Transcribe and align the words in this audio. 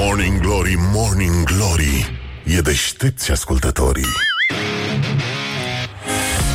Morning 0.00 0.40
Glory, 0.40 0.74
Morning 0.78 1.44
Glory. 1.44 2.20
E 2.44 2.60
deștepți 2.60 3.30
ascultătorii. 3.30 4.06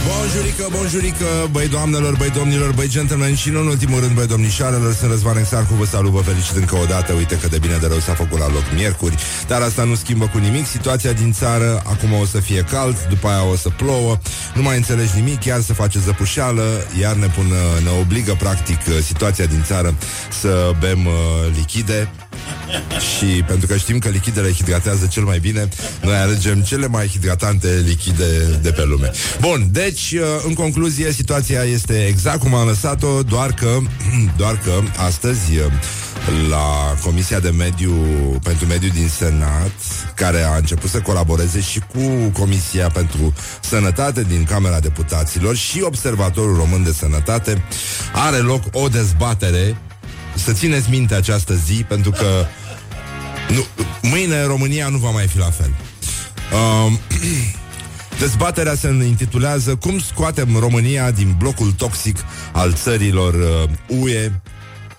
Bonjurică, 0.07 0.67
bonjurică, 0.71 1.25
băi 1.51 1.67
doamnelor, 1.67 2.15
băi 2.17 2.29
domnilor, 2.29 2.73
băi 2.73 2.87
gentlemen 2.87 3.35
și 3.35 3.49
nu 3.49 3.59
în 3.59 3.67
ultimul 3.67 3.99
rând, 3.99 4.13
băi 4.13 4.27
domnișoarelor, 4.27 4.93
sunt 4.93 5.11
Răzvan 5.11 5.37
Exarcu, 5.37 5.73
vă 5.73 5.85
salut, 5.85 6.11
vă 6.11 6.21
felicit 6.21 6.55
încă 6.55 6.75
o 6.75 6.85
dată, 6.85 7.13
uite 7.13 7.37
că 7.37 7.47
de 7.47 7.57
bine 7.57 7.77
de 7.77 7.87
rău 7.87 7.99
s-a 7.99 8.13
făcut 8.13 8.39
la 8.39 8.47
loc 8.47 8.63
miercuri, 8.75 9.15
dar 9.47 9.61
asta 9.61 9.83
nu 9.83 9.95
schimbă 9.95 10.27
cu 10.27 10.37
nimic, 10.37 10.65
situația 10.67 11.11
din 11.11 11.31
țară, 11.31 11.81
acum 11.85 12.13
o 12.13 12.25
să 12.25 12.39
fie 12.39 12.61
cald, 12.61 13.07
după 13.09 13.27
aia 13.27 13.45
o 13.45 13.55
să 13.55 13.69
plouă, 13.69 14.19
nu 14.53 14.61
mai 14.61 14.75
înțelegi 14.75 15.15
nimic, 15.15 15.39
chiar 15.39 15.61
se 15.61 15.73
face 15.73 15.99
zăpușeală, 15.99 16.63
iar 16.99 17.15
ne, 17.15 17.27
pun, 17.27 17.45
ne 17.83 17.89
obligă 18.01 18.35
practic 18.39 18.79
situația 19.03 19.45
din 19.45 19.63
țară 19.63 19.95
să 20.41 20.71
bem 20.79 21.05
uh, 21.05 21.13
lichide, 21.55 22.09
și 22.99 23.43
pentru 23.47 23.67
că 23.67 23.77
știm 23.77 23.99
că 23.99 24.09
lichidele 24.09 24.51
hidratează 24.51 25.05
cel 25.05 25.23
mai 25.23 25.39
bine, 25.39 25.69
noi 26.01 26.15
alegem 26.15 26.61
cele 26.61 26.87
mai 26.87 27.07
hidratante 27.07 27.83
lichide 27.85 28.59
de 28.61 28.71
pe 28.71 28.83
lume. 28.83 29.11
Bun, 29.39 29.67
deci, 29.71 30.11
uh, 30.11 30.21
în 30.45 30.53
concluzie, 30.53 31.11
situația 31.11 31.63
este 31.63 32.05
exact 32.05 32.39
cum 32.39 32.53
am 32.53 32.67
lăsat-o, 32.67 33.23
doar 33.23 33.51
că, 33.51 33.77
doar 34.41 34.57
că 34.57 34.71
astăzi 34.97 35.57
uh, 35.57 35.71
la 36.49 36.95
Comisia 37.03 37.39
de 37.39 37.49
Mediu 37.49 37.91
pentru 38.43 38.65
Mediu 38.65 38.89
din 38.93 39.09
Senat, 39.09 39.71
care 40.15 40.41
a 40.41 40.55
început 40.55 40.89
să 40.89 40.99
colaboreze 40.99 41.61
și 41.61 41.79
cu 41.79 42.29
Comisia 42.39 42.89
pentru 42.89 43.33
Sănătate 43.61 44.23
din 44.23 44.43
Camera 44.43 44.79
Deputaților 44.79 45.55
și 45.55 45.81
Observatorul 45.81 46.55
Român 46.55 46.83
de 46.83 46.91
Sănătate, 46.91 47.63
are 48.13 48.37
loc 48.37 48.63
o 48.71 48.87
dezbatere 48.87 49.77
să 50.35 50.51
țineți 50.51 50.89
minte 50.89 51.15
această 51.15 51.53
zi, 51.65 51.83
pentru 51.87 52.11
că 52.11 52.45
nu, 53.49 53.65
mâine 54.01 54.45
România 54.45 54.87
nu 54.87 54.97
va 54.97 55.09
mai 55.09 55.27
fi 55.27 55.37
la 55.37 55.49
fel. 55.49 55.73
Um, 56.85 56.99
dezbaterea 58.19 58.75
se 58.75 58.87
intitulează 59.07 59.75
Cum 59.75 59.99
scoatem 59.99 60.57
România 60.59 61.11
din 61.11 61.35
blocul 61.37 61.71
toxic 61.71 62.17
al 62.51 62.73
țărilor 62.73 63.33
uh, 63.33 63.99
UE 63.99 64.31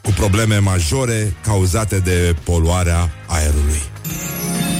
cu 0.03 0.11
probleme 0.11 0.59
majore 0.59 1.35
cauzate 1.43 1.99
de 1.99 2.37
poluarea 2.43 3.11
aerului. 3.27 3.83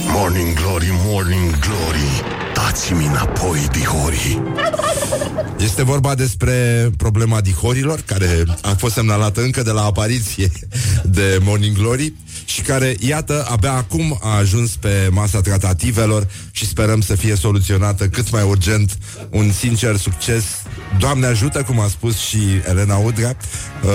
Morning 0.07 0.53
Glory, 0.53 0.89
Morning 0.91 1.59
Glory 1.59 2.23
Dați-mi 2.65 3.05
înapoi, 3.05 3.67
dihorii. 3.71 4.41
Este 5.57 5.83
vorba 5.83 6.15
despre 6.15 6.89
problema 6.97 7.41
dihorilor 7.41 7.99
Care 8.05 8.43
a 8.61 8.69
fost 8.77 8.93
semnalată 8.93 9.41
încă 9.41 9.61
de 9.61 9.71
la 9.71 9.83
apariție 9.83 10.51
De 11.03 11.39
Morning 11.41 11.77
Glory 11.77 12.13
Și 12.45 12.61
care, 12.61 12.95
iată, 12.99 13.45
abia 13.49 13.71
acum 13.71 14.19
a 14.21 14.35
ajuns 14.35 14.75
pe 14.75 15.07
masa 15.11 15.41
tratativelor 15.41 16.27
Și 16.51 16.67
sperăm 16.67 17.01
să 17.01 17.15
fie 17.15 17.35
soluționată 17.35 18.07
cât 18.07 18.31
mai 18.31 18.43
urgent. 18.43 18.97
Un 19.29 19.51
sincer 19.51 19.97
succes. 19.97 20.43
Doamne 20.99 21.25
ajută, 21.25 21.63
cum 21.63 21.79
a 21.79 21.87
spus 21.87 22.17
și 22.17 22.39
Elena 22.69 22.95
Udrea. 22.95 23.37
Uh, 23.83 23.91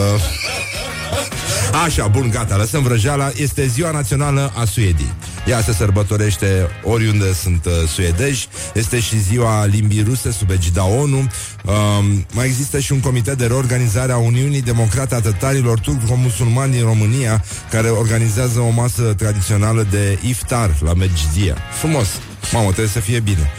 Așa, 1.72 2.06
bun, 2.06 2.30
gata, 2.30 2.56
lăsăm 2.56 2.82
vrăjeala. 2.82 3.30
Este 3.36 3.66
ziua 3.66 3.90
națională 3.90 4.52
a 4.56 4.64
Suediei. 4.64 5.14
Ea 5.46 5.62
se 5.62 5.72
sărbătorește 5.72 6.68
oriunde 6.82 7.32
sunt 7.32 7.64
uh, 7.64 7.72
suedeji 7.88 8.48
Este 8.74 9.00
și 9.00 9.20
ziua 9.20 9.64
limbii 9.64 10.02
ruse 10.02 10.30
sub 10.30 10.50
egida 10.50 10.84
ONU. 10.84 11.16
Um, 11.16 12.26
Mai 12.32 12.46
există 12.46 12.78
și 12.78 12.92
un 12.92 13.00
comitet 13.00 13.38
de 13.38 13.46
reorganizare 13.46 14.12
a 14.12 14.16
Uniunii 14.16 14.62
Democrate 14.62 15.14
a 15.14 15.20
Tătarilor 15.20 15.78
Turco-Musulmani 15.78 16.72
din 16.72 16.82
România 16.82 17.44
Care 17.70 17.88
organizează 17.88 18.60
o 18.60 18.68
masă 18.68 19.02
tradițională 19.02 19.86
de 19.90 20.18
iftar 20.22 20.70
la 20.80 20.94
Mejdia 20.94 21.56
Frumos, 21.78 22.08
mamă, 22.52 22.66
trebuie 22.66 22.88
să 22.88 23.00
fie 23.00 23.20
bine. 23.20 23.50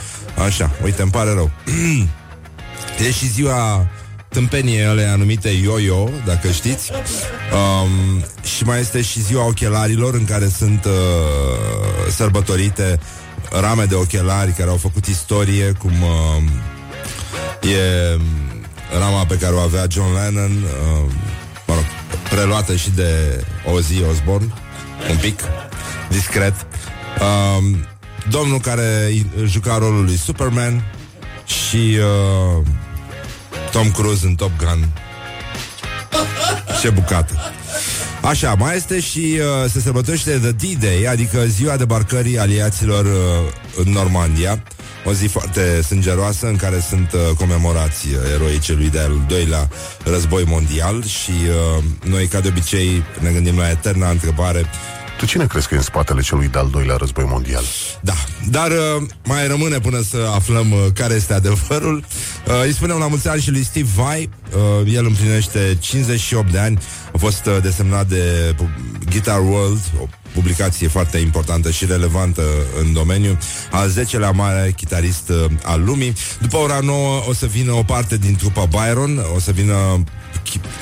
Așa, 0.46 0.72
uite, 0.84 1.02
îmi 1.02 1.12
pare 1.12 1.34
rău. 1.34 1.52
E 3.08 3.12
și 3.12 3.28
ziua 3.28 3.88
tâmpenie 4.34 4.86
ale 4.86 5.04
anumite 5.04 5.50
yo-yo, 5.50 6.10
dacă 6.26 6.52
știți. 6.52 6.92
Um, 6.92 8.24
și 8.44 8.64
mai 8.64 8.80
este 8.80 9.02
și 9.02 9.22
ziua 9.22 9.46
ochelarilor, 9.46 10.14
în 10.14 10.26
care 10.26 10.48
sunt 10.58 10.86
uh, 10.86 10.92
sărbătorite 12.10 13.00
rame 13.50 13.86
de 13.86 13.96
ochelari 13.96 14.52
care 14.52 14.70
au 14.70 14.78
făcut 14.78 15.06
istorie, 15.06 15.72
cum 15.72 15.92
uh, 16.02 17.70
e 17.72 18.18
rama 19.00 19.26
pe 19.26 19.38
care 19.38 19.54
o 19.54 19.60
avea 19.60 19.86
John 19.90 20.14
Lennon, 20.14 20.52
uh, 20.52 21.12
mă 21.68 21.74
rog, 21.74 21.86
preluată 22.30 22.76
și 22.76 22.90
de 22.90 23.44
Ozzy 23.74 24.04
Osbourne, 24.12 24.54
un 25.10 25.18
pic, 25.18 25.40
discret. 26.10 26.54
Uh, 27.20 27.78
domnul 28.30 28.60
care 28.60 29.12
juca 29.46 29.78
rolul 29.78 30.04
lui 30.04 30.18
Superman 30.18 30.84
și 31.46 31.98
uh, 32.00 32.66
Tom 33.72 33.92
Cruise 33.92 34.26
în 34.26 34.36
Top 34.36 34.52
Gun. 34.58 34.88
Ce 36.82 36.90
bucată. 36.90 37.34
Așa, 38.22 38.54
mai 38.54 38.76
este 38.76 39.00
și 39.00 39.40
uh, 39.40 39.70
se 39.70 39.80
sărbătorește 39.80 40.32
The 40.32 40.52
D-Day, 40.52 41.06
adică 41.10 41.46
ziua 41.46 41.78
debarcării 41.78 42.40
aliaților 42.40 43.06
uh, 43.06 43.12
în 43.86 43.92
Normandia. 43.92 44.64
O 45.06 45.14
zi 45.14 45.28
foarte 45.28 45.82
sângeroasă 45.82 46.48
în 46.48 46.56
care 46.56 46.84
sunt 46.90 47.12
uh, 47.14 47.36
comemorați 47.38 48.08
uh, 48.08 48.16
eroii 48.34 48.60
celui 48.60 48.90
de-al 48.90 49.22
doilea 49.28 49.70
război 50.04 50.44
mondial 50.48 51.06
și 51.06 51.32
uh, 51.32 51.84
noi, 52.04 52.28
ca 52.28 52.40
de 52.40 52.48
obicei, 52.48 53.04
ne 53.20 53.30
gândim 53.30 53.58
la 53.58 53.70
eterna 53.70 54.10
întrebare 54.10 54.66
tu 55.22 55.28
cine 55.28 55.46
crezi 55.46 55.68
că 55.68 55.74
e 55.74 55.78
în 55.78 55.84
spatele 55.84 56.22
celui 56.22 56.48
de-al 56.48 56.70
doilea 56.72 56.96
război 56.96 57.26
mondial? 57.28 57.64
Da, 58.02 58.14
dar 58.50 58.72
uh, 58.72 59.08
mai 59.24 59.48
rămâne 59.48 59.80
până 59.80 60.02
să 60.02 60.32
aflăm 60.36 60.72
uh, 60.72 60.78
care 60.94 61.14
este 61.14 61.34
adevărul. 61.34 61.98
Uh, 62.48 62.64
îi 62.66 62.74
spunem 62.74 62.98
la 62.98 63.08
mulți 63.08 63.28
ani 63.28 63.42
și 63.42 63.52
lui 63.52 63.64
Steve 63.64 63.90
Vai. 63.96 64.30
Uh, 64.82 64.94
el 64.94 65.06
împlinește 65.06 65.78
58 65.80 66.52
de 66.52 66.60
ani. 66.60 66.80
A 67.14 67.18
fost 67.18 67.46
uh, 67.46 67.58
desemnat 67.62 68.08
de 68.08 68.56
Guitar 69.10 69.40
World, 69.40 69.80
o 70.02 70.06
publicație 70.34 70.88
foarte 70.88 71.18
importantă 71.18 71.72
și 71.72 71.86
relevantă 71.86 72.44
în 72.82 72.94
domeniu, 72.94 73.38
al 73.72 73.92
10-lea 73.92 74.32
mare 74.34 74.74
chitarist 74.76 75.30
uh, 75.30 75.46
al 75.64 75.84
lumii. 75.84 76.14
După 76.40 76.58
ora 76.58 76.80
9 76.80 77.24
o 77.28 77.34
să 77.34 77.46
vină 77.46 77.72
o 77.72 77.84
parte 77.84 78.18
din 78.18 78.36
trupa 78.36 78.66
Byron, 78.66 79.26
o 79.36 79.40
să 79.40 79.52
vină 79.52 80.04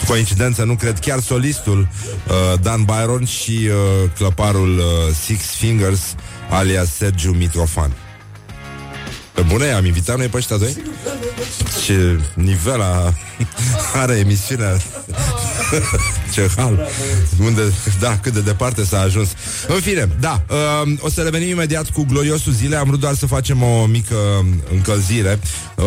coincidență, 0.07 0.63
nu 0.63 0.75
cred, 0.75 0.99
chiar 0.99 1.19
solistul 1.19 1.79
uh, 2.27 2.59
Dan 2.61 2.83
Byron 2.83 3.25
și 3.25 3.51
uh, 3.51 4.09
clăparul 4.17 4.77
uh, 4.77 4.83
Six 5.23 5.45
Fingers 5.45 6.15
alias 6.49 6.95
Sergiu 6.95 7.31
Mitrofan. 7.31 7.91
Pe 9.33 9.41
bune, 9.41 9.71
am 9.71 9.85
invitat 9.85 10.17
noi 10.17 10.27
pe 10.27 10.37
ăștia 10.37 10.57
doi? 10.57 10.83
Ce 11.85 12.19
nivel 12.33 12.81
a... 12.81 13.13
are 14.01 14.13
emisiunea. 14.17 14.77
Ce 16.33 16.49
hal. 16.55 16.87
Unde, 17.39 17.61
da, 17.99 18.17
cât 18.17 18.33
de 18.33 18.41
departe 18.41 18.85
s-a 18.85 18.99
ajuns. 18.99 19.29
În 19.67 19.79
fine, 19.79 20.09
da 20.19 20.43
uh, 20.49 20.91
O 20.99 21.09
să 21.09 21.21
revenim 21.21 21.49
imediat 21.49 21.89
cu 21.89 22.05
gloriosul 22.05 22.53
zile 22.53 22.75
Am 22.75 22.87
vrut 22.87 22.99
doar 22.99 23.13
să 23.13 23.25
facem 23.25 23.63
o 23.63 23.85
mică 23.85 24.15
încălzire. 24.71 25.39
Uh, 25.75 25.85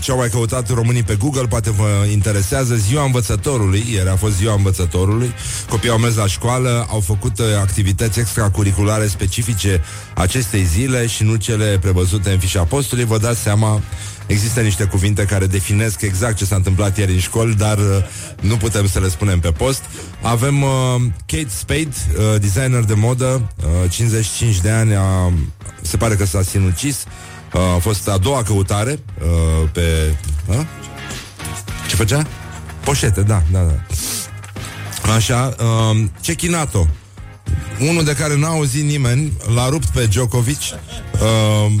Ce 0.00 0.10
au 0.10 0.16
mai 0.16 0.28
căutat 0.28 0.68
românii 0.68 1.02
pe 1.02 1.14
Google 1.14 1.46
Poate 1.46 1.70
vă 1.70 2.06
interesează. 2.10 2.74
Ziua 2.74 3.04
învățătorului 3.04 3.84
Ieri 3.92 4.08
a 4.08 4.16
fost 4.16 4.36
ziua 4.36 4.54
învățătorului. 4.54 5.34
Copiii 5.68 5.92
au 5.92 5.98
mers 5.98 6.14
la 6.14 6.26
școală 6.26 6.86
Au 6.90 7.00
făcut 7.00 7.38
uh, 7.38 7.46
activități 7.60 8.18
extracurriculare 8.18 9.06
specifice 9.06 9.82
acestei 10.14 10.64
zile 10.64 11.06
Și 11.06 11.22
nu 11.22 11.34
cele 11.34 11.78
prevăzute 11.80 12.30
în 12.30 12.38
fișa 12.38 12.62
postului. 12.62 13.04
Vă 13.04 13.18
dați 13.18 13.40
seama 13.40 13.80
Există 14.30 14.60
niște 14.60 14.84
cuvinte 14.84 15.24
care 15.24 15.46
definesc 15.46 16.00
exact 16.00 16.36
ce 16.36 16.44
s-a 16.44 16.56
întâmplat 16.56 16.98
ieri 16.98 17.12
în 17.12 17.18
școli, 17.18 17.54
dar 17.54 17.78
uh, 17.78 17.84
nu 18.40 18.56
putem 18.56 18.88
să 18.88 19.00
le 19.00 19.08
spunem 19.08 19.40
pe 19.40 19.50
post. 19.50 19.82
Avem 20.22 20.62
uh, 20.62 20.70
Kate 21.26 21.48
Spade, 21.48 21.88
uh, 21.88 22.40
designer 22.40 22.84
de 22.84 22.94
modă, 22.94 23.52
uh, 23.84 23.90
55 23.90 24.60
de 24.60 24.70
ani, 24.70 24.94
a, 24.94 25.32
se 25.80 25.96
pare 25.96 26.14
că 26.14 26.24
s-a 26.24 26.42
sinucis. 26.42 27.04
Uh, 27.54 27.60
a 27.60 27.78
fost 27.78 28.08
a 28.08 28.18
doua 28.18 28.42
căutare 28.42 28.98
uh, 29.18 29.68
pe... 29.72 30.14
Uh? 30.46 30.60
Ce 31.88 31.96
făcea? 31.96 32.26
Poșete, 32.84 33.22
da, 33.22 33.42
da, 33.52 33.60
da. 33.60 33.74
Așa, 35.12 35.54
uh, 35.58 36.04
Cechinato, 36.20 36.88
unul 37.88 38.04
de 38.04 38.14
care 38.14 38.36
n-a 38.36 38.48
auzit 38.48 38.84
nimeni, 38.84 39.32
l-a 39.54 39.68
rupt 39.68 39.86
pe 39.88 40.06
Djokovic. 40.06 40.60
Uh, 41.12 41.72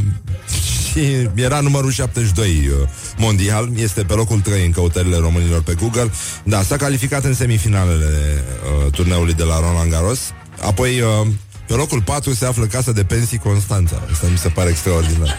și 0.90 1.28
era 1.34 1.60
numărul 1.60 1.90
72 1.90 2.48
uh, 2.48 2.88
mondial, 3.16 3.68
este 3.76 4.02
pe 4.02 4.12
locul 4.12 4.40
3 4.40 4.64
în 4.64 4.70
căutările 4.70 5.16
românilor 5.16 5.62
pe 5.62 5.74
Google. 5.74 6.10
Da, 6.44 6.62
s-a 6.62 6.76
calificat 6.76 7.24
în 7.24 7.34
semifinalele 7.34 8.44
uh, 8.84 8.92
turneului 8.92 9.34
de 9.34 9.42
la 9.42 9.60
Roland 9.60 9.90
Garros. 9.90 10.20
Apoi, 10.60 11.00
uh, 11.00 11.26
pe 11.66 11.74
locul 11.74 12.02
4 12.02 12.34
se 12.34 12.46
află 12.46 12.64
Casa 12.64 12.92
de 12.92 13.04
Pensii 13.04 13.38
Constanța. 13.38 14.02
Asta 14.12 14.26
mi 14.30 14.38
se 14.38 14.48
pare 14.48 14.70
extraordinar. 14.70 15.38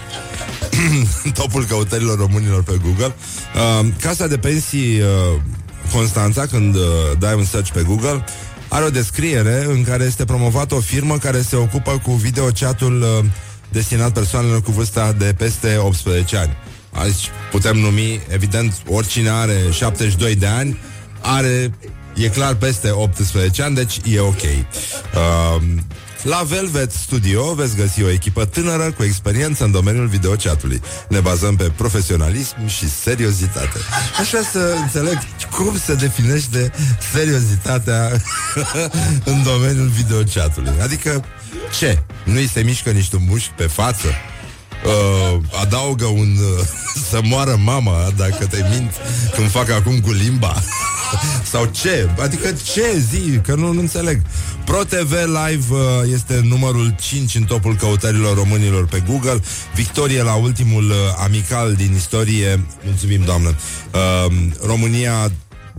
Topul 1.40 1.66
căutărilor 1.66 2.18
românilor 2.18 2.64
pe 2.64 2.80
Google. 2.84 3.16
Uh, 3.56 3.88
Casa 4.02 4.28
de 4.28 4.38
Pensii 4.38 5.00
uh, 5.00 5.42
Constanța, 5.94 6.46
când 6.46 6.76
uh, 6.76 6.82
dai 7.20 7.34
un 7.34 7.46
search 7.46 7.72
pe 7.72 7.84
Google, 7.84 8.26
are 8.68 8.86
o 8.86 8.90
descriere 8.90 9.66
în 9.68 9.84
care 9.84 10.04
este 10.04 10.26
promovată 10.26 10.76
o 10.76 10.80
firmă 10.80 11.18
care 11.18 11.42
se 11.42 11.56
ocupă 11.56 12.02
cu 12.04 12.12
videochatul 12.12 13.02
uh, 13.02 13.26
destinat 13.72 14.12
persoanelor 14.14 14.62
cu 14.62 14.72
vârsta 14.72 15.12
de 15.12 15.34
peste 15.38 15.78
18 15.78 16.38
ani. 16.38 16.58
Aici 16.94 17.30
putem 17.52 17.78
numi, 17.78 18.22
evident, 18.28 18.82
oricine 18.88 19.30
are 19.30 19.58
72 19.72 20.36
de 20.36 20.48
ani, 20.48 20.78
are, 21.22 21.74
e 22.16 22.28
clar, 22.28 22.56
peste 22.56 22.90
18 22.90 23.62
ani, 23.62 23.76
deci 23.76 24.00
e 24.06 24.20
ok. 24.20 24.42
Uh, 24.42 25.62
la 26.24 26.44
Velvet 26.48 26.92
Studio 26.92 27.54
veți 27.54 27.76
găsi 27.76 28.04
o 28.04 28.10
echipă 28.10 28.46
tânără 28.46 28.92
cu 28.92 29.04
experiență 29.04 29.64
în 29.64 29.72
domeniul 29.72 30.08
videochatului. 30.08 30.82
Ne 31.08 31.20
bazăm 31.20 31.56
pe 31.56 31.72
profesionalism 31.76 32.68
și 32.68 32.90
seriozitate. 32.90 33.78
Aș 34.20 34.30
vrea 34.30 34.44
să 34.52 34.76
înțeleg 34.82 35.18
cum 35.52 35.78
se 35.78 35.96
definește 35.96 36.72
seriozitatea 37.14 38.12
în 39.32 39.44
domeniul 39.44 39.88
videochatului. 39.88 40.74
Adică, 40.82 41.26
ce? 41.78 42.04
Nu-i 42.24 42.48
se 42.48 42.62
mișcă 42.62 42.90
niște 42.90 43.18
mușchi 43.28 43.54
pe 43.56 43.64
față? 43.64 44.08
Uh, 44.86 45.40
adaugă 45.62 46.06
un 46.06 46.36
uh, 46.38 46.66
să 47.10 47.20
moară 47.24 47.60
mama 47.64 48.12
dacă 48.18 48.46
te 48.46 48.66
mint 48.70 48.92
când 49.36 49.50
fac 49.50 49.70
acum 49.70 50.00
cu 50.00 50.12
limba 50.12 50.62
sau 51.52 51.66
ce? 51.66 52.10
Adică 52.20 52.52
ce 52.74 53.06
zi? 53.10 53.40
Că 53.44 53.56
nu, 53.56 53.72
nu 53.72 53.80
înțeleg. 53.80 54.22
ProTV 54.66 55.12
Live 55.12 55.66
uh, 55.70 55.80
este 56.14 56.42
numărul 56.44 56.96
5 57.02 57.36
în 57.36 57.44
topul 57.44 57.76
căutărilor 57.76 58.36
românilor 58.38 58.86
pe 58.86 59.04
Google. 59.08 59.42
Victorie 59.76 60.24
la 60.24 60.34
ultimul 60.34 60.90
uh, 60.90 60.96
amical 61.24 61.74
din 61.74 61.94
istorie. 61.96 62.64
Mulțumim, 62.86 63.22
doamnă. 63.26 63.56
Uh, 63.94 64.34
România 64.66 65.32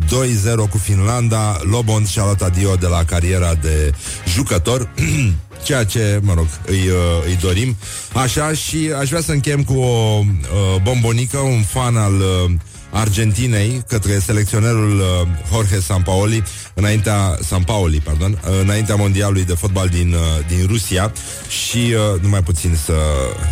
2-0 0.06 0.70
cu 0.70 0.78
Finlanda 0.78 1.58
Lobon 1.62 2.06
și-a 2.06 2.22
luat 2.22 2.42
adio 2.42 2.74
de 2.74 2.86
la 2.86 3.04
cariera 3.04 3.54
de 3.54 3.92
jucător 4.26 4.88
Ceea 5.62 5.84
ce, 5.84 6.20
mă 6.22 6.34
rog, 6.34 6.46
îi, 6.66 6.88
uh, 6.88 7.26
îi 7.26 7.36
dorim 7.40 7.76
Așa 8.12 8.52
și 8.52 8.90
aș 8.98 9.08
vrea 9.08 9.20
să 9.20 9.32
închem 9.32 9.62
cu 9.62 9.72
o 9.78 10.18
uh, 10.18 10.82
bombonică 10.82 11.38
Un 11.38 11.62
fan 11.62 11.96
al 11.96 12.14
uh, 12.14 12.50
Argentinei 12.90 13.84
către 13.88 14.18
selecționerul 14.18 14.98
uh, 15.00 15.28
Jorge 15.52 15.80
Sampaoli 15.80 16.42
înaintea 16.74 17.38
Sampaoli, 17.40 18.00
pardon, 18.00 18.30
uh, 18.32 18.60
înaintea 18.60 18.94
mondialului 18.94 19.44
de 19.44 19.54
fotbal 19.54 19.88
din, 19.88 20.12
uh, 20.12 20.46
din 20.48 20.66
Rusia 20.66 21.12
și 21.48 21.76
uh, 21.76 22.20
numai 22.20 22.42
puțin 22.42 22.78
să 22.84 22.94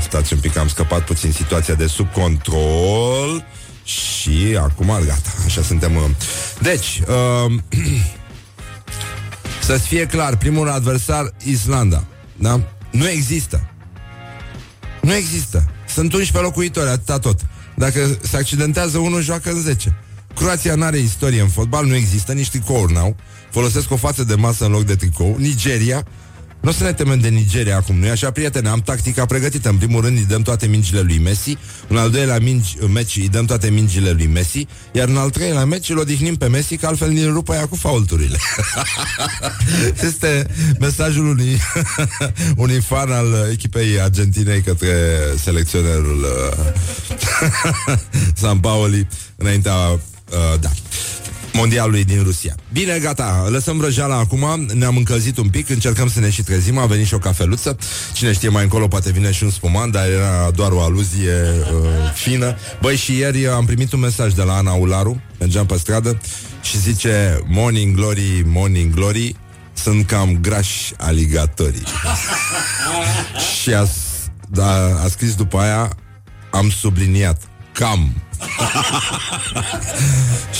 stați 0.02 0.32
un 0.32 0.38
pic, 0.38 0.56
am 0.56 0.68
scăpat 0.68 1.04
puțin 1.04 1.32
situația 1.32 1.74
de 1.74 1.86
sub 1.86 2.12
control 2.12 3.44
și 3.84 4.58
acum 4.60 4.86
gata, 4.86 5.30
așa 5.44 5.62
suntem. 5.62 5.96
Uh. 5.96 6.02
Deci, 6.60 7.02
uh, 7.08 7.52
să-ți 9.60 9.86
fie 9.86 10.06
clar, 10.06 10.36
primul 10.36 10.68
adversar 10.68 11.34
Islanda, 11.44 12.04
da? 12.36 12.60
Nu 12.90 13.08
există. 13.08 13.70
Nu 15.02 15.14
există. 15.14 15.70
Sunt 15.88 16.12
11 16.12 16.38
locuitori, 16.38 16.88
atâta 16.88 17.18
tot. 17.18 17.40
Dacă 17.76 18.18
se 18.22 18.36
accidentează 18.36 18.98
unul, 18.98 19.22
joacă 19.22 19.50
în 19.50 19.60
10. 19.60 19.96
Croația 20.34 20.74
nu 20.74 20.84
are 20.84 20.98
istorie 20.98 21.40
în 21.40 21.48
fotbal, 21.48 21.86
nu 21.86 21.94
există, 21.94 22.32
nici 22.32 22.50
tricouri 22.50 22.92
n-au. 22.92 23.16
Folosesc 23.50 23.90
o 23.90 23.96
față 23.96 24.24
de 24.24 24.34
masă 24.34 24.64
în 24.64 24.70
loc 24.70 24.84
de 24.84 24.94
tricou. 24.94 25.36
Nigeria, 25.38 26.06
nu 26.60 26.68
o 26.68 26.72
să 26.72 26.84
ne 26.84 26.92
temem 26.92 27.20
de 27.20 27.28
Nigeria 27.28 27.76
acum, 27.76 27.96
nu-i 27.96 28.10
așa, 28.10 28.30
prietene? 28.30 28.68
Am 28.68 28.80
tactica 28.80 29.26
pregătită. 29.26 29.68
În 29.68 29.76
primul 29.76 30.00
rând 30.00 30.16
îi 30.16 30.24
dăm 30.24 30.42
toate 30.42 30.66
mingile 30.66 31.00
lui 31.00 31.18
Messi, 31.18 31.56
în 31.88 31.96
al 31.96 32.10
doilea 32.10 32.38
mingi, 32.38 32.76
meci 32.92 33.16
îi 33.16 33.28
dăm 33.28 33.44
toate 33.44 33.70
mingile 33.70 34.10
lui 34.10 34.26
Messi, 34.26 34.66
iar 34.92 35.08
în 35.08 35.16
al 35.16 35.30
treilea 35.30 35.64
meci 35.64 35.88
îl 35.88 35.98
odihnim 35.98 36.36
pe 36.36 36.46
Messi, 36.46 36.76
că 36.76 36.86
altfel 36.86 37.10
ne 37.10 37.24
rupă 37.24 37.54
ea 37.54 37.66
cu 37.66 37.76
faulturile. 37.76 38.38
este 40.08 40.46
mesajul 40.78 41.26
unui, 41.26 41.60
unui 42.64 42.80
fan 42.80 43.12
al 43.12 43.48
echipei 43.52 44.00
Argentinei 44.00 44.60
către 44.60 45.18
selecționerul 45.42 46.24
uh, 46.24 46.66
San 48.40 48.58
Paoli 48.58 49.06
înaintea 49.36 49.74
uh, 49.74 50.60
da 50.60 50.70
mondialului 51.52 52.04
din 52.04 52.22
Rusia. 52.22 52.54
Bine, 52.72 52.98
gata, 52.98 53.46
lăsăm 53.48 53.80
răjeala 53.80 54.16
acum, 54.16 54.68
ne-am 54.74 54.96
încălzit 54.96 55.38
un 55.38 55.48
pic, 55.48 55.68
încercăm 55.68 56.08
să 56.08 56.20
ne 56.20 56.30
și 56.30 56.42
trezim, 56.42 56.78
a 56.78 56.86
venit 56.86 57.06
și 57.06 57.14
o 57.14 57.18
cafeluță, 57.18 57.76
cine 58.12 58.32
știe 58.32 58.48
mai 58.48 58.62
încolo 58.62 58.88
poate 58.88 59.12
vine 59.12 59.32
și 59.32 59.44
un 59.44 59.50
spumant, 59.50 59.92
dar 59.92 60.08
era 60.08 60.50
doar 60.54 60.72
o 60.72 60.80
aluzie 60.80 61.32
uh, 61.32 62.12
fină. 62.14 62.56
Băi, 62.80 62.96
și 62.96 63.16
ieri 63.16 63.46
am 63.46 63.64
primit 63.64 63.92
un 63.92 64.00
mesaj 64.00 64.32
de 64.32 64.42
la 64.42 64.56
Ana 64.56 64.72
Ularu, 64.72 65.20
mergeam 65.38 65.66
pe 65.66 65.78
stradă 65.78 66.20
și 66.62 66.78
zice 66.78 67.40
Morning 67.46 67.96
Glory, 67.96 68.42
Morning 68.46 68.94
Glory, 68.94 69.36
sunt 69.72 70.06
cam 70.06 70.38
grași 70.40 70.92
aligatorii. 70.96 71.82
și 73.62 73.74
a, 73.74 73.86
da, 74.48 75.00
a 75.02 75.08
scris 75.08 75.34
după 75.34 75.58
aia, 75.58 75.96
am 76.50 76.70
subliniat, 76.70 77.42
cam. 77.72 78.14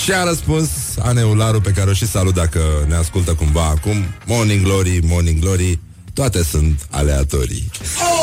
Și 0.03 0.11
a 0.13 0.23
răspuns 0.23 0.69
Aneularu 0.99 1.61
pe 1.61 1.71
care 1.71 1.89
o 1.89 1.93
și 1.93 2.07
salut 2.07 2.33
dacă 2.33 2.59
ne 2.87 2.95
ascultă 2.95 3.33
cumva 3.33 3.63
acum. 3.63 4.05
Morning 4.25 4.63
Glory, 4.63 4.99
Morning 5.03 5.39
Glory 5.39 5.79
toate 6.13 6.43
sunt 6.43 6.87
aleatorii. 6.89 7.71
Oh! 7.99 8.21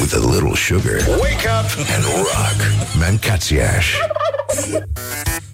With 0.00 0.14
a 0.14 0.18
little 0.18 0.54
sugar. 0.54 1.06
Wake 1.08 1.48
up 1.60 1.86
and 1.94 2.04
rock. 2.04 2.56
Mancațiaș. 2.98 3.86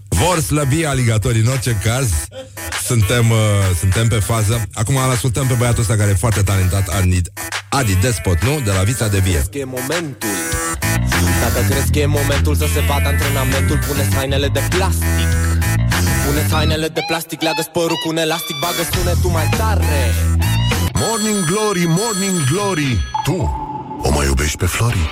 Vor 0.08 0.40
slăbi 0.40 0.84
aligatorii 0.84 1.40
în 1.40 1.46
orice 1.46 1.80
caz 1.84 2.08
suntem, 2.86 3.30
uh, 3.30 3.36
suntem 3.78 4.08
pe 4.08 4.14
fază. 4.14 4.62
Acum 4.72 4.96
îl 4.96 5.10
ascultăm 5.10 5.46
pe 5.46 5.54
băiatul 5.54 5.80
ăsta 5.80 5.96
care 5.96 6.10
e 6.10 6.14
foarte 6.14 6.42
talentat 6.42 6.88
Adi, 6.88 7.20
Adi 7.68 7.94
Despot, 7.94 8.42
nu? 8.42 8.60
De 8.64 8.70
la 8.70 8.82
Vița 8.82 9.08
de 9.08 9.18
Vie. 9.18 9.44
E 9.50 9.64
momentul 9.64 10.28
dacă 11.44 11.60
crezi 11.70 11.90
că 11.94 11.98
e 11.98 12.06
momentul 12.20 12.54
să 12.62 12.66
se 12.74 12.80
vadă 12.88 13.08
antrenamentul. 13.14 13.78
Pune 13.86 14.04
hainele 14.14 14.48
de 14.48 14.62
plastic. 14.74 15.30
Pune 16.24 16.42
hainele 16.50 16.88
de 16.88 17.02
plastic, 17.10 17.38
leagă 17.46 17.62
spărul 17.62 17.98
cu 18.02 18.08
un 18.08 18.16
elastic 18.16 18.56
Bagă 18.64 18.82
sunetul 18.92 19.30
mai 19.30 19.48
tare. 19.58 20.00
Morning 21.02 21.40
Glory, 21.50 21.84
Morning 21.98 22.38
Glory. 22.50 22.90
Tu 23.26 23.36
o 24.06 24.10
mai 24.16 24.26
iubești 24.26 24.56
pe 24.56 24.66
Flori? 24.66 25.04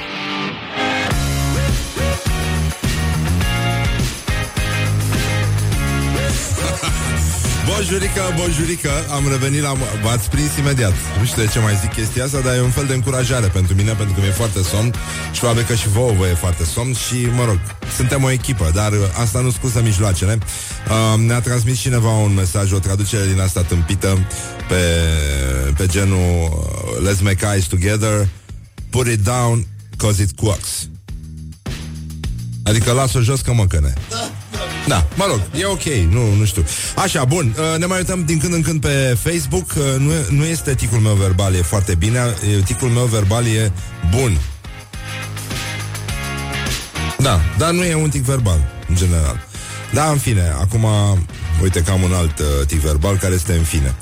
Bonjurică, 7.81 8.23
bonjurică, 8.37 8.91
am 9.11 9.29
revenit 9.29 9.62
la... 9.62 9.73
V-ați 10.03 10.31
prins 10.31 10.56
imediat. 10.56 10.93
Nu 11.19 11.25
știu 11.25 11.43
de 11.43 11.49
ce 11.49 11.59
mai 11.59 11.79
zic 11.81 11.93
chestia 11.93 12.25
asta, 12.25 12.41
dar 12.41 12.55
e 12.56 12.61
un 12.61 12.71
fel 12.71 12.87
de 12.87 12.94
încurajare 12.94 13.47
pentru 13.47 13.75
mine, 13.75 13.93
pentru 13.93 14.14
că 14.14 14.21
mi-e 14.21 14.31
foarte 14.31 14.62
somn 14.62 14.95
și 15.33 15.38
probabil 15.38 15.62
că 15.62 15.75
și 15.75 15.88
vouă 15.88 16.12
vă 16.12 16.26
e 16.26 16.35
foarte 16.35 16.64
somn 16.64 16.95
și, 16.95 17.26
mă 17.35 17.45
rog, 17.45 17.59
suntem 17.97 18.23
o 18.23 18.31
echipă, 18.31 18.71
dar 18.75 18.93
asta 19.21 19.40
nu 19.40 19.50
scuză 19.50 19.81
mijloacele. 19.83 20.38
Uh, 20.88 21.21
ne-a 21.21 21.40
transmis 21.40 21.78
cineva 21.78 22.11
un 22.11 22.35
mesaj, 22.35 22.73
o 22.73 22.78
traducere 22.78 23.26
din 23.26 23.40
asta 23.40 23.62
tâmpită 23.62 24.19
pe, 24.69 24.83
pe 25.76 25.87
genul 25.87 26.64
uh, 26.99 27.09
Let's 27.09 27.23
make 27.23 27.47
eyes 27.52 27.64
together, 27.64 28.28
put 28.90 29.07
it 29.07 29.21
down, 29.21 29.66
cause 29.97 30.23
it 30.23 30.31
quacks. 30.37 30.88
Adică 32.62 32.93
las-o 32.93 33.21
jos 33.21 33.40
că 33.40 33.52
măcăne. 33.52 33.93
Da, 34.11 34.31
mă 35.15 35.27
rog, 35.29 35.41
e 35.61 35.65
ok, 35.65 35.85
nu, 36.11 36.35
nu 36.35 36.45
știu. 36.45 36.65
Așa, 36.97 37.25
bun, 37.25 37.55
uh, 37.59 37.79
ne 37.79 37.87
mai 37.87 37.99
uităm 37.99 38.25
din 38.25 38.39
când 38.39 38.55
în 38.55 38.63
când 38.63 38.81
pe 38.81 39.17
Facebook. 39.23 39.71
Uh, 39.77 39.85
nu, 39.99 40.13
nu 40.31 40.45
este 40.45 40.75
ticul 40.75 40.99
meu 40.99 41.15
verbal, 41.15 41.55
e 41.55 41.63
foarte 41.63 41.95
bine. 41.95 42.35
Ticul 42.65 42.89
meu 42.89 43.05
verbal 43.05 43.47
e 43.47 43.73
bun. 44.11 44.39
Da, 47.19 47.41
dar 47.59 47.71
nu 47.71 47.85
e 47.85 47.95
un 47.95 48.11
tic 48.11 48.23
verbal, 48.23 48.71
în 48.89 48.97
general. 48.97 49.49
Da, 49.93 50.11
în 50.11 50.19
fine, 50.19 50.55
acum, 50.61 50.87
uite 51.63 51.83
că 51.83 51.91
am 51.91 52.03
un 52.03 52.13
alt 52.13 52.39
uh, 52.39 52.67
tic 52.67 52.81
verbal 52.81 53.17
care 53.17 53.35
este 53.35 53.53
în 53.53 53.63
fine. 53.63 53.95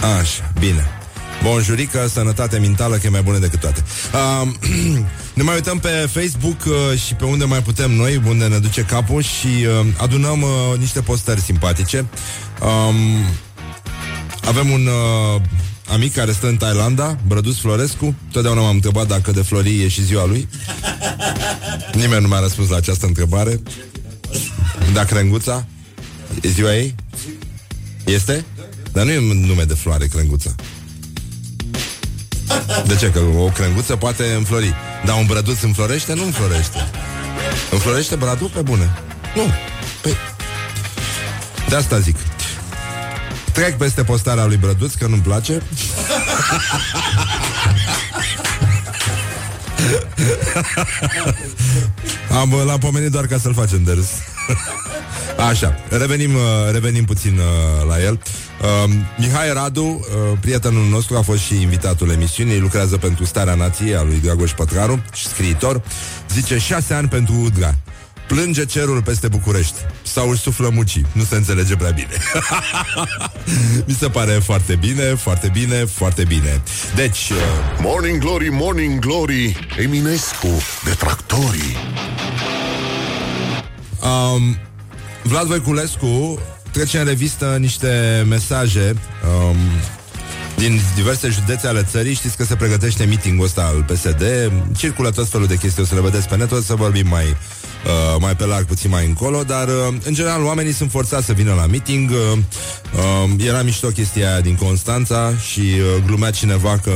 Așa, 0.18 0.52
bine. 0.58 0.95
Bonjurică, 1.42 2.08
sănătate 2.12 2.58
mentală, 2.58 2.96
că 2.96 3.06
e 3.06 3.10
mai 3.10 3.22
bună 3.22 3.38
decât 3.38 3.60
toate. 3.60 3.84
Uh, 4.12 4.48
ne 5.34 5.42
mai 5.42 5.54
uităm 5.54 5.78
pe 5.78 5.88
Facebook 5.88 6.64
uh, 6.66 6.98
și 7.06 7.14
pe 7.14 7.24
unde 7.24 7.44
mai 7.44 7.62
putem 7.62 7.90
noi, 7.90 8.22
unde 8.26 8.46
ne 8.46 8.58
duce 8.58 8.80
capul 8.82 9.22
și 9.22 9.46
uh, 9.46 9.86
adunăm 9.96 10.42
uh, 10.42 10.78
niște 10.78 11.00
postări 11.00 11.40
simpatice. 11.40 12.04
Um, 12.62 12.94
avem 14.46 14.70
un 14.70 14.86
uh, 14.86 15.40
amic 15.88 16.14
care 16.14 16.32
stă 16.32 16.46
în 16.46 16.56
Thailanda, 16.56 17.18
Brădus 17.26 17.58
Florescu. 17.58 18.14
Totdeauna 18.32 18.60
m-am 18.60 18.74
întrebat 18.74 19.06
dacă 19.06 19.30
de 19.30 19.42
Flori 19.42 19.82
e 19.82 19.88
și 19.88 20.04
ziua 20.04 20.26
lui. 20.26 20.48
Nimeni 21.92 22.22
nu 22.22 22.28
mi-a 22.28 22.40
răspuns 22.40 22.68
la 22.68 22.76
această 22.76 23.06
întrebare. 23.06 23.60
Da, 24.92 25.04
Crenguța? 25.04 25.66
E 26.42 26.48
ziua 26.48 26.76
ei? 26.76 26.94
Este? 28.04 28.44
Dar 28.92 29.04
nu 29.04 29.10
e 29.10 29.18
un 29.18 29.44
nume 29.46 29.62
de 29.62 29.74
floare, 29.74 30.06
Crenguța. 30.06 30.54
De 32.86 32.96
ce? 32.96 33.10
Că 33.10 33.20
o 33.38 33.44
crenguță 33.44 33.96
poate 33.96 34.24
înflori. 34.36 34.74
Dar 35.04 35.16
un 35.16 35.26
brăduț 35.26 35.62
înflorește? 35.62 36.14
Nu 36.14 36.24
înflorește. 36.24 36.90
Înflorește 37.70 38.14
bradul 38.14 38.50
pe 38.54 38.60
bune. 38.60 38.90
Nu. 39.34 39.42
Păi... 40.02 40.16
De 41.68 41.76
asta 41.76 41.98
zic. 41.98 42.16
Trec 43.52 43.76
peste 43.76 44.04
postarea 44.04 44.44
lui 44.44 44.56
Brăduț, 44.56 44.94
că 44.94 45.06
nu-mi 45.06 45.22
place. 45.22 45.62
Am, 52.40 52.54
l-am 52.66 52.78
pomenit 52.78 53.10
doar 53.10 53.26
ca 53.26 53.38
să-l 53.38 53.54
facem 53.54 53.82
de 53.84 53.92
râs. 53.92 54.08
Așa, 55.48 55.74
revenim, 55.88 56.34
uh, 56.34 56.40
revenim 56.72 57.04
puțin 57.04 57.38
uh, 57.38 57.88
la 57.88 58.02
el. 58.02 58.20
Uh, 58.62 58.90
Mihai 59.18 59.52
Radu, 59.52 59.84
uh, 59.84 60.38
prietenul 60.40 60.88
nostru, 60.88 61.16
a 61.16 61.22
fost 61.22 61.42
și 61.42 61.60
invitatul 61.60 62.10
emisiunii, 62.10 62.58
lucrează 62.58 62.96
pentru 62.96 63.24
Starea 63.24 63.54
Nației 63.54 63.96
a 63.96 64.02
lui 64.02 64.20
Dragoș 64.22 64.52
Pătraru, 64.52 65.02
și 65.12 65.26
scriitor. 65.26 65.82
Zice, 66.30 66.58
șase 66.58 66.94
ani 66.94 67.08
pentru 67.08 67.34
Udra. 67.34 67.74
Plânge 68.26 68.64
cerul 68.64 69.02
peste 69.02 69.28
București. 69.28 69.74
Sau 70.02 70.30
își 70.30 70.40
suflă 70.40 70.68
mucii. 70.68 71.06
Nu 71.12 71.22
se 71.22 71.36
înțelege 71.36 71.76
prea 71.76 71.90
bine. 71.90 72.16
Mi 73.86 73.94
se 73.94 74.08
pare 74.08 74.32
foarte 74.32 74.74
bine, 74.74 75.02
foarte 75.14 75.50
bine, 75.52 75.84
foarte 75.84 76.24
bine. 76.24 76.62
Deci... 76.94 77.30
Uh... 77.30 77.36
Morning 77.80 78.18
Glory, 78.18 78.48
Morning 78.48 78.98
Glory 78.98 79.66
Eminescu, 79.78 80.48
detractorii. 80.84 81.76
Um, 84.02 84.56
Vlad 85.22 85.46
Voiculescu 85.46 86.40
trece 86.76 86.98
în 86.98 87.04
revistă 87.04 87.56
niște 87.60 88.24
mesaje 88.28 88.94
um, 89.48 89.56
din 90.56 90.80
diverse 90.94 91.28
județe 91.28 91.66
ale 91.66 91.82
țării. 91.82 92.14
Știți 92.14 92.36
că 92.36 92.44
se 92.44 92.56
pregătește 92.56 93.04
meetingul 93.04 93.44
ăsta 93.44 93.62
al 93.62 93.82
PSD. 93.82 94.22
Circulă 94.76 95.10
tot 95.10 95.28
felul 95.28 95.46
de 95.46 95.56
chestii, 95.56 95.82
o 95.82 95.86
să 95.86 95.94
le 95.94 96.00
vedeți 96.00 96.28
pe 96.28 96.36
net, 96.36 96.52
o 96.52 96.60
să 96.60 96.74
vorbim 96.74 97.06
mai, 97.08 97.24
uh, 97.24 98.16
mai 98.20 98.36
pe 98.36 98.44
larg, 98.44 98.66
puțin 98.66 98.90
mai 98.90 99.06
încolo, 99.06 99.42
dar 99.42 99.68
uh, 99.68 99.94
în 100.04 100.14
general 100.14 100.42
oamenii 100.44 100.72
sunt 100.72 100.90
forțați 100.90 101.26
să 101.26 101.32
vină 101.32 101.54
la 101.54 101.66
meeting. 101.66 102.10
Uh, 102.10 102.38
uh, 103.26 103.46
era 103.46 103.62
mișto 103.62 103.88
chestia 103.88 104.30
aia 104.30 104.40
din 104.40 104.54
Constanța 104.54 105.32
și 105.50 105.60
uh, 105.60 106.02
glumea 106.06 106.30
cineva 106.30 106.78
că 106.82 106.92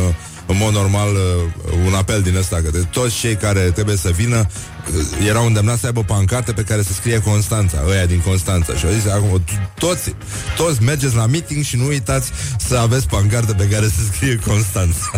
în 0.50 0.57
mod 0.57 0.73
normal 0.73 1.09
uh, 1.09 1.73
un 1.87 1.95
apel 1.95 2.21
din 2.23 2.37
ăsta 2.37 2.57
către 2.57 2.88
toți 2.90 3.19
cei 3.19 3.37
care 3.37 3.61
trebuie 3.61 3.97
să 3.97 4.11
vină 4.11 4.38
uh, 4.38 4.80
erau 5.26 5.47
îndemnați 5.47 5.80
să 5.80 5.87
aibă 5.87 6.02
pancarte 6.02 6.52
pe 6.52 6.62
care 6.62 6.83
să 6.83 6.92
scrie 6.92 7.21
Constanța, 7.21 7.78
ăia 7.88 8.07
din 8.07 8.21
Constanța. 8.21 8.75
Și 8.75 8.87
au 8.87 8.92
zis, 8.92 9.07
acum, 9.07 9.45
toți, 9.78 10.14
toți 10.57 10.83
mergeți 10.83 11.14
la 11.14 11.26
meeting 11.26 11.64
și 11.64 11.76
nu 11.76 11.87
uitați 11.87 12.30
să 12.69 12.76
aveți 12.76 13.09
pancarte 13.09 13.52
pe 13.52 13.69
care 13.69 13.87
să 13.87 14.00
scrie 14.12 14.40
Constanța. 14.47 15.11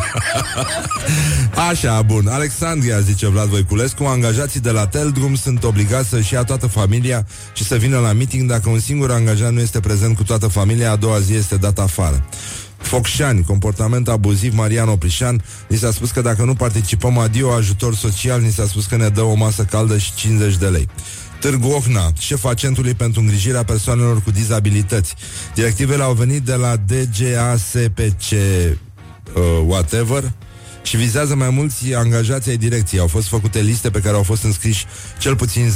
Așa, 1.70 2.02
bun. 2.02 2.26
Alexandria, 2.26 3.00
zice 3.00 3.28
Vlad 3.28 3.48
Voiculescu, 3.48 4.04
angajații 4.04 4.60
de 4.60 4.70
la 4.70 4.86
Teldrum 4.86 5.34
sunt 5.34 5.64
obligați 5.64 6.08
să-și 6.08 6.34
ia 6.34 6.42
toată 6.44 6.66
familia 6.66 7.26
și 7.52 7.64
să 7.64 7.76
vină 7.76 7.98
la 7.98 8.12
meeting. 8.12 8.50
Dacă 8.50 8.68
un 8.68 8.80
singur 8.80 9.10
angajat 9.10 9.52
nu 9.52 9.60
este 9.60 9.80
prezent 9.80 10.16
cu 10.16 10.22
toată 10.22 10.46
familia, 10.46 10.90
a 10.90 10.96
doua 10.96 11.18
zi 11.18 11.34
este 11.34 11.56
dat 11.56 11.78
afară. 11.78 12.24
Focșani, 12.82 13.44
comportament 13.44 14.08
abuziv, 14.08 14.54
Marian 14.54 14.88
Oprișan, 14.88 15.42
ni 15.66 15.76
s-a 15.76 15.90
spus 15.90 16.10
că 16.10 16.20
dacă 16.20 16.44
nu 16.44 16.54
participăm 16.54 17.18
adio 17.18 17.52
ajutor 17.52 17.94
social, 17.94 18.40
ni 18.40 18.50
s-a 18.50 18.66
spus 18.66 18.86
că 18.86 18.96
ne 18.96 19.08
dă 19.08 19.22
o 19.22 19.34
masă 19.34 19.62
caldă 19.62 19.98
și 19.98 20.14
50 20.14 20.56
de 20.56 20.66
lei. 20.66 20.88
Târgu 21.40 21.68
Ohna, 21.68 22.12
șefa 22.18 22.54
Centrului 22.54 22.94
pentru 22.94 23.20
îngrijirea 23.20 23.64
persoanelor 23.64 24.22
cu 24.22 24.30
dizabilități. 24.30 25.14
Directivele 25.54 26.02
au 26.02 26.12
venit 26.12 26.42
de 26.42 26.54
la 26.54 26.76
DGASPC 26.76 28.30
uh, 28.30 29.62
whatever, 29.66 30.32
și 30.82 30.96
vizează 30.96 31.34
mai 31.34 31.50
mulți 31.50 31.94
angajați 31.94 32.48
ai 32.48 32.56
direcției. 32.56 33.00
Au 33.00 33.06
fost 33.06 33.28
făcute 33.28 33.60
liste 33.60 33.90
pe 33.90 34.00
care 34.00 34.16
au 34.16 34.22
fost 34.22 34.42
înscriși 34.42 34.86
cel 35.18 35.36
puțin 35.36 35.72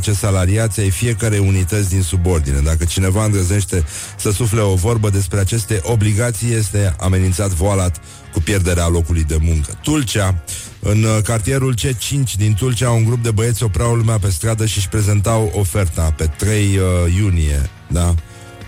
10-15 0.00 0.10
salariați 0.14 0.80
ai 0.80 0.90
fiecare 0.90 1.38
unități 1.38 1.88
din 1.88 2.02
subordine. 2.02 2.60
Dacă 2.60 2.84
cineva 2.84 3.24
îndrăznește 3.24 3.84
să 4.16 4.30
sufle 4.30 4.60
o 4.60 4.74
vorbă 4.74 5.10
despre 5.10 5.38
aceste 5.38 5.80
obligații, 5.82 6.52
este 6.52 6.94
amenințat 7.00 7.50
voalat 7.50 8.00
cu 8.32 8.40
pierderea 8.40 8.88
locului 8.88 9.24
de 9.24 9.36
muncă. 9.40 9.78
Tulcea, 9.82 10.42
în 10.80 11.02
uh, 11.02 11.18
cartierul 11.22 11.74
C5 11.74 12.36
din 12.36 12.54
Tulcea, 12.54 12.90
un 12.90 13.04
grup 13.04 13.22
de 13.22 13.30
băieți 13.30 13.62
opreau 13.62 13.94
lumea 13.94 14.18
pe 14.18 14.30
stradă 14.30 14.66
și 14.66 14.78
își 14.78 14.88
prezentau 14.88 15.52
oferta 15.54 16.14
pe 16.16 16.30
3 16.38 16.64
uh, 16.64 17.14
iunie, 17.16 17.70
da? 17.88 18.14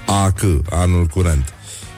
AC, 0.06 0.40
anul 0.70 1.06
curent. 1.06 1.53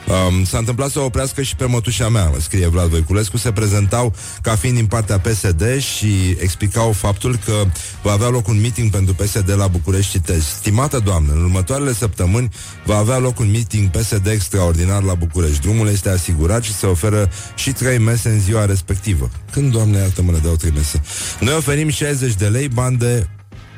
Um, 0.07 0.43
s-a 0.43 0.57
întâmplat 0.57 0.89
să 0.89 0.99
oprească 0.99 1.41
și 1.41 1.55
pe 1.55 1.65
mătușa 1.65 2.09
mea, 2.09 2.31
scrie 2.39 2.67
Vlad 2.67 2.87
Voiculescu, 2.89 3.37
se 3.37 3.51
prezentau 3.51 4.15
ca 4.41 4.55
fiind 4.55 4.75
din 4.75 4.85
partea 4.85 5.19
PSD 5.19 5.79
și 5.79 6.35
explicau 6.39 6.91
faptul 6.91 7.39
că 7.45 7.63
va 8.03 8.11
avea 8.11 8.27
loc 8.27 8.47
un 8.47 8.59
meeting 8.59 8.91
pentru 8.91 9.13
PSD 9.13 9.53
la 9.57 9.67
București. 9.67 10.11
Citez, 10.11 10.43
stimată 10.43 10.99
doamnă, 10.99 11.31
în 11.33 11.41
următoarele 11.41 11.93
săptămâni 11.93 12.49
va 12.85 12.97
avea 12.97 13.17
loc 13.17 13.39
un 13.39 13.51
meeting 13.51 13.89
PSD 13.89 14.27
extraordinar 14.27 15.03
la 15.03 15.13
București. 15.13 15.61
Drumul 15.61 15.87
este 15.87 16.09
asigurat 16.09 16.63
și 16.63 16.73
se 16.73 16.85
oferă 16.85 17.29
și 17.55 17.71
trei 17.71 17.97
mese 17.97 18.29
în 18.29 18.39
ziua 18.39 18.65
respectivă. 18.65 19.29
Când, 19.51 19.71
doamne, 19.71 19.97
iartă-mă, 19.97 20.31
ne 20.31 20.37
dau 20.37 20.55
trei 20.55 20.71
mese? 20.71 21.01
Noi 21.39 21.53
oferim 21.53 21.89
60 21.89 22.33
de 22.33 22.47
lei 22.47 22.67
bani 22.67 22.97
de 22.97 23.27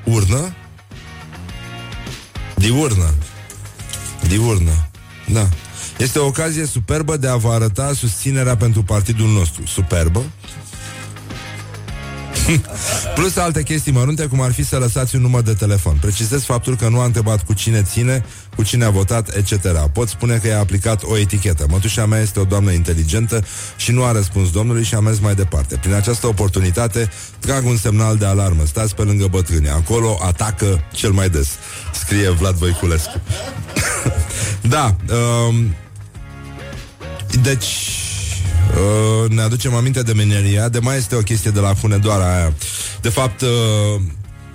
urnă? 0.06 0.54
Diurnă. 2.56 3.14
Diurnă. 4.28 4.90
Da. 5.32 5.50
Este 6.00 6.20
o 6.20 6.26
ocazie 6.26 6.66
superbă 6.66 7.18
de 7.18 7.28
a 7.28 7.36
vă 7.36 7.52
arăta 7.52 7.94
susținerea 7.94 8.56
pentru 8.56 8.84
partidul 8.84 9.28
nostru. 9.28 9.66
Superbă? 9.66 10.24
Plus 13.16 13.36
alte 13.36 13.64
chestii 13.64 13.92
mărunte, 13.92 14.26
cum 14.26 14.42
ar 14.42 14.52
fi 14.52 14.64
să 14.64 14.78
lăsați 14.78 15.16
un 15.16 15.22
număr 15.22 15.42
de 15.42 15.54
telefon. 15.54 15.98
Precizez 16.02 16.44
faptul 16.44 16.76
că 16.76 16.90
nu 16.90 17.00
a 17.00 17.06
întrebat 17.06 17.44
cu 17.44 17.54
cine 17.54 17.82
ține, 17.82 18.26
cu 18.56 18.64
cine 18.64 18.86
a 18.86 18.90
votat, 18.90 19.36
etc. 19.36 19.68
Pot 19.94 20.10
spune 20.10 20.38
că 20.38 20.48
i-a 20.48 20.60
aplicat 20.60 21.04
o 21.04 21.18
etichetă. 21.18 21.66
Mătușa 21.70 22.06
mea 22.06 22.20
este 22.20 22.40
o 22.40 22.44
doamnă 22.44 22.72
inteligentă 22.72 23.44
și 23.78 23.92
nu 23.92 24.04
a 24.04 24.12
răspuns 24.12 24.52
domnului 24.52 24.84
și 24.84 24.96
a 24.96 25.00
mers 25.00 25.20
mai 25.20 25.36
departe. 25.36 25.76
Prin 25.76 25.94
această 25.94 26.28
oportunitate 26.28 27.10
trag 27.40 27.66
un 27.66 27.78
semnal 27.78 28.18
de 28.18 28.26
alarmă. 28.26 28.66
Stați 28.66 28.96
pe 28.96 29.02
lângă 29.02 29.28
bătrâni. 29.28 29.70
Acolo 29.70 30.18
atacă 30.22 30.84
cel 30.94 31.12
mai 31.12 31.30
des. 31.30 31.50
Scrie 31.94 32.30
Vlad 32.30 32.56
Voiculescu. 32.56 33.22
da, 34.76 34.96
um, 35.48 35.76
deci, 37.42 37.66
uh, 38.72 39.30
ne 39.30 39.42
aducem 39.42 39.74
aminte 39.74 40.02
de 40.02 40.14
mineria, 40.14 40.70
de 40.70 40.80
mai 40.80 40.98
este 40.98 41.16
o 41.16 41.20
chestie 41.20 41.52
de 41.52 41.60
la 41.60 41.74
Hunedoara 41.74 42.36
aia. 42.36 42.54
De 43.02 43.10
fapt, 43.10 43.42
uh, 43.42 44.02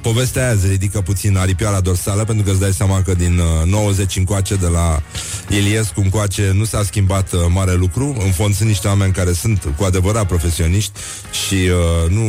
povestea 0.03 0.47
aia 0.47 0.59
se 0.61 0.67
ridică 0.67 1.01
puțin 1.01 1.37
aripioara 1.37 1.81
dorsală, 1.81 2.25
pentru 2.25 2.45
că 2.45 2.51
îți 2.51 2.61
dai 2.61 2.73
seama 2.73 3.03
că 3.03 3.15
din 3.15 3.39
uh, 3.39 3.67
90 3.67 4.17
încoace, 4.17 4.55
de 4.55 4.67
la 4.67 5.03
Iliescu 5.49 6.01
încoace, 6.01 6.51
nu 6.55 6.65
s-a 6.65 6.83
schimbat 6.83 7.33
uh, 7.33 7.41
mare 7.49 7.75
lucru. 7.75 8.17
În 8.25 8.33
fond 8.33 8.55
sunt 8.55 8.69
niște 8.69 8.89
oameni 8.89 9.13
care 9.13 9.33
sunt 9.33 9.75
cu 9.77 9.85
adevărat 9.85 10.27
profesioniști 10.27 10.93
și 11.47 11.55
uh, 11.55 12.11
nu 12.11 12.27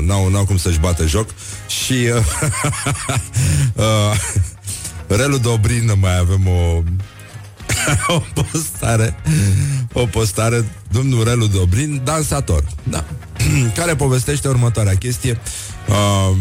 n-au, 0.00 0.28
n-au 0.28 0.44
cum 0.44 0.56
să-și 0.56 0.80
bată 0.80 1.06
joc. 1.06 1.28
Și 1.66 1.92
uh, 1.92 2.24
uh, 3.84 4.16
Relu 5.18 5.38
Dobrin 5.38 5.92
mai 6.00 6.18
avem 6.18 6.46
o 6.46 6.82
o 8.06 8.22
postare 8.34 9.16
O 9.92 10.06
postare 10.06 10.64
Domnul 10.90 11.24
Relu 11.24 11.46
Dobrin, 11.46 12.00
dansator 12.04 12.64
Da 12.82 13.04
Care 13.76 13.94
povestește 13.94 14.48
următoarea 14.48 14.94
chestie 14.94 15.40
uh, 15.88 16.36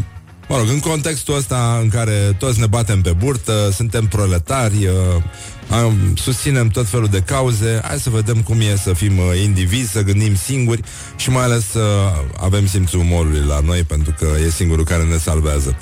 Mă 0.51 0.57
rog, 0.57 0.69
în 0.69 0.79
contextul 0.79 1.35
ăsta 1.35 1.79
în 1.81 1.89
care 1.89 2.35
toți 2.37 2.59
ne 2.59 2.65
batem 2.65 3.01
pe 3.01 3.11
burtă, 3.11 3.69
suntem 3.73 4.07
proletari, 4.07 4.85
uh, 4.85 5.91
susținem 6.15 6.67
tot 6.67 6.87
felul 6.87 7.07
de 7.07 7.19
cauze, 7.19 7.81
hai 7.83 7.99
să 7.99 8.09
vedem 8.09 8.41
cum 8.41 8.59
e 8.59 8.75
să 8.75 8.93
fim 8.93 9.17
uh, 9.17 9.41
indivizi, 9.43 9.91
să 9.91 10.01
gândim 10.01 10.35
singuri 10.35 10.81
și 11.15 11.29
mai 11.29 11.43
ales 11.43 11.65
să 11.69 12.13
avem 12.37 12.67
simțul 12.67 12.99
umorului 12.99 13.45
la 13.47 13.59
noi, 13.59 13.83
pentru 13.83 14.15
că 14.19 14.27
e 14.45 14.49
singurul 14.49 14.85
care 14.85 15.03
ne 15.03 15.17
salvează. 15.17 15.77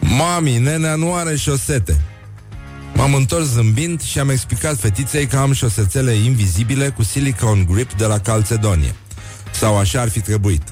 Mami, 0.00 0.58
nenea 0.58 0.94
nu 0.94 1.14
are 1.14 1.36
șosete. 1.36 2.00
M-am 3.00 3.14
întors 3.14 3.46
zâmbind 3.46 4.02
și 4.02 4.18
am 4.18 4.30
explicat 4.30 4.76
fetiței 4.76 5.26
că 5.26 5.36
am 5.36 5.52
șosețele 5.52 6.12
invizibile 6.12 6.88
cu 6.88 7.02
silicone 7.02 7.66
grip 7.70 7.92
de 7.92 8.04
la 8.04 8.18
Calcedonie. 8.18 8.94
Sau 9.50 9.78
așa 9.78 10.00
ar 10.00 10.08
fi 10.08 10.20
trebuit. 10.20 10.62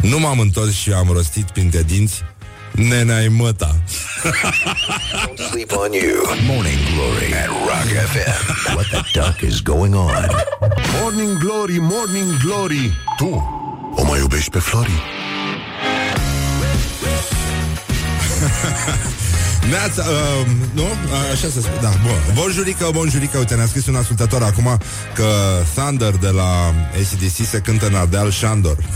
Nu 0.00 0.18
m-am 0.18 0.38
întors 0.38 0.72
și 0.72 0.92
am 0.92 1.08
rostit 1.12 1.50
printre 1.50 1.82
dinți 1.82 2.22
Nenea-i 2.70 3.28
măta 3.28 3.82
Don't 5.12 5.38
sleep 5.50 5.72
on 5.76 5.92
you. 5.92 6.36
Morning 6.46 6.78
Glory 6.94 7.34
at 7.34 7.46
Rock 7.46 7.88
FM. 8.10 8.74
What 8.74 8.86
the 8.86 9.00
duck 9.12 9.40
is 9.52 9.60
going 9.60 9.94
on? 9.94 10.28
Morning 11.00 11.38
Glory, 11.38 11.78
Morning 11.80 12.36
Glory 12.44 12.92
Tu 13.16 13.42
o 13.94 14.04
mai 14.04 14.18
iubești 14.18 14.50
pe 14.50 14.58
Flori? 14.58 15.02
Neața, 19.70 20.02
uh, 20.02 20.46
nu? 20.74 20.86
Așa 21.32 21.48
se 21.48 21.60
spune, 21.60 21.78
da, 21.80 21.92
bun. 22.02 22.34
Bonjurică, 22.34 22.88
bonjurică, 22.92 23.38
uite, 23.38 23.54
ne-a 23.54 23.66
scris 23.66 23.86
un 23.86 23.94
ascultător 23.94 24.42
acum 24.42 24.78
că 25.14 25.24
Thunder 25.74 26.16
de 26.16 26.28
la 26.28 26.74
ACDC 27.00 27.46
se 27.50 27.58
cântă 27.58 27.86
în 27.86 27.94
Ardeal 27.94 28.30
Shandor. 28.30 28.76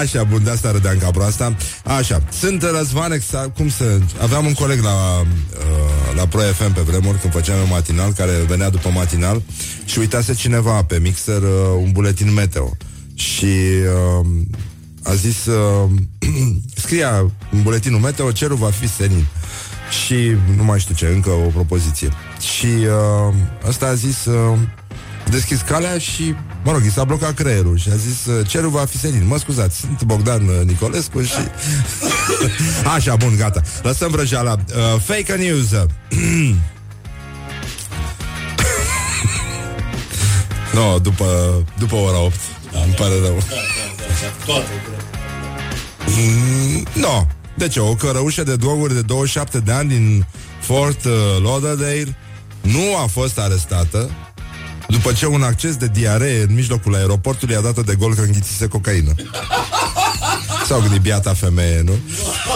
Așa, 0.00 0.24
bun, 0.24 0.44
de 0.44 0.50
asta 0.50 0.70
râdeam 0.70 0.98
ca 0.98 1.10
proasta. 1.10 1.56
Așa, 1.84 2.22
sunt 2.38 2.62
Răzvan 2.62 3.12
exact, 3.12 3.56
cum 3.56 3.68
să... 3.68 3.98
Aveam 4.22 4.46
un 4.46 4.52
coleg 4.52 4.82
la, 4.82 5.20
uh, 5.20 6.16
la 6.16 6.26
Pro 6.26 6.40
FM 6.40 6.72
pe 6.72 6.80
vremuri, 6.80 7.18
când 7.18 7.32
făceam 7.32 7.58
un 7.58 7.68
matinal, 7.70 8.12
care 8.12 8.32
venea 8.48 8.70
după 8.70 8.88
matinal 8.88 9.42
și 9.84 9.98
uitase 9.98 10.34
cineva 10.34 10.82
pe 10.82 10.98
mixer 10.98 11.42
uh, 11.42 11.48
un 11.82 11.92
buletin 11.92 12.32
meteo. 12.32 12.76
Și 13.14 13.54
uh, 14.20 14.26
a 15.08 15.14
zis, 15.14 15.46
uh, 15.46 15.90
scria 16.82 17.18
în 17.50 17.62
buletinul 17.62 18.00
meteo, 18.00 18.32
cerul 18.32 18.56
va 18.56 18.70
fi 18.70 18.88
senin. 18.88 19.26
Și 20.04 20.36
nu 20.56 20.64
mai 20.64 20.78
știu 20.78 20.94
ce, 20.94 21.06
încă 21.06 21.30
o 21.30 21.48
propoziție. 21.48 22.08
Și 22.56 22.66
uh, 22.66 23.34
ăsta 23.68 23.86
a 23.86 23.94
zis, 23.94 24.24
uh, 24.24 24.58
deschis 25.30 25.60
calea 25.60 25.98
și, 25.98 26.34
mă 26.64 26.72
rog, 26.72 26.84
i 26.84 26.90
s-a 26.90 27.04
blocat 27.04 27.34
creierul 27.34 27.78
și 27.78 27.88
a 27.92 27.96
zis, 27.96 28.26
uh, 28.26 28.48
cerul 28.48 28.70
va 28.70 28.84
fi 28.84 28.98
senin. 28.98 29.26
Mă 29.26 29.38
scuzați, 29.38 29.78
sunt 29.78 30.02
Bogdan 30.02 30.48
uh, 30.48 30.60
Nicolescu 30.64 31.22
și... 31.22 31.32
Așa, 32.94 33.16
bun, 33.16 33.36
gata. 33.36 33.62
Lăsăm 33.82 34.10
vrăjeala. 34.10 34.52
Uh, 34.52 35.00
fake 35.00 35.34
news. 35.34 35.70
no, 40.74 40.98
după, 40.98 41.24
după 41.78 41.94
ora 41.94 42.18
8. 42.18 42.34
Da, 42.72 42.82
Îmi 42.82 42.92
pare 42.94 43.14
rău. 43.22 43.38
Da, 43.48 43.54
da, 44.46 44.52
da, 44.52 44.95
Mm, 46.06 46.86
no. 46.92 47.26
De 47.56 47.68
ce? 47.68 47.80
O 47.80 47.94
cărăușă 47.94 48.42
de 48.42 48.56
droguri 48.56 48.94
de 48.94 49.02
27 49.02 49.58
de 49.58 49.72
ani 49.72 49.88
din 49.88 50.26
Fort 50.60 51.04
uh, 51.04 51.12
Lauderdale 51.42 52.16
nu 52.60 52.96
a 53.02 53.06
fost 53.06 53.38
arestată 53.38 54.10
după 54.88 55.12
ce 55.12 55.26
un 55.26 55.42
acces 55.42 55.76
de 55.76 55.86
diaree 55.92 56.42
în 56.42 56.54
mijlocul 56.54 56.94
aeroportului 56.94 57.54
a 57.54 57.60
dat-o 57.60 57.82
de 57.82 57.94
gol 57.94 58.14
că 58.14 58.20
înghițise 58.20 58.66
cocaină. 58.66 59.14
S-au 60.66 60.80
gândit 60.80 61.00
biata 61.00 61.34
femeie, 61.34 61.82
nu? 61.84 61.92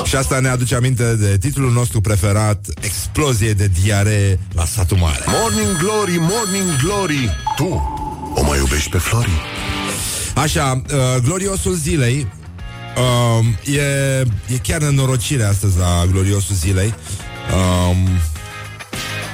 Și 0.04 0.16
asta 0.16 0.40
ne 0.40 0.49
aduce 0.49 0.75
aminte 0.75 1.14
de 1.14 1.38
titlul 1.38 1.73
nostru 1.73 2.00
preferat 2.00 2.66
Explozie 2.80 3.52
de 3.52 3.71
diaree 3.83 4.38
la 4.52 4.64
satul 4.64 4.97
mare 4.97 5.25
Morning 5.26 5.76
Glory, 5.78 6.16
Morning 6.19 6.76
Glory 6.83 7.30
Tu 7.57 7.99
o 8.35 8.42
mai 8.42 8.59
iubești 8.59 8.90
pe 8.90 8.99
Flori? 8.99 9.30
Așa, 10.35 10.83
uh, 10.92 11.23
gloriosul 11.23 11.75
zilei 11.75 12.26
uh, 12.97 13.75
e, 13.75 13.81
e 14.47 14.57
chiar 14.63 14.81
nenorocire 14.81 15.45
astăzi 15.45 15.79
la 15.79 16.07
gloriosul 16.11 16.55
zilei. 16.55 16.95
Uh, 17.55 17.97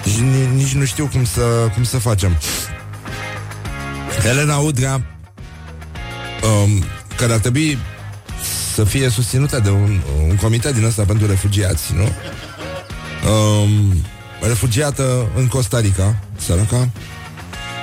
nici, 0.04 0.52
nici 0.54 0.72
nu 0.72 0.84
știu 0.84 1.06
cum 1.06 1.24
să, 1.24 1.40
cum 1.74 1.84
să 1.84 1.98
facem. 1.98 2.36
Elena 4.24 4.56
Udrea 4.56 4.94
um, 6.42 6.84
care 7.16 7.32
ar 7.32 7.38
trebui 7.38 7.78
să 8.74 8.84
fie 8.84 9.08
susținută 9.08 9.60
de 9.60 9.70
un, 9.70 10.00
un 10.28 10.36
comitet 10.36 10.74
din 10.74 10.84
ăsta 10.84 11.04
pentru 11.04 11.26
refugiați, 11.26 11.92
nu? 11.94 12.08
Um, 13.30 13.94
refugiată 14.40 15.30
în 15.36 15.46
Costa 15.46 15.80
Rica, 15.80 16.16
săraca, 16.38 16.90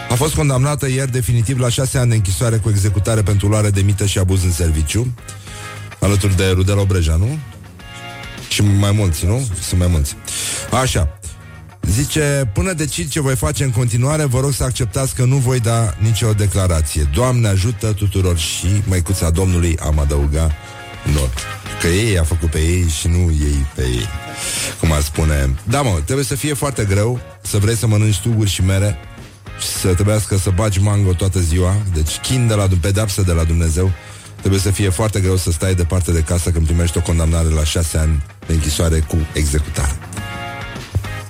a 0.10 0.14
fost 0.16 0.36
condamnată 0.36 0.90
ieri 0.90 1.12
definitiv 1.12 1.60
la 1.60 1.70
șase 1.70 1.98
ani 1.98 2.10
de 2.10 2.16
închisoare 2.16 2.58
cu 2.58 2.70
executare 2.70 3.22
pentru 3.22 3.48
luare 3.48 3.70
de 3.70 3.82
mită 3.82 4.06
și 4.06 4.18
abuz 4.18 4.44
în 4.44 4.52
serviciu, 4.52 5.14
alături 6.04 6.36
de 6.36 6.48
Rudel 6.48 6.78
Obreja, 6.78 7.16
nu? 7.16 7.38
Și 8.48 8.62
mai 8.62 8.92
mulți, 8.92 9.26
nu? 9.26 9.48
Sunt 9.62 9.80
mai 9.80 9.90
mulți. 9.90 10.16
Așa. 10.82 11.18
Zice, 11.82 12.50
până 12.54 12.74
decid 12.74 13.10
ce 13.10 13.22
voi 13.22 13.36
face 13.36 13.64
în 13.64 13.70
continuare, 13.70 14.24
vă 14.24 14.40
rog 14.40 14.54
să 14.54 14.64
acceptați 14.64 15.16
că 15.16 15.24
nu 15.24 15.36
voi 15.36 15.60
da 15.60 15.96
nicio 16.00 16.34
declarație. 16.34 17.10
Doamne 17.14 17.48
ajută 17.48 17.94
tuturor 17.94 18.38
și 18.38 18.68
măicuța 18.88 19.30
Domnului 19.30 19.78
am 19.78 20.00
adăugat 20.00 20.52
nor. 21.14 21.30
Că 21.82 21.88
ei 21.88 22.20
a 22.20 22.24
făcut 22.24 22.50
pe 22.50 22.60
ei 22.60 22.88
și 23.00 23.08
nu 23.08 23.32
ei 23.32 23.66
pe 23.76 23.82
ei. 23.82 24.08
Cum 24.80 24.92
ar 24.92 25.02
spune. 25.02 25.56
Da, 25.64 25.82
mă, 25.82 26.00
trebuie 26.06 26.26
să 26.26 26.36
fie 26.36 26.54
foarte 26.54 26.86
greu 26.86 27.20
să 27.42 27.58
vrei 27.58 27.76
să 27.76 27.88
mănânci 27.88 28.20
tuguri 28.20 28.50
și 28.50 28.64
mere 28.64 28.98
și 29.60 29.68
să 29.68 29.94
trebuiască 29.94 30.38
să 30.38 30.50
bagi 30.50 30.80
mango 30.80 31.14
toată 31.14 31.40
ziua. 31.40 31.76
Deci 31.94 32.20
chin 32.22 32.48
de 32.48 32.54
la 32.54 32.68
pedapsă 32.82 33.22
de 33.22 33.32
la 33.32 33.44
Dumnezeu. 33.44 33.92
Trebuie 34.44 34.64
să 34.64 34.72
fie 34.72 34.90
foarte 34.90 35.20
greu 35.20 35.38
să 35.38 35.52
stai 35.52 35.76
departe 35.76 36.12
de 36.12 36.20
casă 36.20 36.50
când 36.50 36.66
primești 36.66 36.98
o 36.98 37.02
condamnare 37.02 37.48
la 37.48 37.64
șase 37.64 37.98
ani 37.98 38.24
de 38.48 38.54
închisoare 38.54 39.00
cu 39.00 39.18
executare. 39.34 39.96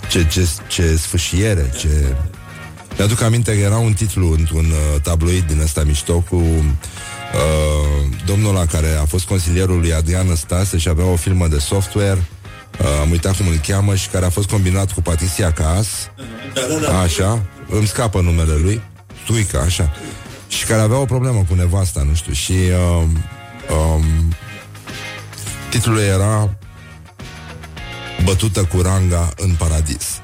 Ce, 0.10 0.28
ce, 0.28 0.47
ce 0.67 0.95
sfâșiere, 0.95 1.71
ce... 1.78 2.15
Mi-aduc 2.97 3.21
aminte 3.21 3.52
că 3.52 3.60
era 3.60 3.78
un 3.78 3.93
titlu 3.93 4.32
într-un 4.32 4.65
uh, 4.65 5.02
tabloid 5.02 5.43
din 5.43 5.60
ăsta 5.62 5.84
mișto 5.84 6.19
cu 6.30 6.36
uh, 6.36 6.43
domnul 8.26 8.54
la 8.54 8.65
care 8.65 8.97
a 9.02 9.06
fost 9.06 9.26
consilierul 9.26 9.80
lui 9.80 9.93
Adrian 9.93 10.36
Stase 10.36 10.78
și 10.78 10.89
avea 10.89 11.06
o 11.06 11.15
firmă 11.15 11.47
de 11.47 11.60
software 11.60 12.28
uh, 12.80 12.88
am 13.02 13.12
uitat 13.12 13.38
cum 13.38 13.47
îl 13.47 13.60
cheamă 13.67 13.95
și 13.95 14.08
care 14.08 14.26
a 14.26 14.30
fost 14.30 14.49
combinat 14.49 14.91
cu 14.91 15.02
Patricia 15.02 15.52
Cas 15.52 15.88
da, 16.54 16.62
da, 16.69 16.88
da. 16.88 16.99
așa, 16.99 17.41
îmi 17.69 17.88
scapă 17.88 18.21
numele 18.21 18.54
lui 18.54 18.82
Tuica, 19.26 19.60
așa 19.60 19.93
și 20.57 20.65
care 20.65 20.81
avea 20.81 20.97
o 20.97 21.05
problemă 21.05 21.45
cu 21.47 21.53
nevasta, 21.53 22.03
nu 22.07 22.13
știu 22.13 22.33
și 22.33 22.51
uh, 22.51 23.03
um, 23.69 24.33
titlul 25.69 25.99
era 25.99 26.57
bătută 28.23 28.63
cu 28.63 28.81
ranga 28.81 29.29
în 29.37 29.55
paradis. 29.57 30.05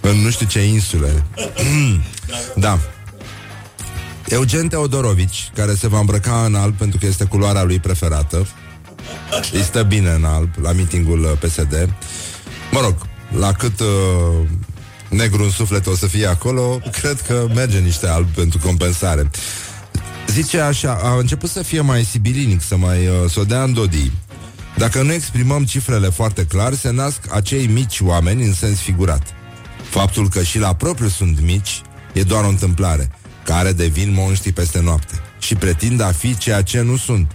în 0.00 0.16
nu 0.16 0.30
știu 0.30 0.46
ce 0.46 0.60
insule. 0.60 1.24
da. 2.66 2.78
Eugen 4.26 4.68
Teodorovici, 4.68 5.50
care 5.54 5.74
se 5.74 5.88
va 5.88 5.98
îmbrăca 5.98 6.44
în 6.44 6.54
alb 6.54 6.76
pentru 6.76 6.98
că 6.98 7.06
este 7.06 7.24
culoarea 7.24 7.62
lui 7.62 7.78
preferată. 7.78 8.46
Îi 9.52 9.62
stă 9.62 9.82
bine 9.82 10.10
în 10.10 10.24
alb 10.24 10.50
la 10.62 10.72
mitingul 10.72 11.24
uh, 11.24 11.30
PSD. 11.40 11.94
Mă 12.70 12.80
rog, 12.80 12.94
la 13.38 13.52
cât 13.52 13.80
uh, 13.80 13.86
negru 15.08 15.42
în 15.42 15.50
suflet 15.50 15.86
o 15.86 15.96
să 15.96 16.06
fie 16.06 16.26
acolo, 16.26 16.80
cred 17.00 17.20
că 17.20 17.46
merge 17.54 17.78
niște 17.78 18.08
alb 18.08 18.26
pentru 18.28 18.58
compensare. 18.58 19.30
Zice 20.26 20.60
așa, 20.60 20.98
a 21.02 21.18
început 21.18 21.50
să 21.50 21.62
fie 21.62 21.80
mai 21.80 22.04
sibilinic, 22.04 22.62
să 22.62 22.76
mai 22.76 23.06
uh, 23.06 23.30
să 23.30 23.40
o 23.40 23.44
dea 23.44 23.62
în 23.62 23.72
dodii. 23.72 24.12
Dacă 24.76 25.02
nu 25.02 25.12
exprimăm 25.12 25.64
cifrele 25.64 26.08
foarte 26.08 26.44
clar, 26.44 26.74
se 26.74 26.90
nasc 26.90 27.20
acei 27.30 27.66
mici 27.66 28.00
oameni 28.00 28.44
în 28.44 28.52
sens 28.52 28.78
figurat. 28.78 29.22
Faptul 29.90 30.28
că 30.28 30.42
și 30.42 30.58
la 30.58 30.74
propriu 30.74 31.08
sunt 31.08 31.40
mici 31.40 31.82
e 32.12 32.22
doar 32.22 32.44
o 32.44 32.48
întâmplare, 32.48 33.10
care 33.44 33.72
devin 33.72 34.12
monștri 34.12 34.52
peste 34.52 34.80
noapte 34.80 35.14
și 35.38 35.54
pretind 35.54 36.00
a 36.00 36.12
fi 36.12 36.36
ceea 36.36 36.62
ce 36.62 36.80
nu 36.80 36.96
sunt. 36.96 37.30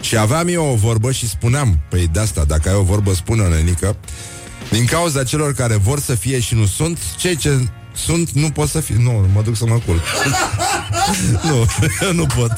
Și 0.00 0.18
aveam 0.18 0.48
eu 0.48 0.66
o 0.66 0.74
vorbă 0.74 1.12
și 1.12 1.28
spuneam, 1.28 1.78
păi 1.88 2.08
de 2.12 2.20
asta, 2.20 2.44
dacă 2.44 2.68
ai 2.68 2.74
o 2.74 2.82
vorbă, 2.82 3.14
spune-o, 3.14 3.48
nenică, 3.48 3.96
din 4.70 4.84
cauza 4.84 5.24
celor 5.24 5.52
care 5.52 5.76
vor 5.76 6.00
să 6.00 6.14
fie 6.14 6.40
și 6.40 6.54
nu 6.54 6.66
sunt, 6.66 6.98
cei 7.16 7.36
ce 7.36 7.66
sunt, 7.96 8.30
nu 8.30 8.50
pot 8.50 8.68
să 8.68 8.80
fie. 8.80 8.96
Nu, 8.98 9.28
mă 9.32 9.42
duc 9.42 9.56
să 9.56 9.66
mă 9.66 9.80
culc. 9.86 10.02
nu, 11.48 11.66
eu 12.02 12.12
nu 12.20 12.26
pot. 12.26 12.52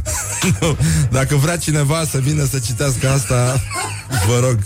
nu. 0.60 0.76
Dacă 1.10 1.36
vrea 1.36 1.56
cineva 1.56 2.04
să 2.10 2.18
vină 2.18 2.44
să 2.44 2.58
citească 2.58 3.10
asta, 3.10 3.60
vă 4.26 4.38
rog, 4.46 4.58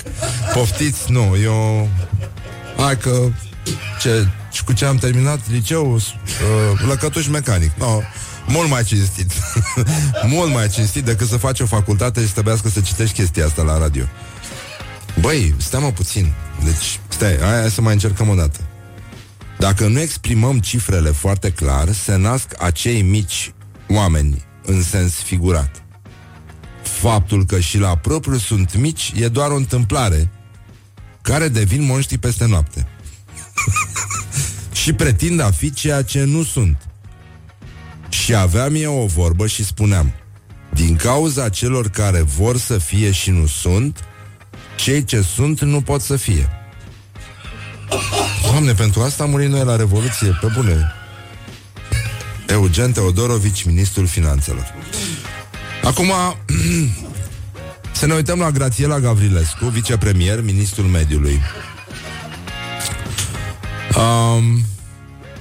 poftiți. 0.53 1.11
Nu, 1.13 1.37
eu... 1.43 1.89
Hai 2.77 2.99
că... 2.99 3.29
Ce, 4.01 4.29
cu 4.65 4.73
ce 4.73 4.85
am 4.85 4.97
terminat 4.97 5.41
liceu? 5.51 5.95
Uh, 5.95 6.01
lăcătuș 6.89 7.27
mecanic. 7.27 7.71
No, 7.79 8.01
mult 8.47 8.69
mai 8.69 8.83
cinstit. 8.83 9.33
mult 10.27 10.53
mai 10.53 10.69
cinstit 10.69 11.05
decât 11.05 11.29
să 11.29 11.37
faci 11.37 11.61
o 11.61 11.67
facultate 11.67 12.27
și 12.27 12.33
trebuiască 12.33 12.69
să 12.69 12.81
citești 12.81 13.15
chestia 13.15 13.45
asta 13.45 13.63
la 13.63 13.79
radio. 13.79 14.05
Băi, 15.23 15.55
stai 15.59 15.81
mă 15.81 15.93
puțin. 15.93 16.33
Deci, 16.65 17.01
stai, 17.09 17.39
hai 17.39 17.71
să 17.71 17.81
mai 17.81 17.93
încercăm 17.93 18.29
o 18.29 18.35
dată. 18.35 18.61
Dacă 19.59 19.87
nu 19.87 20.01
exprimăm 20.01 20.61
cifrele 20.61 21.11
foarte 21.11 21.51
clar, 21.51 21.93
se 21.93 22.17
nasc 22.17 22.63
acei 22.63 23.03
mici 23.03 23.55
oameni 23.89 24.45
în 24.63 24.83
sens 24.83 25.15
figurat. 25.15 25.85
Faptul 26.83 27.45
că 27.45 27.61
și 27.61 27.79
la 27.79 27.97
propriu 27.97 28.37
sunt 28.37 28.77
mici 28.77 29.13
e 29.17 29.29
doar 29.29 29.51
o 29.51 29.57
întâmplare 29.57 30.31
care 31.21 31.49
devin 31.49 31.83
monștri 31.83 32.19
peste 32.19 32.47
noapte. 32.47 32.87
și 34.83 34.93
pretind 34.93 35.41
a 35.41 35.51
fi 35.51 35.73
ceea 35.73 36.03
ce 36.03 36.25
nu 36.25 36.43
sunt. 36.43 36.89
Și 38.09 38.35
aveam 38.35 38.75
eu 38.75 38.99
o 39.03 39.07
vorbă 39.07 39.47
și 39.47 39.65
spuneam 39.65 40.13
Din 40.75 40.97
cauza 40.97 41.49
celor 41.49 41.89
care 41.89 42.23
vor 42.23 42.57
să 42.57 42.79
fie 42.79 43.11
și 43.11 43.31
nu 43.31 43.47
sunt 43.47 44.05
Cei 44.83 45.05
ce 45.05 45.21
sunt 45.21 45.61
nu 45.61 45.81
pot 45.81 46.01
să 46.01 46.17
fie 46.17 46.49
Doamne, 48.51 48.73
pentru 48.73 49.01
asta 49.01 49.23
am 49.23 49.31
murit 49.31 49.49
noi 49.49 49.65
la 49.65 49.77
Revoluție, 49.77 50.39
pe 50.41 50.47
bune. 50.55 50.93
Eugen 52.47 52.93
Teodorovici, 52.93 53.63
ministrul 53.63 54.07
finanțelor. 54.07 54.75
Acum, 55.85 56.13
să 57.99 58.07
ne 58.07 58.15
uităm 58.15 58.39
la 58.39 58.51
Grațiela 58.51 58.99
Gavrilescu, 58.99 59.67
vicepremier, 59.67 60.41
ministrul 60.43 60.85
mediului. 60.85 61.41
Um, 63.97 64.65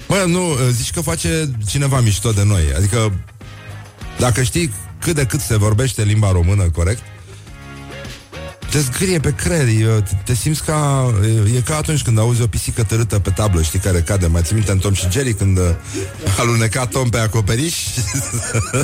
Bă, 0.07 0.23
nu, 0.27 0.57
zici 0.69 0.91
că 0.91 1.01
face 1.01 1.51
cineva 1.67 1.99
mișto 1.99 2.31
de 2.31 2.43
noi. 2.43 2.73
Adică, 2.75 3.13
dacă 4.19 4.43
știi 4.43 4.73
cât 4.99 5.15
de 5.15 5.25
cât 5.25 5.39
se 5.39 5.57
vorbește 5.57 6.03
limba 6.03 6.31
română 6.31 6.63
corect, 6.63 7.01
te 8.71 8.79
zgârie 8.79 9.19
pe 9.19 9.33
creier, 9.33 10.01
te, 10.01 10.15
te 10.25 10.33
simți 10.33 10.63
ca... 10.63 11.11
E 11.55 11.61
ca 11.61 11.77
atunci 11.77 12.01
când 12.01 12.19
auzi 12.19 12.41
o 12.41 12.47
pisică 12.47 12.83
tărâtă 12.83 13.19
pe 13.19 13.29
tablă, 13.29 13.61
știi, 13.61 13.79
care 13.79 14.01
cade. 14.01 14.27
Mai 14.27 14.41
ții 14.41 14.55
minte 14.55 14.71
în 14.71 14.77
Tom 14.77 14.93
și 14.93 15.09
Jerry 15.09 15.33
când 15.33 15.57
uh, 15.57 15.63
aluneca 16.37 16.85
Tom 16.85 17.09
pe 17.09 17.17
acoperiș? 17.17 17.75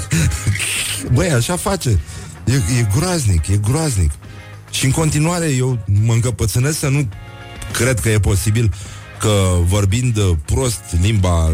Băi, 1.14 1.32
așa 1.32 1.56
face. 1.56 2.00
E, 2.46 2.54
e 2.54 2.88
groaznic, 2.96 3.48
e 3.48 3.58
groaznic. 3.58 4.12
Și 4.72 4.86
în 4.86 4.92
continuare 4.92 5.50
eu 5.50 5.80
mă 5.86 6.14
încăpățânesc 6.14 6.80
să 6.80 6.88
nu 6.88 7.08
cred 7.72 8.00
că 8.00 8.10
e 8.10 8.20
posibil 8.20 8.74
că 9.20 9.58
vorbind 9.64 10.20
prost 10.46 10.82
limba 11.02 11.46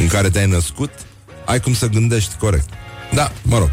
în 0.00 0.06
care 0.08 0.30
te-ai 0.30 0.46
născut, 0.46 0.90
ai 1.44 1.60
cum 1.60 1.74
să 1.74 1.86
gândești 1.86 2.34
corect. 2.38 2.68
Da, 3.14 3.32
mă 3.42 3.58
rog. 3.58 3.70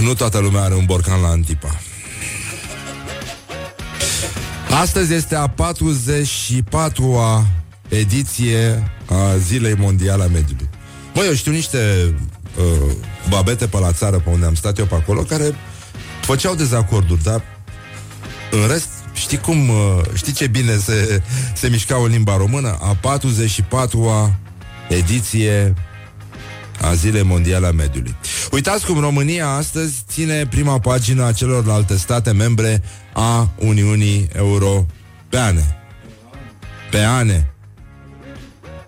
Nu 0.00 0.14
toată 0.14 0.38
lumea 0.38 0.62
are 0.62 0.74
un 0.74 0.84
borcan 0.84 1.20
la 1.20 1.28
Antipa. 1.28 1.80
Astăzi 4.80 5.14
este 5.14 5.34
a 5.34 5.48
44-a 5.48 7.46
ediție 7.88 8.92
a 9.06 9.36
Zilei 9.36 9.74
Mondiale 9.74 10.22
a 10.22 10.26
Mediului. 10.26 10.68
Băi, 11.14 11.26
eu 11.26 11.34
știu 11.34 11.52
niște 11.52 12.14
uh, 12.58 12.92
babete 13.28 13.66
pe 13.66 13.78
la 13.78 13.92
țară, 13.92 14.18
pe 14.18 14.30
unde 14.30 14.46
am 14.46 14.54
stat 14.54 14.78
eu 14.78 14.84
pe 14.84 14.94
acolo, 14.94 15.20
care 15.20 15.54
făceau 16.20 16.54
dezacorduri, 16.54 17.22
dar 17.22 17.42
în 18.50 18.68
rest 18.68 18.88
Știi 19.20 19.38
cum, 19.38 19.68
uh, 19.68 20.00
știi 20.14 20.32
ce 20.32 20.46
bine 20.46 20.76
se, 20.76 21.22
se 21.54 21.68
mișca 21.68 21.98
o 21.98 22.06
limba 22.06 22.36
română? 22.36 22.78
A 22.80 22.96
44-a 22.96 24.38
ediție 24.88 25.74
a 26.80 26.94
Zilei 26.94 27.22
Mondiale 27.22 27.66
a 27.66 27.70
Mediului. 27.70 28.14
Uitați 28.50 28.86
cum 28.86 28.98
România 29.00 29.48
astăzi 29.48 30.02
ține 30.08 30.46
prima 30.46 30.78
pagină 30.78 31.24
a 31.24 31.32
celorlalte 31.32 31.96
state 31.96 32.32
membre 32.32 32.82
a 33.12 33.50
Uniunii 33.58 34.28
Europeane. 34.32 35.78
Pe 36.90 36.98
ane. 36.98 37.52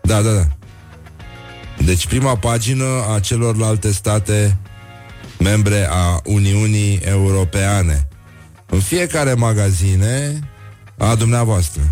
Da, 0.02 0.22
da, 0.22 0.31
da. 0.33 0.48
Deci 1.85 2.07
prima 2.07 2.37
pagină 2.37 2.85
a 3.14 3.20
celorlalte 3.20 3.92
state 3.92 4.59
membre 5.38 5.88
a 5.90 6.20
Uniunii 6.24 7.00
Europeane 7.05 8.09
în 8.66 8.81
fiecare 8.81 9.35
magazine 9.35 10.38
a 10.98 11.14
dumneavoastră. 11.14 11.83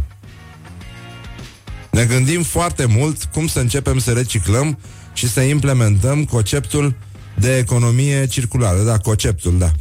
Ne 1.91 2.05
gândim 2.05 2.43
foarte 2.43 2.85
mult 2.85 3.25
cum 3.25 3.47
să 3.47 3.59
începem 3.61 3.99
să 3.99 4.13
reciclăm 4.13 4.79
și 5.13 5.29
să 5.29 5.41
implementăm 5.41 6.25
conceptul 6.25 6.95
de 7.39 7.57
economie 7.57 8.27
circulară. 8.27 8.83
Da, 8.83 8.99
conceptul, 8.99 9.59
da. 9.59 9.73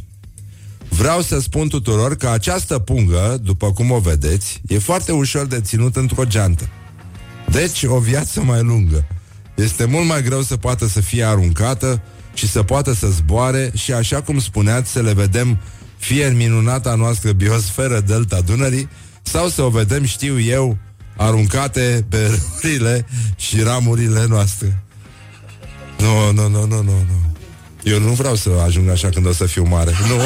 Vreau 0.88 1.20
să 1.20 1.40
spun 1.40 1.68
tuturor 1.68 2.16
că 2.16 2.28
această 2.28 2.78
pungă, 2.78 3.38
după 3.42 3.72
cum 3.72 3.90
o 3.90 3.98
vedeți, 3.98 4.60
e 4.66 4.78
foarte 4.78 5.12
ușor 5.12 5.46
de 5.46 5.60
ținut 5.60 5.96
într-o 5.96 6.24
geantă. 6.24 6.68
Deci, 7.50 7.82
o 7.82 7.98
viață 7.98 8.40
mai 8.40 8.62
lungă. 8.62 9.06
Este 9.54 9.84
mult 9.84 10.06
mai 10.06 10.22
greu 10.22 10.42
să 10.42 10.56
poată 10.56 10.86
să 10.86 11.00
fie 11.00 11.24
aruncată 11.24 12.02
și 12.34 12.48
să 12.48 12.62
poată 12.62 12.92
să 12.92 13.06
zboare 13.06 13.70
și, 13.74 13.92
așa 13.92 14.22
cum 14.22 14.38
spuneați, 14.38 14.90
să 14.90 15.00
le 15.00 15.12
vedem 15.12 15.58
fie 15.96 16.26
în 16.26 16.36
minunata 16.36 16.94
noastră 16.94 17.32
biosferă 17.32 18.00
Delta 18.00 18.40
Dunării, 18.40 18.88
sau 19.22 19.48
să 19.48 19.62
o 19.62 19.68
vedem, 19.68 20.04
știu 20.04 20.40
eu, 20.40 20.78
aruncate 21.16 22.06
pe 22.08 22.18
râurile 22.60 23.06
și 23.36 23.60
ramurile 23.60 24.26
noastre. 24.28 24.84
Nu, 26.00 26.32
nu, 26.32 26.48
nu, 26.48 26.66
nu, 26.66 26.82
nu, 26.82 26.82
nu. 26.82 27.18
Eu 27.82 27.98
nu 27.98 28.12
vreau 28.12 28.34
să 28.34 28.50
ajung 28.64 28.88
așa 28.88 29.08
când 29.08 29.26
o 29.26 29.32
să 29.32 29.46
fiu 29.46 29.64
mare. 29.68 29.92
Nu, 30.08 30.16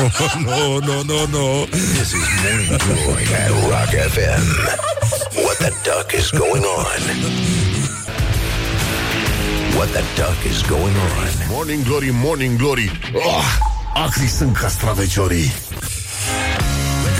nu, 0.50 0.78
nu, 0.78 1.02
nu, 1.02 1.26
nu. 1.30 1.66
This 1.70 2.10
is 2.10 2.24
Morning 2.42 2.82
Glory 2.82 3.24
at 3.34 3.48
Rock 3.48 3.92
FM. 4.12 4.44
What 5.44 5.56
the 5.56 5.72
duck 5.82 6.12
is 6.18 6.30
going 6.30 6.64
on? 6.64 7.00
What 9.76 9.88
the 9.90 10.02
duck 10.16 10.52
is 10.52 10.62
going 10.62 10.96
on? 10.96 11.28
Morning 11.50 11.84
Glory, 11.84 12.10
Morning 12.12 12.58
Glory 12.58 13.00
oh, 13.12 13.44
Acri 13.94 14.26
sunt 14.26 14.56
castraveciorii 14.56 15.52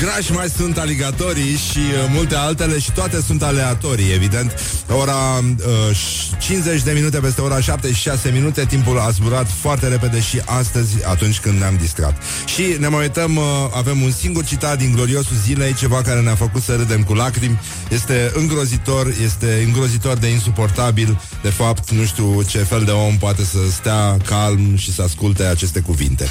Grași 0.00 0.32
mai 0.32 0.48
sunt 0.48 0.78
aligatorii 0.78 1.56
și 1.56 1.78
uh, 1.78 2.10
multe 2.12 2.34
altele 2.34 2.78
și 2.78 2.92
toate 2.92 3.20
sunt 3.20 3.42
aleatorii, 3.42 4.12
evident. 4.12 4.60
Ora 4.88 5.38
uh, 5.38 5.96
50 6.38 6.82
de 6.82 6.92
minute 6.92 7.18
peste 7.18 7.40
ora 7.40 7.60
76 7.60 8.30
minute, 8.30 8.64
timpul 8.64 8.98
a 8.98 9.10
zburat 9.10 9.46
foarte 9.60 9.88
repede 9.88 10.20
și 10.20 10.40
astăzi, 10.44 11.06
atunci 11.06 11.40
când 11.40 11.58
ne-am 11.58 11.76
distrat. 11.80 12.22
Și 12.46 12.62
ne 12.78 12.88
mai 12.88 13.00
uităm, 13.00 13.36
uh, 13.36 13.44
avem 13.74 14.00
un 14.02 14.10
singur 14.10 14.44
citat 14.44 14.78
din 14.78 14.92
gloriosul 14.94 15.36
zilei, 15.44 15.74
ceva 15.74 16.02
care 16.02 16.20
ne-a 16.20 16.34
făcut 16.34 16.62
să 16.62 16.74
râdem 16.74 17.02
cu 17.02 17.14
lacrimi. 17.14 17.60
Este 17.90 18.32
îngrozitor, 18.34 19.12
este 19.24 19.62
îngrozitor 19.66 20.16
de 20.16 20.26
insuportabil. 20.26 21.20
De 21.42 21.50
fapt, 21.50 21.90
nu 21.90 22.04
știu 22.04 22.42
ce 22.42 22.58
fel 22.58 22.84
de 22.84 22.90
om 22.90 23.16
poate 23.16 23.44
să 23.44 23.58
stea 23.70 24.16
calm 24.24 24.76
și 24.76 24.92
să 24.92 25.02
asculte 25.02 25.44
aceste 25.44 25.80
cuvinte. 25.80 26.28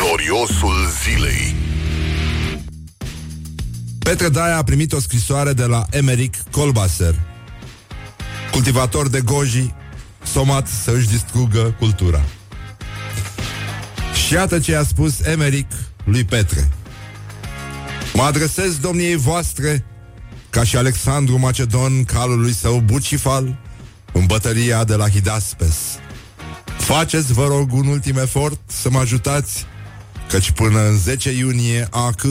Gloriosul 0.00 0.88
zilei 1.04 1.54
Petre 4.08 4.28
Daia 4.28 4.56
a 4.56 4.62
primit 4.62 4.92
o 4.92 5.00
scrisoare 5.00 5.52
de 5.52 5.64
la 5.64 5.86
Emeric 5.90 6.36
Colbaser, 6.50 7.14
cultivator 8.52 9.08
de 9.08 9.20
goji, 9.20 9.74
somat 10.24 10.66
să 10.66 10.90
își 10.90 11.08
distrugă 11.08 11.74
cultura. 11.78 12.24
Și 14.26 14.32
iată 14.32 14.58
ce 14.58 14.76
a 14.76 14.82
spus 14.82 15.20
Emeric 15.20 15.66
lui 16.04 16.24
Petre. 16.24 16.68
Mă 18.14 18.22
adresez 18.22 18.76
domniei 18.76 19.16
voastre 19.16 19.84
ca 20.50 20.64
și 20.64 20.76
Alexandru 20.76 21.38
Macedon, 21.38 22.04
calului 22.04 22.52
său 22.52 22.80
Bucifal, 22.80 23.58
în 24.12 24.26
bătălia 24.26 24.84
de 24.84 24.94
la 24.94 25.08
Hidaspes. 25.08 25.76
Faceți, 26.78 27.32
vă 27.32 27.46
rog, 27.46 27.72
un 27.72 27.86
ultim 27.86 28.16
efort 28.16 28.60
să 28.66 28.90
mă 28.90 28.98
ajutați, 28.98 29.66
căci 30.28 30.50
până 30.50 30.88
în 30.88 30.96
10 30.96 31.30
iunie 31.30 31.88
AC 31.90 32.22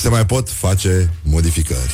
se 0.00 0.08
mai 0.08 0.26
pot 0.26 0.50
face 0.50 1.10
modificări. 1.22 1.92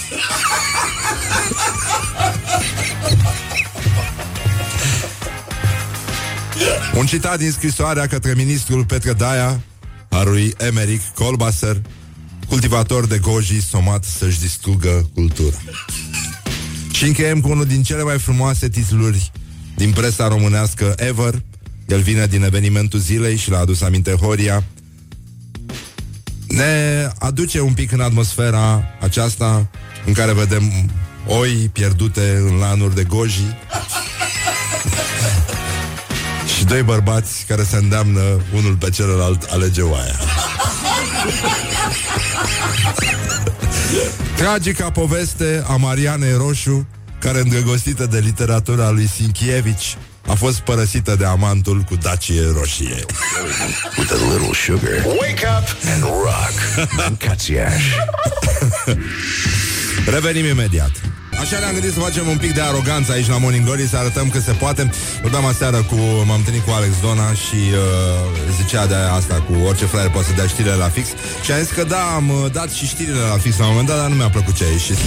Un 6.94 7.06
citat 7.06 7.38
din 7.38 7.50
scrisoarea 7.50 8.06
către 8.06 8.34
ministrul 8.34 8.84
Petre 8.84 9.12
Daia, 9.12 9.60
a 10.10 10.22
lui 10.22 10.54
Emeric 10.58 11.00
Colbaser, 11.14 11.80
cultivator 12.48 13.06
de 13.06 13.18
goji 13.18 13.62
somat 13.62 14.04
să-și 14.04 14.40
distrugă 14.40 15.10
cultura. 15.14 15.56
Și 16.92 17.04
încheiem 17.04 17.40
cu 17.40 17.50
unul 17.50 17.64
din 17.64 17.82
cele 17.82 18.02
mai 18.02 18.18
frumoase 18.18 18.68
titluri 18.68 19.32
din 19.76 19.92
presa 19.92 20.28
românească 20.28 20.94
ever. 20.96 21.42
El 21.88 22.00
vine 22.00 22.26
din 22.26 22.42
evenimentul 22.42 22.98
zilei 22.98 23.36
și 23.36 23.50
l-a 23.50 23.58
adus 23.58 23.80
aminte 23.80 24.12
Horia 24.12 24.64
ne 26.54 27.08
aduce 27.18 27.60
un 27.60 27.72
pic 27.72 27.92
în 27.92 28.00
atmosfera 28.00 28.84
aceasta 29.00 29.66
în 30.06 30.12
care 30.12 30.32
vedem 30.32 30.90
oi 31.26 31.70
pierdute 31.72 32.42
în 32.48 32.56
lanuri 32.58 32.94
de 32.94 33.04
goji 33.04 33.56
și 36.56 36.64
doi 36.64 36.82
bărbați 36.82 37.44
care 37.48 37.62
se 37.62 37.76
îndeamnă 37.76 38.20
unul 38.54 38.74
pe 38.74 38.90
celălalt 38.90 39.42
alege 39.42 39.82
oaia. 39.82 40.18
Tragica 44.36 44.90
poveste 44.90 45.64
a 45.66 45.76
Marianei 45.76 46.32
Roșu, 46.36 46.86
care 47.18 47.40
îndrăgostită 47.40 48.06
de 48.06 48.18
literatura 48.18 48.90
lui 48.90 49.08
Sinkievici, 49.08 49.96
a 50.26 50.34
fost 50.34 50.60
părăsită 50.60 51.14
de 51.18 51.24
amantul 51.24 51.80
cu 51.80 51.96
dacie 51.96 52.42
roșie. 52.56 53.04
With 53.98 54.12
a 54.12 54.32
little 54.32 54.54
sugar. 54.64 55.04
Wake 55.06 55.46
up 55.58 55.76
and 55.94 56.02
rock. 56.02 56.52
Mancațiaș. 56.96 57.84
Revenim 60.06 60.44
imediat. 60.44 60.90
Așa 61.40 61.58
ne-am 61.58 61.72
gândit 61.72 61.92
să 61.92 62.00
facem 62.00 62.26
un 62.28 62.36
pic 62.36 62.52
de 62.54 62.60
aroganță 62.60 63.12
aici 63.12 63.28
la 63.28 63.38
Morning 63.38 63.64
Glory 63.64 63.88
Să 63.88 63.96
arătăm 63.96 64.28
că 64.28 64.40
se 64.40 64.52
poate 64.52 64.90
Vorbeam 65.22 65.44
aseară 65.44 65.76
cu, 65.76 65.94
m-am 66.26 66.38
întâlnit 66.38 66.64
cu 66.64 66.70
Alex 66.70 66.92
Dona 67.00 67.32
Și 67.32 67.60
uh, 67.72 68.62
zicea 68.62 68.86
de 68.86 68.94
asta 68.94 69.34
Cu 69.46 69.52
orice 69.66 69.84
fraier 69.84 70.10
poate 70.10 70.26
să 70.26 70.34
dea 70.34 70.46
știrile 70.46 70.74
la 70.74 70.88
fix 70.88 71.08
Și 71.44 71.52
am 71.52 71.58
zis 71.58 71.70
că 71.70 71.84
da, 71.84 72.02
am 72.14 72.28
uh, 72.28 72.52
dat 72.52 72.70
și 72.70 72.86
știrile 72.86 73.20
la 73.32 73.38
fix 73.44 73.58
La 73.58 73.64
un 73.64 73.70
moment 73.70 73.88
dat, 73.88 73.98
dar 73.98 74.08
nu 74.08 74.14
mi-a 74.14 74.28
plăcut 74.28 74.54
ce 74.54 74.64
a 74.64 74.70
ieșit 74.70 74.98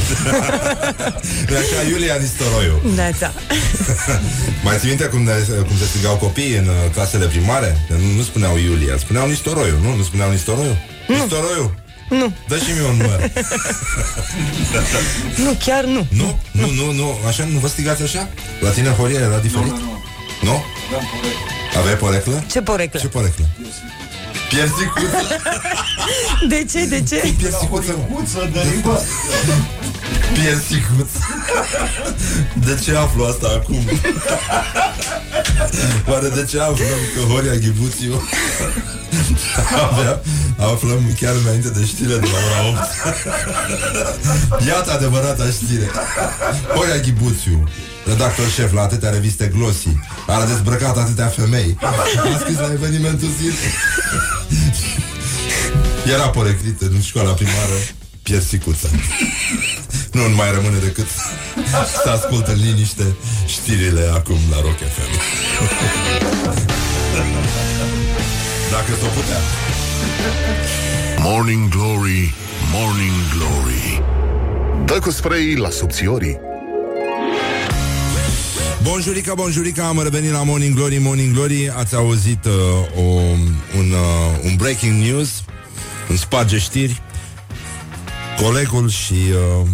De 1.49 1.55
așa 1.61 1.79
Iulia 1.89 2.15
Nistoroiu 2.21 2.81
Da, 2.95 3.07
da. 3.19 3.31
Mai 4.65 4.77
ții 4.79 4.87
minte 4.87 5.05
cum, 5.05 5.23
de, 5.23 5.31
cum 5.67 5.77
se 5.77 5.85
strigau 5.85 6.15
copiii 6.15 6.55
în 6.55 6.67
uh, 6.67 6.91
clasele 6.93 7.25
primare? 7.25 7.85
Nu, 7.89 8.15
nu 8.15 8.21
spuneau 8.21 8.57
Iulia, 8.57 8.97
spuneau 8.97 9.27
Nistoroiu, 9.27 9.77
nu? 9.81 9.95
Nu 9.95 10.03
spuneau 10.03 10.29
Nistoroiu? 10.31 10.77
Nistoroiu? 11.07 11.75
Nu. 12.09 12.33
Dă 12.47 12.57
și 12.57 12.71
mie 12.71 12.81
un 12.89 12.95
număr. 12.95 13.19
Nu, 15.37 15.57
chiar 15.65 15.83
nu. 15.83 16.07
Nu, 16.09 16.39
nu, 16.51 16.71
nu, 16.71 16.91
nu, 16.91 17.17
așa 17.27 17.43
nu 17.51 17.59
vă 17.59 17.67
strigați 17.67 18.01
așa? 18.01 18.29
La 18.59 18.69
tine 18.69 18.89
Horia 18.89 19.19
era 19.19 19.37
diferit? 19.37 19.71
Nu, 19.71 19.77
nu, 19.77 20.01
nu. 20.41 20.63
Nu? 20.91 21.01
Aveai 21.77 21.95
poreclă? 21.95 22.43
Ce 22.51 22.61
poreclă? 22.61 22.99
Ce 22.99 23.07
poreclă? 23.07 23.45
Piersicuță. 24.49 25.17
De 26.49 26.65
ce, 26.71 26.85
de 26.85 27.03
ce? 27.09 27.33
Piersicuță. 27.37 28.09
Piersicuță. 30.33 31.19
De 32.53 32.79
ce 32.83 32.95
aflu 32.95 33.23
asta 33.23 33.47
acum? 33.55 33.89
Oare 36.09 36.29
de 36.29 36.45
ce 36.49 36.59
aflăm 36.59 36.99
că 37.15 37.33
Horia 37.33 37.53
Ghibuțiu 37.53 38.21
avea, 39.89 40.21
aflăm 40.57 41.15
chiar 41.19 41.33
înainte 41.43 41.69
de 41.69 41.85
știre 41.85 42.17
de 42.17 42.27
la 42.33 42.39
ora 42.47 42.79
8 44.57 44.67
Iată 44.67 44.91
adevărata 44.91 45.45
știre. 45.45 45.91
Horia 46.75 46.97
Ghibuțiu 46.97 47.69
Redactor 48.05 48.49
șef 48.49 48.73
la 48.73 48.81
atâtea 48.81 49.09
reviste 49.09 49.51
glossy 49.57 49.89
A 50.27 50.45
dezbrăcat 50.45 50.97
atâtea 50.97 51.27
femei. 51.27 51.77
A 51.81 52.39
scris 52.39 52.57
la 52.57 52.71
evenimentul 52.71 53.29
zilei. 53.37 53.73
Era 56.13 56.29
poreclit 56.29 56.81
în 56.81 57.01
școala 57.01 57.31
primară 57.31 57.77
Piersicuță. 58.23 58.89
Nu 60.11 60.21
mai 60.35 60.51
rămâne 60.51 60.77
decât 60.77 61.07
Să 62.03 62.09
ascultă 62.09 62.51
în 62.51 62.59
liniște 62.59 63.15
Știrile 63.45 64.09
acum 64.13 64.37
la 64.49 64.61
Rock 64.61 64.77
FM 64.77 65.46
Dacă 68.71 68.91
s-o 69.01 69.07
putea. 69.15 69.37
Morning 71.19 71.69
Glory, 71.69 72.33
Morning 72.73 73.13
Glory. 73.33 74.01
Dă 74.85 74.99
cu 74.99 75.11
spray 75.11 75.55
la 75.55 75.69
subțiorii. 75.69 76.39
Bonjurica, 78.83 79.33
bonjurica, 79.33 79.87
am 79.87 79.99
revenit 80.03 80.31
la 80.31 80.43
Morning 80.43 80.75
Glory, 80.75 80.97
Morning 80.97 81.33
Glory. 81.33 81.71
Ați 81.77 81.95
auzit 81.95 82.45
uh, 82.45 82.51
o, 82.97 83.01
un, 83.77 83.91
uh, 83.91 84.37
un 84.43 84.55
breaking 84.55 85.01
news. 85.03 85.43
Un 86.09 86.15
sparge 86.15 86.57
știri. 86.57 87.01
Colegul 88.41 88.89
și 88.89 89.13
uh, 89.13 89.67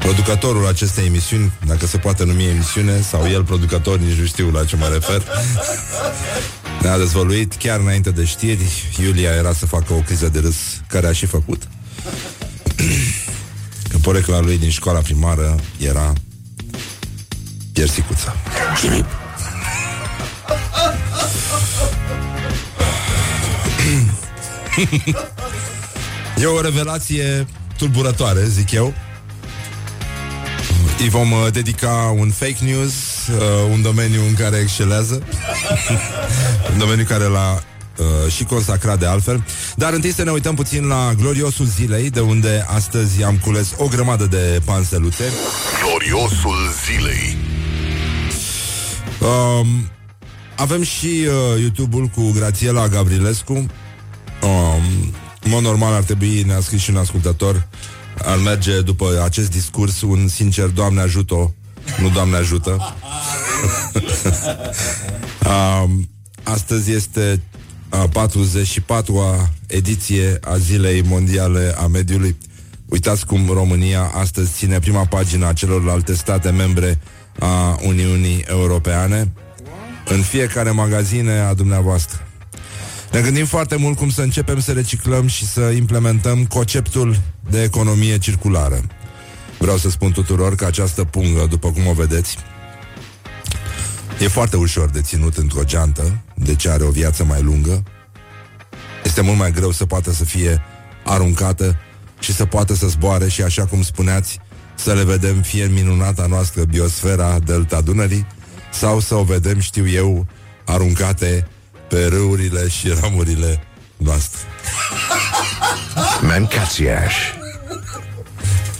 Producătorul 0.00 0.66
acestei 0.66 1.06
emisiuni 1.06 1.52
Dacă 1.66 1.86
se 1.86 1.98
poate 1.98 2.24
numi 2.24 2.44
emisiune 2.44 3.00
Sau 3.00 3.28
el 3.28 3.44
producător, 3.44 3.98
nici 3.98 4.18
nu 4.18 4.24
știu 4.24 4.50
la 4.50 4.64
ce 4.64 4.76
mă 4.76 4.88
refer 4.92 5.22
Ne-a 6.82 6.98
dezvăluit 6.98 7.54
chiar 7.54 7.80
înainte 7.80 8.10
de 8.10 8.24
știri. 8.24 8.88
Iulia 9.02 9.30
era 9.30 9.52
să 9.52 9.66
facă 9.66 9.92
o 9.92 9.98
criză 9.98 10.28
de 10.28 10.38
râs 10.40 10.56
Care 10.88 11.06
a 11.06 11.12
și 11.12 11.26
făcut. 11.26 11.62
Că 13.90 13.96
porecla 14.02 14.40
lui 14.40 14.58
din 14.58 14.70
școala 14.70 14.98
primară 14.98 15.54
Era 15.78 16.12
Piersicuța. 17.72 18.36
E 26.36 26.44
o 26.44 26.60
revelație 26.60 27.46
tulburătoare, 27.76 28.44
zic 28.44 28.70
eu 28.70 28.94
Îi 31.00 31.08
vom 31.08 31.32
uh, 31.32 31.46
dedica 31.52 32.14
un 32.18 32.30
fake 32.30 32.64
news 32.64 32.92
uh, 33.28 33.70
Un 33.70 33.82
domeniu 33.82 34.20
în 34.28 34.34
care 34.34 34.56
excelează. 34.56 35.22
Un 36.72 36.78
domeniu 36.78 37.04
care 37.04 37.24
l-a 37.24 37.62
uh, 37.98 38.32
și 38.32 38.44
consacrat 38.44 38.98
de 38.98 39.06
altfel. 39.06 39.44
Dar 39.76 39.92
întâi 39.92 40.12
să 40.12 40.22
ne 40.22 40.30
uităm 40.30 40.54
puțin 40.54 40.86
la 40.86 41.12
gloriosul 41.16 41.66
zilei 41.66 42.10
De 42.10 42.20
unde 42.20 42.64
astăzi 42.68 43.22
am 43.22 43.38
cules 43.44 43.72
o 43.76 43.86
grămadă 43.86 44.26
de 44.26 44.60
panselute. 44.64 45.24
Gloriosul 45.84 46.58
zilei. 46.86 47.36
Um, 49.20 49.90
Avem 50.56 50.82
și 50.82 51.06
uh, 51.06 51.60
YouTube-ul 51.60 52.06
cu 52.06 52.32
Grațiela 52.32 52.88
Gavrilescu 52.88 53.52
um, 53.52 53.66
În 55.42 55.50
mod 55.50 55.62
normal 55.62 55.92
ar 55.92 56.02
trebui, 56.02 56.42
ne-a 56.42 56.60
scris 56.60 56.80
și 56.80 56.90
un 56.90 56.96
ascultător 56.96 57.68
Ar 58.24 58.38
merge 58.38 58.80
după 58.80 59.22
acest 59.24 59.50
discurs 59.50 60.00
Un 60.02 60.28
sincer, 60.28 60.66
Doamne 60.66 61.00
ajută 61.00 61.54
Nu 62.00 62.08
Doamne 62.08 62.36
ajută 62.36 62.70
um, 65.84 66.08
Astăzi 66.42 66.92
este 66.92 67.40
a 67.88 68.08
44-a 68.08 69.50
ediție 69.66 70.38
a 70.40 70.56
Zilei 70.56 71.02
Mondiale 71.02 71.74
a 71.78 71.86
Mediului. 71.86 72.36
Uitați 72.86 73.26
cum 73.26 73.50
România 73.52 74.10
astăzi 74.14 74.52
ține 74.52 74.78
prima 74.78 75.04
pagină 75.04 75.46
a 75.46 75.52
celorlalte 75.52 76.14
state 76.14 76.50
membre 76.50 76.98
a 77.38 77.78
Uniunii 77.82 78.44
Europeane 78.48 79.32
în 80.08 80.20
fiecare 80.20 80.70
magazine 80.70 81.38
a 81.38 81.54
dumneavoastră. 81.54 82.29
Ne 83.12 83.20
gândim 83.20 83.46
foarte 83.46 83.76
mult 83.76 83.96
cum 83.96 84.10
să 84.10 84.22
începem 84.22 84.60
să 84.60 84.72
reciclăm 84.72 85.26
și 85.26 85.46
să 85.46 85.60
implementăm 85.60 86.46
conceptul 86.46 87.20
de 87.50 87.62
economie 87.62 88.18
circulară. 88.18 88.80
Vreau 89.58 89.76
să 89.76 89.90
spun 89.90 90.12
tuturor 90.12 90.54
că 90.54 90.64
această 90.64 91.04
pungă, 91.04 91.46
după 91.46 91.70
cum 91.70 91.86
o 91.86 91.92
vedeți, 91.92 92.36
e 94.20 94.28
foarte 94.28 94.56
ușor 94.56 94.90
de 94.90 95.00
ținut 95.00 95.36
într-o 95.36 95.64
geantă, 95.64 96.22
deci 96.34 96.66
are 96.66 96.84
o 96.84 96.90
viață 96.90 97.24
mai 97.24 97.42
lungă. 97.42 97.82
Este 99.04 99.20
mult 99.20 99.38
mai 99.38 99.52
greu 99.52 99.70
să 99.70 99.86
poată 99.86 100.12
să 100.12 100.24
fie 100.24 100.62
aruncată 101.04 101.76
și 102.18 102.32
să 102.34 102.44
poată 102.46 102.74
să 102.74 102.86
zboare 102.86 103.28
și, 103.28 103.42
așa 103.42 103.66
cum 103.66 103.82
spuneați, 103.82 104.38
să 104.74 104.94
le 104.94 105.04
vedem 105.04 105.42
fie 105.42 105.64
în 105.64 105.72
minunata 105.72 106.26
noastră 106.26 106.64
biosfera 106.64 107.38
Delta 107.38 107.80
Dunării 107.80 108.26
sau 108.72 109.00
să 109.00 109.14
o 109.14 109.22
vedem, 109.22 109.60
știu 109.60 109.88
eu, 109.88 110.26
aruncate 110.64 111.46
pe 111.90 112.04
râurile 112.04 112.68
și 112.68 112.88
ramurile 113.00 113.66
noastre. 113.96 114.40
Mancațiaș. 116.28 117.14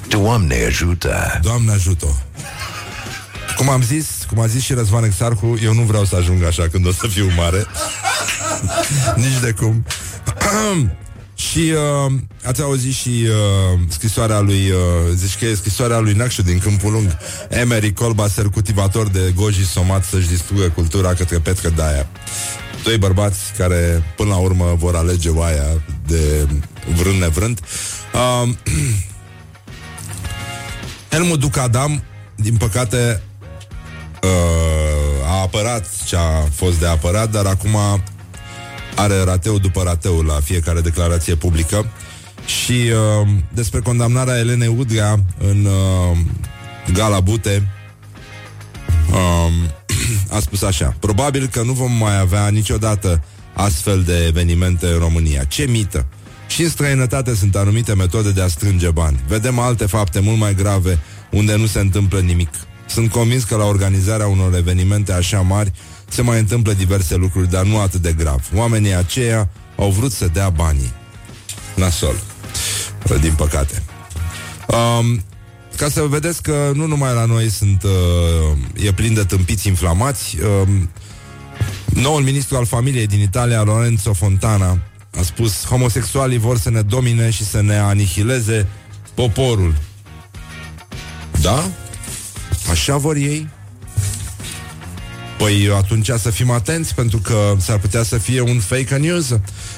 Doamne 0.09 0.65
ajută! 0.67 1.41
Doamne 1.43 1.73
ajută 1.73 2.07
Cum 3.57 3.69
am 3.69 3.83
zis, 3.83 4.07
cum 4.29 4.41
a 4.41 4.47
zis 4.47 4.63
și 4.63 4.73
Răzvan 4.73 5.05
Exarhu 5.05 5.59
Eu 5.63 5.75
nu 5.75 5.83
vreau 5.83 6.05
să 6.05 6.17
ajung 6.17 6.43
așa 6.43 6.69
când 6.69 6.87
o 6.87 6.93
să 6.93 7.07
fiu 7.07 7.31
mare 7.37 7.67
Nici 9.23 9.41
de 9.43 9.53
cum 9.53 9.87
Și 11.35 11.73
uh, 12.07 12.13
ați 12.45 12.63
auzit 12.63 12.95
și 12.95 13.09
uh, 13.09 13.79
scrisoarea 13.89 14.41
lui, 14.41 14.71
uh, 14.71 14.79
zici 15.15 15.39
că 15.39 15.45
e 15.45 15.55
scrisoarea 15.55 15.99
lui 15.99 16.13
Nacșu 16.13 16.43
din 16.43 16.59
Câmpul 16.59 16.93
Lung, 16.93 17.17
Emery 17.49 17.93
Colbaser, 17.93 18.45
cultivator 18.45 19.09
de 19.09 19.33
goji 19.35 19.67
somat 19.67 20.05
să-și 20.05 20.29
distrugă 20.29 20.69
cultura 20.75 21.15
către 21.15 21.39
Petră 21.39 21.69
Daia. 21.69 22.07
Doi 22.83 22.99
bărbați 22.99 23.53
care 23.57 24.13
până 24.17 24.29
la 24.29 24.37
urmă 24.37 24.75
vor 24.79 24.97
alege 24.97 25.29
oaia 25.29 25.83
de 26.07 26.49
vrând 26.97 27.21
nevrând. 27.21 27.61
Uh, 28.15 28.49
Helmut 31.11 31.41
Ducadam, 31.41 32.03
din 32.37 32.57
păcate, 32.57 33.23
uh, 34.23 35.27
a 35.27 35.41
apărat 35.41 36.05
ce 36.05 36.17
a 36.17 36.43
fost 36.55 36.79
de 36.79 36.87
apărat, 36.87 37.31
dar 37.31 37.47
acum 37.47 37.77
are 38.97 39.25
rateu 39.25 39.59
după 39.59 39.83
rateu 39.83 40.23
la 40.23 40.41
fiecare 40.41 40.81
declarație 40.81 41.35
publică 41.35 41.87
și 42.45 42.73
uh, 42.73 43.29
despre 43.53 43.81
condamnarea 43.81 44.39
Elenei 44.39 44.75
Udrea 44.77 45.17
în 45.39 45.65
uh, 45.65 46.19
Gala 46.93 47.21
Bute 47.21 47.69
uh, 49.11 49.71
a 50.31 50.41
spus 50.41 50.63
așa 50.63 50.97
Probabil 51.01 51.47
că 51.47 51.63
nu 51.63 51.73
vom 51.73 51.93
mai 51.93 52.19
avea 52.19 52.49
niciodată 52.49 53.23
astfel 53.55 54.03
de 54.03 54.25
evenimente 54.27 54.87
în 54.87 54.99
România. 54.99 55.45
Ce 55.45 55.67
mită! 55.69 56.07
Și 56.49 56.63
în 56.63 56.69
străinătate 56.69 57.35
sunt 57.35 57.57
anumite 57.57 57.95
metode 57.95 58.31
de 58.31 58.43
a 58.43 58.49
strânge 58.49 58.91
bani. 58.91 59.21
Vedem 59.29 59.59
alte 59.59 59.87
fapte 59.87 60.21
mult 60.21 60.39
mai 60.39 60.55
grave 60.55 60.99
unde 61.31 61.57
nu 61.57 61.67
se 61.67 61.81
întâmplă 61.81 62.21
nimic. 62.21 62.51
Sunt 62.87 63.11
convins 63.11 63.45
că 63.45 63.57
la 63.57 63.65
organizarea 63.65 64.27
unor 64.27 64.55
evenimente 64.55 65.13
așa 65.13 65.41
mari 65.41 65.73
se 66.09 66.23
mai 66.23 66.39
întâmplă 66.39 66.73
diverse 66.73 67.17
lucruri, 67.17 67.51
dar 67.51 67.65
nu 67.65 67.79
atât 67.79 68.03
de 68.03 68.13
grav. 68.13 68.49
Oamenii 68.55 68.95
aceia 68.95 69.49
au 69.77 69.91
vrut 69.91 70.13
să 70.13 70.27
dea 70.27 70.49
banii. 70.49 70.93
Nasol. 71.75 72.15
Din 73.21 73.33
păcate. 73.33 73.83
Um, 74.67 75.23
ca 75.81 75.89
să 75.89 76.01
vedeți 76.01 76.43
că 76.43 76.71
nu 76.75 76.87
numai 76.87 77.15
la 77.15 77.25
noi 77.25 77.51
sunt 77.51 77.83
uh, 77.83 78.85
e 78.85 78.93
plin 78.93 79.15
de 79.15 79.25
tâmpiți 79.25 79.69
inflamați. 79.69 80.37
Uh, 80.41 80.69
noul 81.95 82.23
ministru 82.23 82.57
al 82.57 82.67
familiei 82.67 83.07
din 83.07 83.21
Italia, 83.21 83.63
Lorenzo 83.63 84.13
Fontana, 84.13 84.79
a 85.19 85.23
spus 85.23 85.65
homosexualii 85.65 86.39
vor 86.39 86.59
să 86.59 86.71
ne 86.71 86.83
domine 86.83 87.31
și 87.31 87.45
să 87.45 87.61
ne 87.63 87.77
anihileze 87.79 88.67
poporul. 89.15 89.75
Da? 91.41 91.71
Așa 92.71 92.97
vor 92.97 93.17
ei? 93.17 93.49
Păi 95.39 95.71
atunci 95.77 96.11
să 96.19 96.31
fim 96.31 96.51
atenți 96.51 96.95
pentru 96.95 97.19
că 97.19 97.55
s-ar 97.59 97.79
putea 97.79 98.03
să 98.03 98.19
fie 98.19 98.41
un 98.41 98.59
fake 98.59 98.97
news 98.97 99.35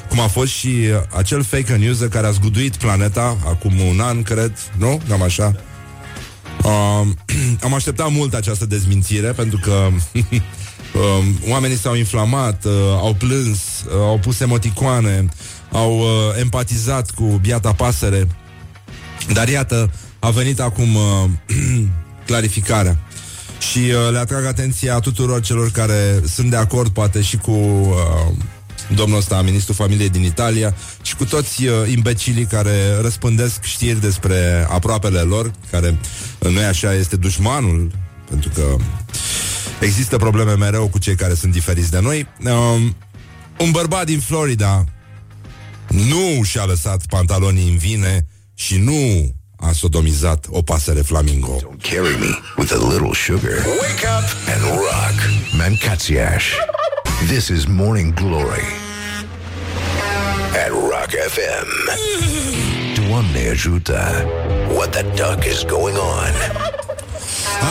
cum 0.08 0.20
a 0.20 0.26
fost 0.26 0.52
și 0.52 0.76
acel 1.16 1.42
fake 1.42 1.76
news 1.76 1.98
care 2.10 2.26
a 2.26 2.30
zguduit 2.30 2.76
planeta 2.76 3.36
acum 3.44 3.80
un 3.80 4.00
an, 4.00 4.22
cred, 4.22 4.52
nu? 4.78 5.00
Cam 5.08 5.22
așa. 5.22 5.54
Uh, 6.64 7.08
am 7.66 7.74
așteptat 7.74 8.10
mult 8.10 8.34
această 8.34 8.66
dezmințire 8.66 9.32
pentru 9.32 9.58
că 9.62 9.88
uh, 10.12 11.24
oamenii 11.52 11.76
s-au 11.76 11.94
inflamat, 11.94 12.64
uh, 12.64 12.72
au 13.00 13.14
plâns, 13.14 13.58
uh, 13.86 13.92
au 13.94 14.18
pus 14.18 14.40
emoticoane, 14.40 15.28
au 15.72 15.98
uh, 15.98 16.06
empatizat 16.40 17.10
cu 17.10 17.24
biata 17.24 17.72
pasăre. 17.72 18.26
Dar 19.32 19.48
iată, 19.48 19.90
a 20.18 20.30
venit 20.30 20.60
acum 20.60 20.94
uh, 20.94 21.24
clarificarea. 22.26 22.98
Și 23.70 23.78
uh, 23.78 24.10
le 24.10 24.18
atrag 24.18 24.44
atenția 24.44 24.98
tuturor 24.98 25.40
celor 25.40 25.70
care 25.70 26.20
sunt 26.26 26.50
de 26.50 26.56
acord, 26.56 26.88
poate 26.90 27.22
și 27.22 27.36
cu 27.36 27.50
uh, 27.50 28.34
domnul 28.94 29.18
ăsta, 29.18 29.42
ministrul 29.42 29.74
familiei 29.74 30.08
din 30.08 30.22
Italia, 30.22 30.74
și 31.02 31.16
cu 31.16 31.24
toți 31.24 31.66
uh, 31.66 31.74
imbecilii 31.90 32.44
care 32.44 32.96
răspândesc 33.00 33.62
știri 33.62 34.00
despre 34.00 34.66
aproapele 34.70 35.20
lor, 35.20 35.50
care 35.70 35.98
uh, 36.38 36.50
nu 36.50 36.60
e 36.60 36.64
așa, 36.64 36.94
este 36.94 37.16
dușmanul, 37.16 37.90
pentru 38.28 38.50
că 38.54 38.76
există 39.80 40.16
probleme 40.16 40.52
mereu 40.56 40.88
cu 40.88 40.98
cei 40.98 41.14
care 41.14 41.34
sunt 41.34 41.52
diferiți 41.52 41.90
de 41.90 42.00
noi. 42.00 42.28
Uh, 42.44 42.50
un 43.58 43.70
bărbat 43.70 44.04
din 44.06 44.20
Florida 44.20 44.84
nu 45.88 46.42
și-a 46.42 46.64
lăsat 46.64 47.06
pantalonii 47.06 47.68
în 47.68 47.76
vine 47.76 48.26
și 48.54 48.78
nu 48.78 49.34
a 49.56 49.72
sodomizat 49.72 50.46
o 50.50 50.62
pasăre 50.62 51.00
flamingo. 51.00 51.56
Don't 51.56 51.82
carry 51.82 52.16
me 52.18 52.38
with 52.56 52.72
a 52.72 52.88
little 52.92 53.14
sugar. 53.14 53.58
Wake 53.80 54.06
up 54.18 54.28
and 54.54 54.62
rock. 54.62 55.16
Mancațiaș. 55.58 56.44
This 57.20 57.50
is 57.50 57.66
Morning 57.68 58.12
Glory 58.14 58.66
at 60.56 60.70
Rock 60.72 61.10
FM. 61.10 61.68
Doamne 63.08 63.48
ajută. 63.50 64.24
What 64.74 64.90
the 64.90 65.02
duck 65.02 65.44
is 65.44 65.64
going 65.64 65.96
on? 65.96 66.32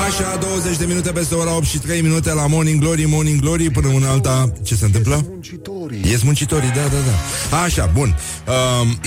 Așa, 0.08 0.38
20 0.40 0.78
de 0.78 0.86
minute 0.86 1.12
peste 1.12 1.36
ora 1.36 1.56
8 1.56 1.66
și 1.66 1.78
3 1.78 2.02
minute 2.02 2.34
la 2.34 2.48
Morning 2.48 2.80
Glory, 2.82 3.06
Morning 3.06 3.40
Glory, 3.40 3.70
până 3.70 3.88
una 3.88 4.10
alta... 4.10 4.52
Ce 4.64 4.76
se 4.76 4.86
întâmplă? 4.86 5.26
Muncitorii. 5.30 6.02
Ies 6.06 6.22
muncitorii, 6.22 6.70
da, 6.70 6.82
da, 6.82 6.98
da. 7.50 7.62
Așa, 7.62 7.90
bun. 7.94 8.16
Um, 8.82 9.00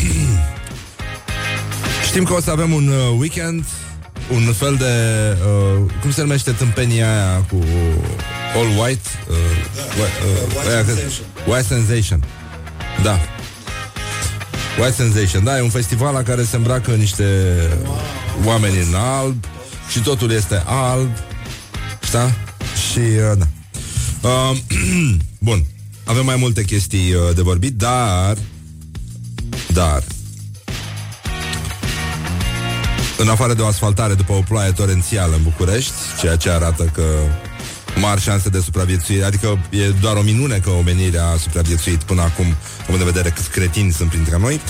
știm 2.08 2.24
că 2.24 2.32
o 2.32 2.40
să 2.40 2.50
avem 2.50 2.72
un 2.72 2.88
uh, 2.88 3.18
weekend, 3.18 3.64
un 4.32 4.52
fel 4.52 4.74
de... 4.74 4.84
Uh, 5.46 5.90
cum 6.00 6.10
se 6.12 6.20
numește 6.20 6.50
tâmpenia 6.50 7.06
aia 7.12 7.44
cu 7.50 7.56
all 8.54 8.68
white? 8.78 9.08
Uh, 9.28 9.34
uh, 9.34 10.04
uh, 10.04 10.54
white, 10.54 10.84
sensation. 10.84 11.26
white 11.46 11.66
Sensation. 11.66 12.24
Da. 13.02 13.18
White 14.78 14.94
Sensation, 14.94 15.44
da, 15.44 15.58
e 15.58 15.60
un 15.60 15.70
festival 15.70 16.12
la 16.12 16.22
care 16.22 16.44
se 16.44 16.56
îmbracă 16.56 16.90
niște 16.90 17.24
oameni 18.44 18.78
în 18.78 18.94
alb 18.94 19.44
și 19.90 20.00
totul 20.00 20.30
este 20.30 20.62
alb, 20.66 21.10
da? 22.12 22.30
Și, 22.90 22.98
uh, 22.98 23.38
da. 23.38 23.46
Uh, 24.28 24.56
bun, 25.48 25.64
avem 26.04 26.24
mai 26.24 26.36
multe 26.36 26.64
chestii 26.64 27.14
uh, 27.14 27.34
de 27.34 27.42
vorbit, 27.42 27.72
dar, 27.72 28.36
dar, 29.72 30.02
în 33.18 33.28
afară 33.28 33.54
de 33.54 33.62
o 33.62 33.66
asfaltare 33.66 34.14
după 34.14 34.32
o 34.32 34.40
ploaie 34.40 34.70
torențială 34.70 35.34
în 35.34 35.42
București, 35.42 35.92
ceea 36.20 36.36
ce 36.36 36.50
arată 36.50 36.84
că 36.84 37.02
mari 38.00 38.20
șanse 38.20 38.48
de 38.48 38.60
supraviețuire, 38.60 39.24
adică 39.24 39.58
e 39.70 39.88
doar 39.88 40.16
o 40.16 40.22
minune 40.22 40.58
că 40.58 40.70
omenirea 40.70 41.26
a 41.26 41.36
supraviețuit 41.36 42.02
până 42.02 42.22
acum, 42.22 42.56
având 42.82 42.98
de 42.98 43.04
vedere 43.04 43.30
câți 43.30 43.50
cretini 43.50 43.92
sunt 43.92 44.08
printre 44.08 44.38
noi. 44.38 44.60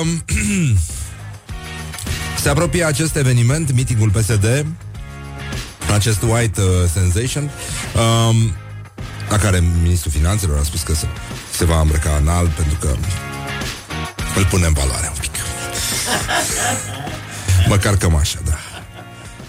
Um, 0.00 0.24
se 2.42 2.48
apropie 2.48 2.84
acest 2.84 3.16
eveniment, 3.16 3.74
meetingul 3.74 4.10
PSD, 4.10 4.66
acest 5.94 6.22
White 6.22 6.60
uh, 6.60 6.68
Sensation, 6.92 7.42
um, 7.42 8.54
la 9.28 9.36
care 9.36 9.62
ministrul 9.82 10.12
finanțelor 10.12 10.58
a 10.58 10.62
spus 10.62 10.82
că 10.82 10.94
se, 10.94 11.06
se 11.56 11.64
va 11.64 11.80
îmbrăca 11.80 12.18
în 12.20 12.28
alb 12.28 12.48
pentru 12.50 12.76
că 12.80 12.96
îl 14.36 14.44
pune 14.44 14.66
în 14.66 14.72
valoare 14.72 15.06
un 15.06 15.18
pic. 15.20 15.30
Măcar 17.68 17.96
cămașa, 17.96 18.38
da. 18.44 18.58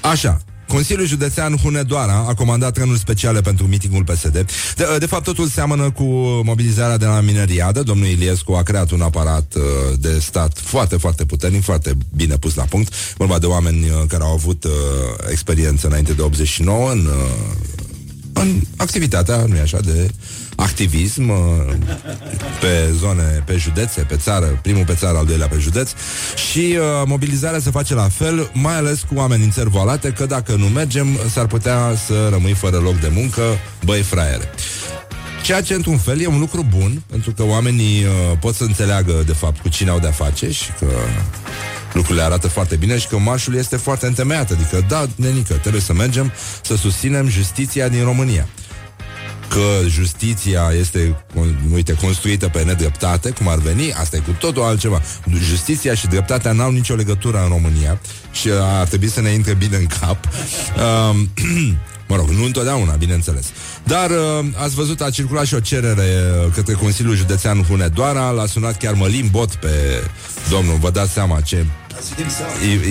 Așa, 0.10 0.42
Consiliul 0.72 1.08
Județean 1.08 1.58
Hunedoara 1.58 2.26
a 2.28 2.34
comandat 2.34 2.74
trenuri 2.74 3.00
speciale 3.00 3.42
pentru 3.42 3.68
mitingul 3.68 4.04
PSD. 4.04 4.46
De, 4.76 4.86
de 5.00 5.06
fapt, 5.06 5.24
totul 5.24 5.48
seamănă 5.48 5.92
cu 5.92 6.04
mobilizarea 6.44 6.98
de 6.98 7.06
la 7.06 7.22
mineriadă. 7.22 7.84
Domnul 7.84 8.08
Iliescu 8.08 8.54
a 8.54 8.64
creat 8.64 8.92
un 8.92 9.02
aparat 9.02 9.54
uh, 9.56 9.64
de 10.00 10.20
stat 10.20 10.58
foarte, 10.58 10.98
foarte 10.98 11.26
puternic, 11.26 11.64
foarte 11.64 11.98
bine 12.16 12.38
pus 12.38 12.56
la 12.56 12.64
punct. 12.64 12.94
Vorba 13.18 13.40
de 13.40 13.46
oameni 13.46 13.90
uh, 13.90 14.04
care 14.08 14.24
au 14.24 14.34
avut 14.34 14.64
uh, 14.64 14.72
experiență 15.30 15.88
înainte 15.88 16.14
de 16.14 16.22
89 16.22 16.92
în, 16.92 17.06
uh, 17.06 17.56
în 18.34 18.62
activitatea, 18.78 19.46
nu 19.46 19.60
așa, 19.62 19.80
de 19.80 20.12
activism 20.56 21.30
uh, 21.30 21.38
pe 22.60 22.94
zone, 23.00 23.44
pe 23.46 23.56
județe, 23.56 24.02
pe 24.02 24.16
țară, 24.16 24.60
primul 24.62 24.86
pe 24.86 24.94
țară, 24.94 25.18
al 25.18 25.26
doilea 25.26 25.48
pe 25.48 25.58
județ 25.60 25.92
și 26.52 26.78
uh, 26.78 27.04
mobilizarea 27.06 27.60
se 27.60 27.70
face 27.70 27.94
la 27.94 28.10
fel, 28.10 28.50
mai 28.54 28.76
ales 28.76 29.06
cu 29.14 29.20
amenințări 29.20 29.70
volate, 29.70 30.10
că 30.10 30.26
dacă 30.26 30.56
nu 30.56 30.66
mergem, 30.66 31.08
s-ar 31.32 31.46
putea 31.46 31.94
să 32.06 32.28
rămâi 32.32 32.54
fără 32.54 32.78
loc 32.78 33.00
de 33.00 33.12
muncă, 33.14 33.42
băi 33.86 34.02
fraiere. 34.02 34.50
Ceea 35.44 35.62
ce, 35.62 35.74
într-un 35.74 35.98
fel, 35.98 36.22
e 36.22 36.28
un 36.28 36.40
lucru 36.40 36.66
bun, 36.70 37.02
pentru 37.10 37.32
că 37.32 37.44
oamenii 37.44 38.04
uh, 38.04 38.38
pot 38.40 38.56
să 38.56 38.64
înțeleagă, 38.64 39.24
de 39.26 39.34
fapt, 39.34 39.60
cu 39.60 39.70
cine 39.70 39.90
au 39.90 40.00
de-a 40.00 40.12
face 40.12 40.52
și 40.52 40.72
că 40.80 40.86
lucrurile 41.94 42.24
arată 42.24 42.48
foarte 42.48 42.76
bine 42.76 42.98
și 42.98 43.08
că 43.08 43.18
marșul 43.18 43.56
este 43.56 43.76
foarte 43.76 44.06
întemeiat. 44.06 44.52
Adică, 44.52 44.86
da, 44.88 45.08
nenică, 45.16 45.54
trebuie 45.54 45.82
să 45.82 45.94
mergem 45.94 46.32
să 46.62 46.76
susținem 46.76 47.28
justiția 47.30 47.88
din 47.88 48.04
România 48.04 48.48
că 49.54 49.88
justiția 49.88 50.72
este, 50.80 51.24
uite, 51.74 51.94
construită 51.94 52.48
pe 52.48 52.64
nedreptate, 52.64 53.30
cum 53.30 53.48
ar 53.48 53.58
veni, 53.58 53.94
asta 53.94 54.16
e 54.16 54.20
cu 54.20 54.36
totul 54.40 54.62
altceva. 54.62 55.02
Justiția 55.44 55.94
și 55.94 56.08
dreptatea 56.08 56.52
n-au 56.52 56.72
nicio 56.72 56.96
legătură 56.96 57.42
în 57.42 57.48
România 57.48 58.00
și 58.32 58.50
ar 58.80 58.88
trebui 58.88 59.10
să 59.10 59.22
ne 59.22 59.30
intre 59.30 59.54
bine 59.54 59.78
în 59.78 59.88
cap. 60.00 60.28
Um, 61.12 61.30
Mă 62.08 62.18
rog, 62.18 62.30
nu 62.30 62.44
întotdeauna, 62.44 62.96
bineînțeles. 62.96 63.46
Dar 63.84 64.10
uh, 64.10 64.46
ați 64.56 64.76
văzut, 64.76 65.02
a 65.02 65.10
circulat 65.10 65.46
și 65.46 65.54
o 65.54 65.60
cerere 65.60 66.02
uh, 66.02 66.52
către 66.54 66.74
Consiliul 66.74 67.16
Județean 67.16 67.64
Hunedoara, 67.64 68.30
l-a 68.30 68.46
sunat 68.46 68.78
chiar 68.78 68.94
Mălim 68.94 69.28
Bot 69.30 69.56
pe 69.56 69.70
domnul, 70.50 70.78
vă 70.78 70.90
dați 70.90 71.12
seama 71.12 71.42
ce 71.42 71.66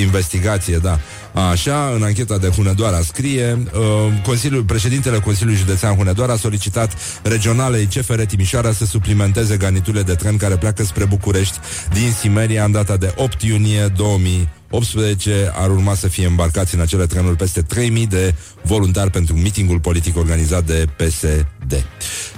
investigație, 0.00 0.76
da. 0.76 0.98
Așa, 1.34 1.92
în 1.94 2.02
ancheta 2.02 2.38
de 2.38 2.48
Hunedoara 2.48 3.00
scrie 3.00 3.58
uh, 3.64 3.80
Consiliul, 4.22 4.62
Președintele 4.62 5.18
Consiliului 5.18 5.60
Județean 5.60 5.96
Hunedoara 5.96 6.32
a 6.32 6.36
solicitat 6.36 6.96
regionalei 7.22 7.84
CFR 7.84 8.20
Timișoara 8.20 8.72
să 8.72 8.84
suplimenteze 8.84 9.56
garniturile 9.56 10.02
de 10.02 10.14
tren 10.14 10.36
care 10.36 10.56
pleacă 10.56 10.84
spre 10.84 11.04
București 11.04 11.58
din 11.92 12.12
Simeria 12.12 12.64
în 12.64 12.72
data 12.72 12.96
de 12.96 13.12
8 13.16 13.42
iunie 13.42 13.86
2018 13.96 15.52
ar 15.54 15.70
urma 15.70 15.94
să 15.94 16.08
fie 16.08 16.24
embarcați 16.24 16.74
în 16.74 16.80
acele 16.80 17.06
trenuri 17.06 17.36
peste 17.36 17.62
3000 17.62 18.06
de 18.06 18.34
voluntari 18.62 19.10
pentru 19.10 19.34
mitingul 19.36 19.80
politic 19.80 20.16
organizat 20.16 20.64
de 20.64 20.86
PSD. 20.96 21.84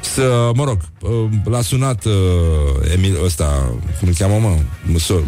Să, 0.00 0.50
mă 0.54 0.64
rog, 0.64 0.78
uh, 1.00 1.10
l-a 1.44 1.62
sunat 1.62 2.04
uh, 2.04 2.12
Emil 2.94 3.24
ăsta, 3.24 3.74
cum 3.98 4.08
îl 4.08 4.14
cheamă, 4.14 4.38
mă? 4.38 4.56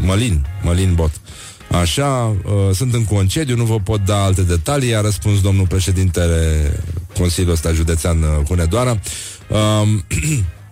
Mălin, 0.00 0.46
Mălin 0.62 0.94
Bot. 0.94 1.10
Așa, 1.80 2.36
uh, 2.44 2.74
sunt 2.74 2.94
în 2.94 3.04
concediu, 3.04 3.56
nu 3.56 3.64
vă 3.64 3.80
pot 3.80 4.04
da 4.04 4.22
alte 4.22 4.42
detalii, 4.42 4.96
a 4.96 5.00
răspuns 5.00 5.40
domnul 5.40 5.66
președintele 5.66 6.72
Consiliul 7.18 7.52
ăsta 7.52 7.72
județean 7.72 8.22
uh, 8.22 8.46
Hunedoara. 8.46 8.98
Uh, 9.48 9.88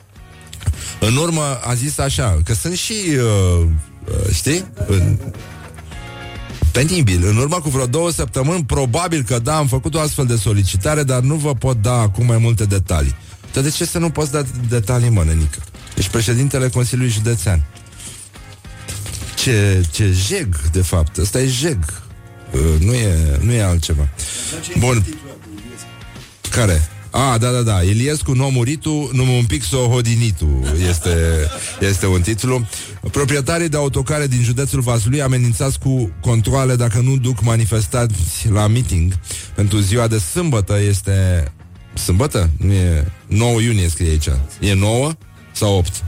în 1.09 1.17
urmă 1.17 1.61
a 1.65 1.75
zis 1.75 1.99
așa, 1.99 2.39
că 2.45 2.55
sunt 2.55 2.75
și, 2.75 2.95
uh, 3.09 3.67
uh, 4.05 4.35
știi, 4.35 4.65
în, 4.87 5.19
penibil. 6.73 7.27
În 7.27 7.37
urmă 7.37 7.61
cu 7.61 7.69
vreo 7.69 7.87
două 7.87 8.11
săptămâni, 8.11 8.65
probabil 8.65 9.23
că 9.23 9.39
da, 9.39 9.57
am 9.57 9.67
făcut 9.67 9.95
o 9.95 10.01
astfel 10.01 10.27
de 10.27 10.37
solicitare, 10.37 11.03
dar 11.03 11.21
nu 11.21 11.35
vă 11.35 11.55
pot 11.55 11.77
da 11.77 11.95
acum 11.95 12.27
mai 12.27 12.39
multe 12.39 12.65
detalii. 12.65 13.15
Dar 13.53 13.63
de 13.63 13.71
ce 13.71 13.85
să 13.85 13.99
nu 13.99 14.11
poți 14.11 14.33
da 14.33 14.43
detalii, 14.69 15.09
mă, 15.09 15.25
nenică? 15.25 15.59
Ești 15.97 16.11
președintele 16.11 16.69
Consiliului 16.69 17.13
Județean. 17.13 17.65
Ce, 19.43 19.85
ce 19.91 20.15
jeg, 20.29 20.49
de 20.73 20.83
fapt. 20.83 21.17
Ăsta 21.17 21.41
e 21.41 21.47
jeg. 21.47 21.79
Uh, 22.53 22.81
nu, 22.81 22.93
e, 22.93 23.39
nu 23.41 23.53
e 23.53 23.63
altceva. 23.63 24.09
Bun. 24.79 25.05
Care? 26.51 26.89
Ah, 27.11 27.41
da, 27.41 27.51
da, 27.51 27.63
da. 27.63 27.83
Iliescu 27.83 28.33
nu 28.33 28.51
muritu, 28.51 29.11
nu 29.13 29.37
un 29.37 29.45
pic 29.45 29.63
s-o 29.63 29.89
hodinitu. 29.89 30.63
Este, 30.89 31.11
este 31.81 32.07
un 32.07 32.21
titlu. 32.21 32.67
Proprietarii 33.11 33.69
de 33.69 33.77
autocare 33.77 34.27
din 34.27 34.43
județul 34.43 34.81
Vaslui 34.81 35.23
amenințați 35.23 35.79
cu 35.79 36.13
controle 36.21 36.77
dacă 36.77 37.01
nu 37.01 37.17
duc 37.17 37.43
manifestați 37.43 38.49
la 38.53 38.67
meeting. 38.67 39.13
Pentru 39.55 39.79
ziua 39.79 40.07
de 40.07 40.19
sâmbătă 40.19 40.79
este... 40.89 41.45
Sâmbătă? 41.95 42.51
Nu 42.57 42.73
e... 42.73 43.13
9 43.27 43.61
iunie 43.61 43.89
scrie 43.89 44.11
aici. 44.11 44.29
E 44.61 44.75
9 44.75 45.13
sau 45.53 45.77
8? 45.77 46.05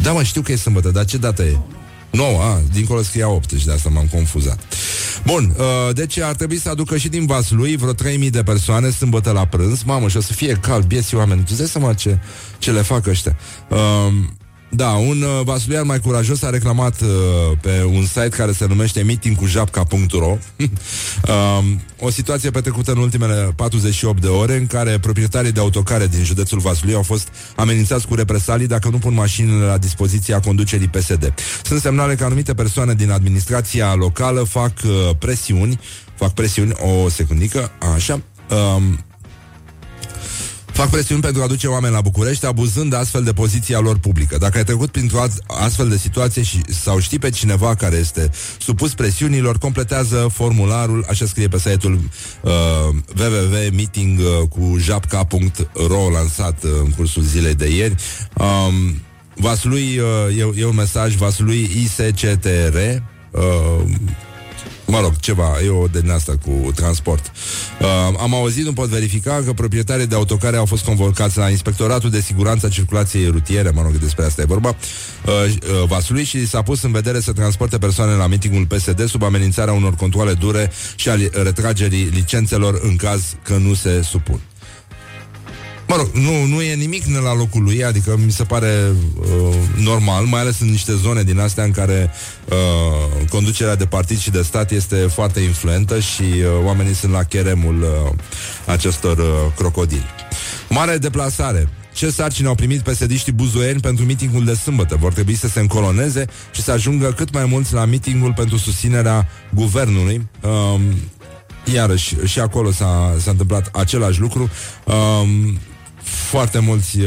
Da, 0.00 0.12
mă, 0.12 0.22
știu 0.22 0.42
că 0.42 0.52
e 0.52 0.56
sâmbătă, 0.56 0.90
dar 0.90 1.04
ce 1.04 1.16
dată 1.16 1.42
e? 1.42 1.58
9, 2.14 2.40
a, 2.40 2.60
dincolo 2.72 3.02
scria 3.02 3.28
8 3.28 3.50
și 3.58 3.66
de 3.66 3.72
asta 3.72 3.88
m-am 3.88 4.08
confuzat. 4.12 4.58
Bun, 5.26 5.54
uh, 5.58 5.94
deci 5.94 6.18
ar 6.18 6.34
trebui 6.34 6.58
să 6.58 6.68
aducă 6.68 6.96
și 6.96 7.08
din 7.08 7.26
Vaslui 7.26 7.76
vreo 7.76 7.92
3000 7.92 8.30
de 8.30 8.42
persoane 8.42 8.90
sâmbătă 8.90 9.30
la 9.30 9.46
prânz. 9.46 9.82
Mamă, 9.82 10.08
și 10.08 10.16
o 10.16 10.20
să 10.20 10.32
fie 10.32 10.52
cald, 10.52 10.84
bieții 10.84 11.16
oameni. 11.16 11.42
Tu 11.42 11.54
dai 11.54 11.66
seama 11.66 11.94
ce, 11.94 12.18
ce 12.58 12.70
le 12.70 12.82
fac 12.82 13.06
ăștia. 13.06 13.36
Uh, 13.68 14.12
da, 14.76 14.88
un 14.88 15.22
uh, 15.22 15.44
vasulian 15.44 15.86
mai 15.86 16.00
curajos 16.00 16.42
a 16.42 16.50
reclamat 16.50 17.00
uh, 17.00 17.08
pe 17.60 17.82
un 17.82 18.04
site 18.04 18.28
care 18.28 18.52
se 18.52 18.66
numește 18.66 19.02
meetingcujapca.ro 19.02 20.38
uh, 20.58 21.64
o 22.06 22.10
situație 22.10 22.50
petrecută 22.50 22.92
în 22.92 22.98
ultimele 22.98 23.52
48 23.56 24.20
de 24.20 24.26
ore 24.26 24.56
în 24.56 24.66
care 24.66 24.98
proprietarii 24.98 25.52
de 25.52 25.60
autocare 25.60 26.06
din 26.06 26.24
județul 26.24 26.58
Vaslui 26.58 26.94
au 26.94 27.02
fost 27.02 27.28
amenințați 27.56 28.06
cu 28.06 28.14
represalii 28.14 28.66
dacă 28.66 28.88
nu 28.88 28.98
pun 28.98 29.14
mașinile 29.14 29.64
la 29.64 29.78
dispoziția 29.78 30.40
conducerii 30.40 30.88
PSD. 30.88 31.34
Sunt 31.62 31.80
semnale 31.80 32.14
că 32.14 32.24
anumite 32.24 32.54
persoane 32.54 32.94
din 32.94 33.10
administrația 33.10 33.94
locală 33.94 34.42
fac 34.42 34.72
uh, 34.84 34.90
presiuni, 35.18 35.80
fac 36.14 36.32
presiuni, 36.32 36.72
o 36.72 37.08
secundică, 37.08 37.70
așa, 37.94 38.20
uh, 38.50 38.82
Fac 40.74 40.90
presiuni 40.90 41.20
pentru 41.20 41.40
a 41.40 41.44
aduce 41.44 41.66
oameni 41.66 41.94
la 41.94 42.00
București, 42.00 42.46
abuzând 42.46 42.94
astfel 42.94 43.22
de 43.22 43.32
poziția 43.32 43.78
lor 43.78 43.98
publică. 43.98 44.38
Dacă 44.38 44.58
ai 44.58 44.64
trecut 44.64 44.90
printr-o 44.90 45.24
astfel 45.46 45.88
de 45.88 45.96
situație 45.96 46.42
și, 46.42 46.60
sau 46.68 46.98
știi 46.98 47.18
pe 47.18 47.30
cineva 47.30 47.74
care 47.74 47.96
este 47.96 48.30
supus 48.58 48.94
presiunilor, 48.94 49.58
completează 49.58 50.28
formularul, 50.32 51.04
așa 51.08 51.26
scrie 51.26 51.48
pe 51.48 51.58
site-ul 51.58 51.98
uh, 52.40 52.50
www.meeting 53.18 54.18
uh, 54.18 54.48
cu 54.48 54.76
japca.ro 54.78 56.10
lansat 56.12 56.62
uh, 56.62 56.70
în 56.84 56.90
cursul 56.90 57.22
zilei 57.22 57.54
de 57.54 57.68
ieri. 57.68 57.94
Um, 58.36 59.02
Vaslui, 59.34 59.98
uh, 59.98 60.38
e, 60.38 60.60
e 60.60 60.64
un 60.64 60.74
mesaj, 60.74 61.14
Vaslui 61.14 61.70
ISCTR, 61.82 62.76
uh, 63.30 63.84
Mă 64.86 65.00
rog, 65.00 65.16
ceva, 65.20 65.56
e 65.64 65.68
o 65.68 65.86
din 65.86 66.10
asta 66.10 66.34
cu 66.44 66.72
transport. 66.74 67.32
Uh, 67.80 67.86
am 68.20 68.34
auzit, 68.34 68.64
nu 68.64 68.72
pot 68.72 68.88
verifica, 68.88 69.42
că 69.44 69.52
proprietarii 69.52 70.06
de 70.06 70.14
autocare 70.14 70.56
au 70.56 70.64
fost 70.64 70.84
convocați 70.84 71.38
la 71.38 71.48
Inspectoratul 71.48 72.10
de 72.10 72.20
Siguranță 72.20 72.66
a 72.66 72.68
Circulației 72.68 73.30
Rutiere, 73.30 73.70
mă 73.70 73.82
rog, 73.82 73.92
despre 73.92 74.24
asta 74.24 74.42
e 74.42 74.44
vorba, 74.44 74.68
uh, 74.68 75.32
uh, 75.32 75.88
Vaslui 75.88 76.24
și 76.24 76.46
s-a 76.46 76.62
pus 76.62 76.82
în 76.82 76.92
vedere 76.92 77.20
să 77.20 77.32
transporte 77.32 77.78
persoane 77.78 78.14
la 78.14 78.26
mitingul 78.26 78.66
PSD 78.66 79.08
sub 79.08 79.22
amenințarea 79.22 79.72
unor 79.72 79.94
controle 79.94 80.32
dure 80.32 80.70
și 80.94 81.08
a 81.08 81.14
retragerii 81.42 82.04
licențelor 82.04 82.80
în 82.82 82.96
caz 82.96 83.36
că 83.42 83.56
nu 83.56 83.74
se 83.74 84.02
supun. 84.02 84.40
Mă 85.96 86.00
rog, 86.00 86.12
nu, 86.12 86.44
nu 86.44 86.62
e 86.62 86.74
nimic 86.74 87.02
la 87.22 87.34
locul 87.34 87.62
lui, 87.62 87.84
adică 87.84 88.18
mi 88.24 88.30
se 88.30 88.44
pare 88.44 88.92
uh, 89.20 89.54
normal, 89.76 90.24
mai 90.24 90.40
ales 90.40 90.60
în 90.60 90.70
niște 90.70 90.94
zone 90.94 91.22
din 91.22 91.38
astea 91.38 91.64
în 91.64 91.70
care 91.70 92.10
uh, 92.48 93.26
conducerea 93.28 93.76
de 93.76 93.86
partid 93.86 94.18
și 94.18 94.30
de 94.30 94.42
stat 94.42 94.70
este 94.70 94.96
foarte 94.96 95.40
influentă 95.40 96.00
și 96.00 96.22
uh, 96.22 96.64
oamenii 96.64 96.94
sunt 96.94 97.12
la 97.12 97.22
cheremul 97.22 97.82
uh, 97.82 98.12
acestor 98.66 99.18
uh, 99.18 99.52
crocodili. 99.56 100.04
Mare 100.68 100.98
deplasare. 100.98 101.68
Ce 101.92 102.10
sarcini 102.10 102.48
au 102.48 102.54
primit 102.54 102.80
pesediștii 102.80 103.32
buzoieni 103.32 103.80
pentru 103.80 104.04
mitingul 104.04 104.44
de 104.44 104.54
sâmbătă? 104.54 104.96
Vor 105.00 105.12
trebui 105.12 105.34
să 105.34 105.48
se 105.48 105.60
încoloneze 105.60 106.24
și 106.52 106.62
să 106.62 106.70
ajungă 106.70 107.12
cât 107.16 107.32
mai 107.32 107.44
mulți 107.44 107.74
la 107.74 107.84
mitingul 107.84 108.32
pentru 108.32 108.56
susținerea 108.56 109.28
guvernului. 109.50 110.26
Um, 110.40 110.82
iarăși, 111.74 112.14
și 112.24 112.40
acolo 112.40 112.70
s-a, 112.70 113.14
s-a 113.18 113.30
întâmplat 113.30 113.68
același 113.72 114.20
lucru. 114.20 114.50
Um, 114.84 115.58
foarte 116.14 116.58
mulți 116.58 116.98
uh, 116.98 117.06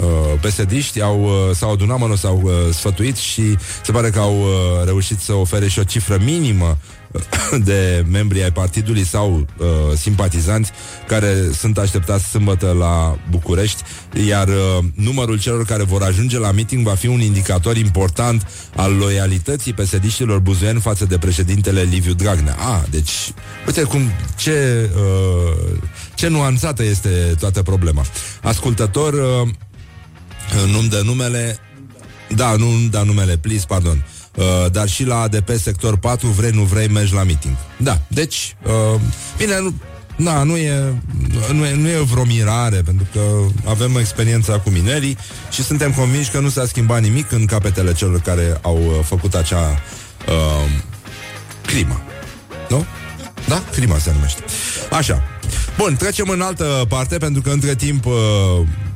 uh, 0.00 0.38
pesediști 0.40 1.00
au, 1.00 1.22
uh, 1.22 1.56
s-au 1.56 1.72
adunat, 1.72 1.98
mă, 1.98 2.06
nu, 2.06 2.16
s-au 2.16 2.40
uh, 2.44 2.52
sfătuit 2.72 3.16
și 3.16 3.56
se 3.82 3.92
pare 3.92 4.10
că 4.10 4.18
au 4.18 4.40
uh, 4.40 4.84
reușit 4.84 5.20
să 5.20 5.32
ofere 5.32 5.68
și 5.68 5.78
o 5.78 5.84
cifră 5.84 6.18
minimă 6.24 6.78
de 7.64 8.04
membri 8.10 8.42
ai 8.42 8.52
partidului 8.52 9.04
sau 9.04 9.46
uh, 9.58 9.66
simpatizanți 9.96 10.70
care 11.06 11.34
sunt 11.52 11.78
așteptați 11.78 12.24
sâmbătă 12.24 12.76
la 12.78 13.18
București, 13.30 13.82
iar 14.26 14.48
uh, 14.48 14.78
numărul 14.94 15.38
celor 15.38 15.64
care 15.64 15.82
vor 15.82 16.02
ajunge 16.02 16.38
la 16.38 16.50
meeting 16.50 16.86
va 16.86 16.94
fi 16.94 17.06
un 17.06 17.20
indicator 17.20 17.76
important 17.76 18.46
al 18.76 18.92
loialității 18.92 19.72
pesediștilor 19.72 20.38
buzuieni 20.38 20.80
față 20.80 21.04
de 21.04 21.18
președintele 21.18 21.82
Liviu 21.82 22.12
Dragnea. 22.12 22.56
Ah, 22.58 22.82
deci, 22.90 23.32
uite 23.66 23.82
cum, 23.82 24.00
ce, 24.36 24.90
uh, 24.94 25.78
ce 26.24 26.30
nuanțată 26.30 26.84
este 26.84 27.34
toată 27.38 27.62
problema. 27.62 28.04
Ascultător, 28.42 29.12
uh, 29.12 29.48
nu-mi 30.72 30.88
dă 30.88 31.00
numele, 31.04 31.58
da, 32.34 32.56
nu-mi 32.56 32.88
dă 32.88 33.02
numele, 33.06 33.36
please, 33.36 33.64
pardon. 33.68 34.06
Uh, 34.34 34.70
dar 34.70 34.88
și 34.88 35.04
la 35.04 35.20
ADP 35.20 35.50
sector 35.56 35.96
4 35.96 36.28
vrei, 36.28 36.50
nu 36.50 36.62
vrei, 36.62 36.88
mergi 36.88 37.14
la 37.14 37.22
meeting. 37.22 37.56
Da, 37.76 38.00
deci, 38.08 38.56
uh, 38.66 39.00
bine, 39.36 39.60
nu, 39.60 39.74
da, 40.16 40.42
nu 40.42 40.56
e, 40.56 40.94
nu, 41.52 41.66
e, 41.66 41.74
nu 41.74 41.88
e 41.88 41.98
vreo 41.98 42.24
mirare, 42.24 42.82
pentru 42.84 43.06
că 43.12 43.20
avem 43.64 43.96
experiența 43.96 44.58
cu 44.58 44.70
minerii 44.70 45.16
și 45.50 45.62
suntem 45.62 45.92
convinși 45.92 46.30
că 46.30 46.40
nu 46.40 46.48
s-a 46.48 46.66
schimbat 46.66 47.02
nimic 47.02 47.32
în 47.32 47.44
capetele 47.44 47.92
celor 47.92 48.20
care 48.20 48.58
au 48.62 48.76
uh, 48.76 49.04
făcut 49.04 49.34
acea 49.34 49.82
uh, 50.28 50.70
crimă. 51.66 52.02
Nu? 52.68 52.84
Da? 53.48 53.62
Crima 53.72 53.98
se 53.98 54.12
numește. 54.12 54.42
Așa. 54.90 55.22
Bun, 55.76 55.96
trecem 55.96 56.28
în 56.28 56.40
altă 56.40 56.84
parte, 56.88 57.18
pentru 57.18 57.42
că 57.42 57.50
între 57.50 57.74
timp 57.74 58.06
uh, 58.06 58.12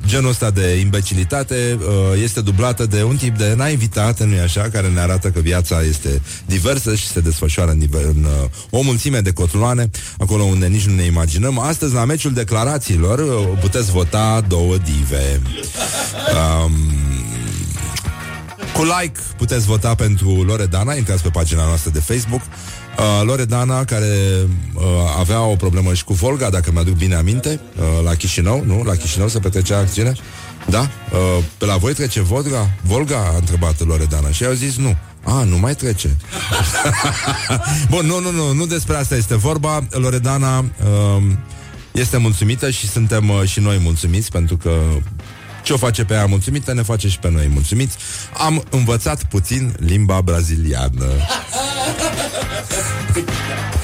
genul 0.06 0.30
ăsta 0.30 0.50
de 0.50 0.78
imbecilitate 0.80 1.78
uh, 1.78 2.22
este 2.22 2.40
dublată 2.40 2.86
de 2.86 3.02
un 3.02 3.16
tip 3.16 3.36
de 3.38 3.54
naivitate, 3.56 4.24
nu-i 4.24 4.38
așa, 4.38 4.68
care 4.72 4.88
ne 4.88 5.00
arată 5.00 5.28
că 5.28 5.40
viața 5.40 5.82
este 5.82 6.22
diversă 6.46 6.94
și 6.94 7.06
se 7.06 7.20
desfășoară 7.20 7.70
în, 7.70 7.82
în 7.92 8.24
uh, 8.24 8.48
o 8.70 8.80
mulțime 8.80 9.20
de 9.20 9.32
cotloane, 9.32 9.90
acolo 10.18 10.42
unde 10.42 10.66
nici 10.66 10.86
nu 10.86 10.94
ne 10.94 11.02
imaginăm. 11.02 11.58
Astăzi, 11.58 11.94
la 11.94 12.04
meciul 12.04 12.32
declarațiilor, 12.32 13.18
uh, 13.18 13.58
puteți 13.60 13.90
vota 13.90 14.44
două 14.48 14.76
dive. 14.76 15.40
Um, 16.64 16.72
cu 18.74 18.82
like 18.82 19.20
puteți 19.36 19.66
vota 19.66 19.94
pentru 19.94 20.42
Loredana, 20.42 20.94
intrați 20.94 21.22
pe 21.22 21.28
pagina 21.28 21.64
noastră 21.64 21.90
de 21.90 22.00
Facebook. 22.00 22.40
Uh, 22.98 23.22
Loredana, 23.24 23.84
care 23.84 24.14
uh, 24.74 24.82
avea 25.18 25.42
o 25.42 25.56
problemă 25.56 25.94
și 25.94 26.04
cu 26.04 26.12
Volga, 26.12 26.50
dacă 26.50 26.70
mi-aduc 26.72 26.96
bine 26.96 27.14
aminte, 27.14 27.60
uh, 27.76 28.04
la 28.04 28.14
Chișinău, 28.14 28.62
nu? 28.66 28.82
La 28.82 28.94
Chișinău 28.94 29.28
se 29.28 29.38
petrecea 29.38 29.78
acțiune. 29.78 30.12
Da? 30.66 30.80
Uh, 30.80 31.44
pe 31.58 31.64
la 31.64 31.76
voi 31.76 31.94
trece 31.94 32.20
Volga? 32.20 32.70
Volga? 32.82 33.16
A 33.16 33.36
întrebat 33.36 33.86
Loredana 33.86 34.30
și 34.30 34.44
au 34.44 34.52
zis 34.52 34.76
nu. 34.76 34.96
A, 35.24 35.42
nu 35.42 35.58
mai 35.58 35.74
trece. 35.74 36.16
Bun, 37.90 38.06
nu, 38.06 38.20
nu, 38.20 38.30
nu, 38.30 38.52
nu 38.52 38.66
despre 38.66 38.96
asta 38.96 39.16
este 39.16 39.36
vorba. 39.36 39.86
Loredana 39.90 40.58
uh, 40.58 41.22
este 41.92 42.16
mulțumită 42.16 42.70
și 42.70 42.88
suntem 42.88 43.28
uh, 43.28 43.42
și 43.44 43.60
noi 43.60 43.78
mulțumiți 43.82 44.30
pentru 44.30 44.56
că 44.56 44.70
ce 45.68 45.74
o 45.74 45.76
face 45.76 46.04
pe 46.04 46.14
ea 46.14 46.26
mulțumită, 46.26 46.72
ne 46.72 46.82
face 46.82 47.08
și 47.08 47.18
pe 47.18 47.30
noi 47.30 47.48
mulțumiți. 47.52 47.96
Am 48.38 48.64
învățat 48.70 49.24
puțin 49.24 49.74
limba 49.78 50.20
braziliană. 50.20 51.04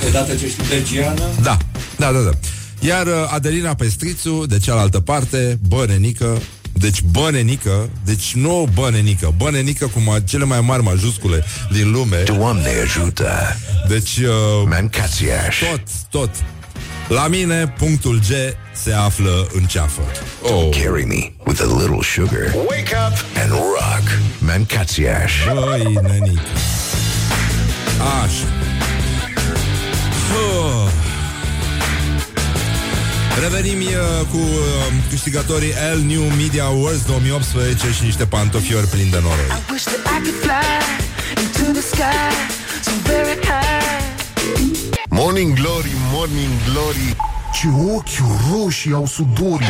Odată 0.07 0.35
ce 0.35 0.49
știi 0.49 0.64
belgiană? 0.68 1.22
Da, 1.43 1.57
da, 1.99 2.12
da, 2.12 2.18
da. 2.18 2.30
Iar 2.80 3.07
uh, 3.07 3.12
Adelina 3.30 3.74
Pestrițu, 3.74 4.47
de 4.47 4.59
cealaltă 4.59 5.01
parte, 5.01 5.59
bănenică, 5.68 6.43
deci 6.72 7.03
bănenică, 7.03 7.89
deci 8.05 8.35
nu 8.35 8.68
bănenică, 8.74 9.35
bănenică 9.37 9.87
cu 9.87 10.01
ma- 10.01 10.24
cele 10.24 10.45
mai 10.45 10.61
mari 10.61 10.82
majuscule 10.82 11.45
din 11.72 11.91
lume. 11.91 12.22
Doamne 12.22 12.68
ajută! 12.82 13.57
Deci, 13.89 14.16
uh, 14.16 14.66
Mancațiaș. 14.68 15.59
tot, 15.59 15.82
tot. 16.11 16.30
La 17.09 17.28
mine, 17.28 17.74
punctul 17.78 18.18
G 18.18 18.30
se 18.72 18.93
află 18.93 19.49
în 19.53 19.64
ceafă. 19.64 20.03
Oh. 20.43 20.68
Carry 20.70 21.05
me 21.05 21.44
with 21.55 21.71
a 21.71 21.75
little 21.83 22.03
sugar. 22.03 22.51
Wake 22.69 22.93
up 22.95 23.15
and 23.37 23.53
rock. 23.53 24.05
Mancațiaș. 24.39 25.33
Băi, 25.53 25.99
nenică. 26.03 26.41
Așa. 28.23 28.47
Oh. 30.35 30.89
Revenim 33.41 33.79
uh, 33.79 34.27
cu 34.31 34.37
uh, 34.37 34.93
câștigătorii 35.09 35.73
L 35.95 35.99
New 35.99 36.23
Media 36.23 36.65
Awards 36.65 37.05
2018 37.05 37.93
și 37.93 38.05
niște 38.05 38.25
pantofiori 38.27 38.87
plini 38.87 39.11
de 39.11 39.19
noroi. 39.23 39.47
I 39.51 39.73
wish 39.73 39.85
that 39.85 40.03
I 40.15 40.19
could 40.25 40.39
fly 40.45 40.81
into 41.43 41.73
the 41.73 41.85
sky, 41.93 42.31
so 42.83 42.91
very 43.03 43.39
high. 43.47 44.03
Morning 45.09 45.55
Glory, 45.55 45.93
Morning 46.13 46.53
Glory 46.71 47.17
Ce 47.53 47.67
ochi 47.95 48.23
roșii 48.53 48.93
au 48.93 49.07
sudorii 49.07 49.67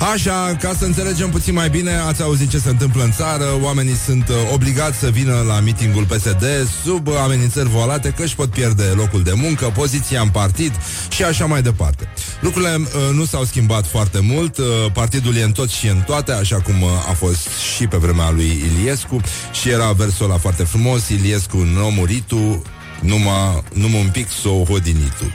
Așa, 0.00 0.56
ca 0.60 0.74
să 0.78 0.84
înțelegem 0.84 1.30
puțin 1.30 1.54
mai 1.54 1.70
bine, 1.70 1.94
ați 1.94 2.22
auzit 2.22 2.50
ce 2.50 2.58
se 2.58 2.68
întâmplă 2.68 3.02
în 3.02 3.12
țară, 3.12 3.44
oamenii 3.62 3.94
sunt 3.94 4.28
uh, 4.28 4.34
obligați 4.52 4.98
să 4.98 5.10
vină 5.10 5.44
la 5.46 5.60
mitingul 5.60 6.04
PSD 6.04 6.44
sub 6.84 7.08
amenințări 7.08 7.68
voalate 7.68 8.10
că 8.16 8.22
își 8.22 8.34
pot 8.34 8.50
pierde 8.50 8.82
locul 8.82 9.22
de 9.22 9.32
muncă, 9.34 9.72
poziția 9.74 10.20
în 10.20 10.28
partid 10.28 10.72
și 11.08 11.22
așa 11.22 11.46
mai 11.46 11.62
departe. 11.62 12.08
Lucrurile 12.40 12.74
uh, 12.76 13.14
nu 13.14 13.24
s-au 13.24 13.44
schimbat 13.44 13.86
foarte 13.86 14.20
mult, 14.20 14.58
uh, 14.58 14.66
partidul 14.92 15.36
e 15.36 15.42
în 15.42 15.52
tot 15.52 15.68
și 15.68 15.86
în 15.86 16.02
toate, 16.06 16.32
așa 16.32 16.56
cum 16.56 16.82
uh, 16.82 16.88
a 17.08 17.12
fost 17.12 17.48
și 17.76 17.86
pe 17.86 17.96
vremea 17.96 18.30
lui 18.30 18.62
Iliescu. 18.72 19.20
Și 19.60 19.68
era 19.68 19.92
versul 19.92 20.24
ăla 20.24 20.38
foarte 20.38 20.62
frumos, 20.62 21.08
Iliescu 21.08 21.56
nu 21.56 21.90
muritu, 21.90 22.62
numai, 23.00 23.62
numai 23.72 24.00
un 24.00 24.08
pic 24.12 24.28
s-o 24.28 24.64
hodinitu. 24.64 25.32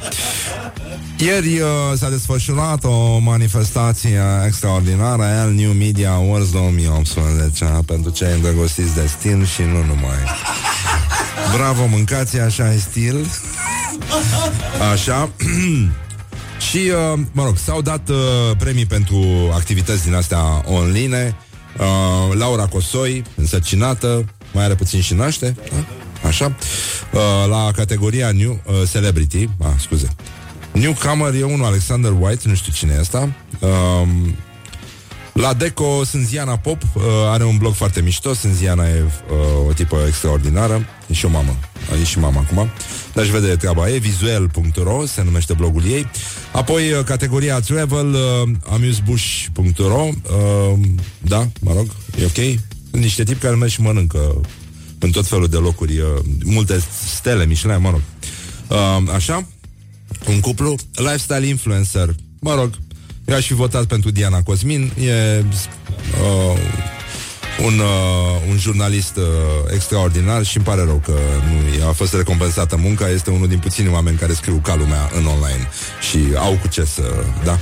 Ieri 1.17 1.59
uh, 1.59 1.67
s-a 1.97 2.09
desfășurat 2.09 2.83
o 2.83 3.17
manifestație 3.17 4.21
extraordinară 4.45 5.23
al 5.23 5.51
New 5.51 5.71
Media 5.71 6.11
Awards 6.11 6.51
2018 6.51 7.65
pentru 7.85 8.11
cei 8.11 8.33
îndrăgostiți 8.33 8.95
de 8.95 9.05
stil 9.05 9.45
și 9.45 9.61
nu 9.61 9.77
numai. 9.77 10.17
Bravo, 11.55 11.85
mâncați 11.85 12.39
așa 12.39 12.73
e 12.73 12.77
stil. 12.77 13.25
Așa. 14.91 15.29
și, 16.69 16.77
uh, 16.77 17.19
mă 17.31 17.43
rog, 17.43 17.57
s-au 17.57 17.81
dat 17.81 18.09
uh, 18.09 18.15
premii 18.57 18.85
pentru 18.85 19.25
activități 19.53 20.03
din 20.03 20.13
astea 20.13 20.63
online. 20.65 21.35
Uh, 21.77 22.37
Laura 22.37 22.65
Cosoi, 22.65 23.23
însărcinată, 23.35 24.25
mai 24.53 24.63
are 24.63 24.75
puțin 24.75 25.01
și 25.01 25.13
naște. 25.13 25.55
Da? 25.71 26.04
Așa. 26.25 26.55
Uh, 27.13 27.21
la 27.49 27.71
categoria 27.71 28.31
New 28.31 28.61
uh, 28.65 28.89
Celebrity, 28.91 29.49
ah, 29.61 29.67
scuze. 29.79 30.07
Newcomer 30.71 31.33
e 31.33 31.43
unul 31.43 31.65
Alexander 31.65 32.11
White, 32.19 32.47
nu 32.47 32.55
știu 32.55 32.71
cine 32.73 32.93
e 32.93 32.99
asta. 32.99 33.29
Um, 33.59 34.35
la 35.33 35.53
Deco 35.53 36.03
sunt 36.03 36.25
Ziana 36.25 36.57
Pop, 36.57 36.81
uh, 36.93 37.03
are 37.27 37.43
un 37.43 37.57
blog 37.57 37.73
foarte 37.73 38.01
mișto, 38.01 38.33
sunt 38.33 38.53
Ziana 38.53 38.87
e 38.87 39.03
uh, 39.03 39.67
o 39.67 39.73
tipă 39.73 39.97
extraordinară, 40.07 40.85
e 41.07 41.13
și 41.13 41.25
o 41.25 41.29
mamă, 41.29 41.55
e 42.01 42.03
și 42.03 42.19
mama 42.19 42.45
acum. 42.49 42.69
Dar 43.13 43.25
vede 43.25 43.47
de 43.47 43.55
treaba 43.55 43.89
ei, 43.89 43.99
visuel.ro 43.99 45.05
se 45.05 45.23
numește 45.23 45.53
blogul 45.53 45.85
ei. 45.85 46.07
Apoi 46.51 46.91
uh, 46.91 47.03
categoria 47.03 47.59
Travel, 47.59 48.13
uh, 48.13 48.49
amusebush.ro, 48.69 50.03
uh, 50.03 50.79
da, 51.21 51.47
mă 51.61 51.73
rog, 51.73 51.87
e 52.21 52.25
ok. 52.25 52.59
Niște 52.91 53.23
tipi 53.23 53.39
care 53.39 53.55
merg 53.55 53.71
și 53.71 53.81
mănâncă 53.81 54.41
în 55.05 55.11
tot 55.11 55.27
felul 55.27 55.47
de 55.47 55.57
locuri, 55.57 55.99
uh, 55.99 56.07
multe 56.43 56.83
stele, 57.15 57.45
Michelin, 57.45 57.81
mă 57.81 57.89
rog. 57.89 58.01
Uh, 58.67 59.13
așa, 59.13 59.47
un 60.27 60.39
cuplu, 60.39 60.75
lifestyle 60.93 61.45
influencer, 61.45 62.15
mă 62.39 62.55
rog, 62.55 62.69
eu 63.25 63.35
aș 63.35 63.45
fi 63.45 63.53
votat 63.53 63.85
pentru 63.85 64.11
Diana 64.11 64.41
Cosmin, 64.41 64.91
e 64.99 65.43
uh, 66.21 66.59
un, 67.63 67.79
uh, 67.79 68.49
un 68.49 68.57
jurnalist 68.57 69.15
uh, 69.17 69.23
extraordinar 69.73 70.43
și 70.43 70.57
îmi 70.57 70.65
pare 70.65 70.83
rău 70.83 71.01
că 71.05 71.13
nu 71.81 71.87
a 71.87 71.91
fost 71.91 72.13
recompensată 72.13 72.77
munca. 72.77 73.09
Este 73.09 73.29
unul 73.29 73.47
din 73.47 73.59
puțini 73.59 73.89
oameni 73.89 74.17
care 74.17 74.33
scriu 74.33 74.59
ca 74.63 74.75
lumea 74.75 75.09
în 75.17 75.25
online 75.25 75.69
și 76.09 76.19
au 76.35 76.57
cu 76.61 76.67
ce 76.67 76.83
să... 76.83 77.01
Da. 77.43 77.59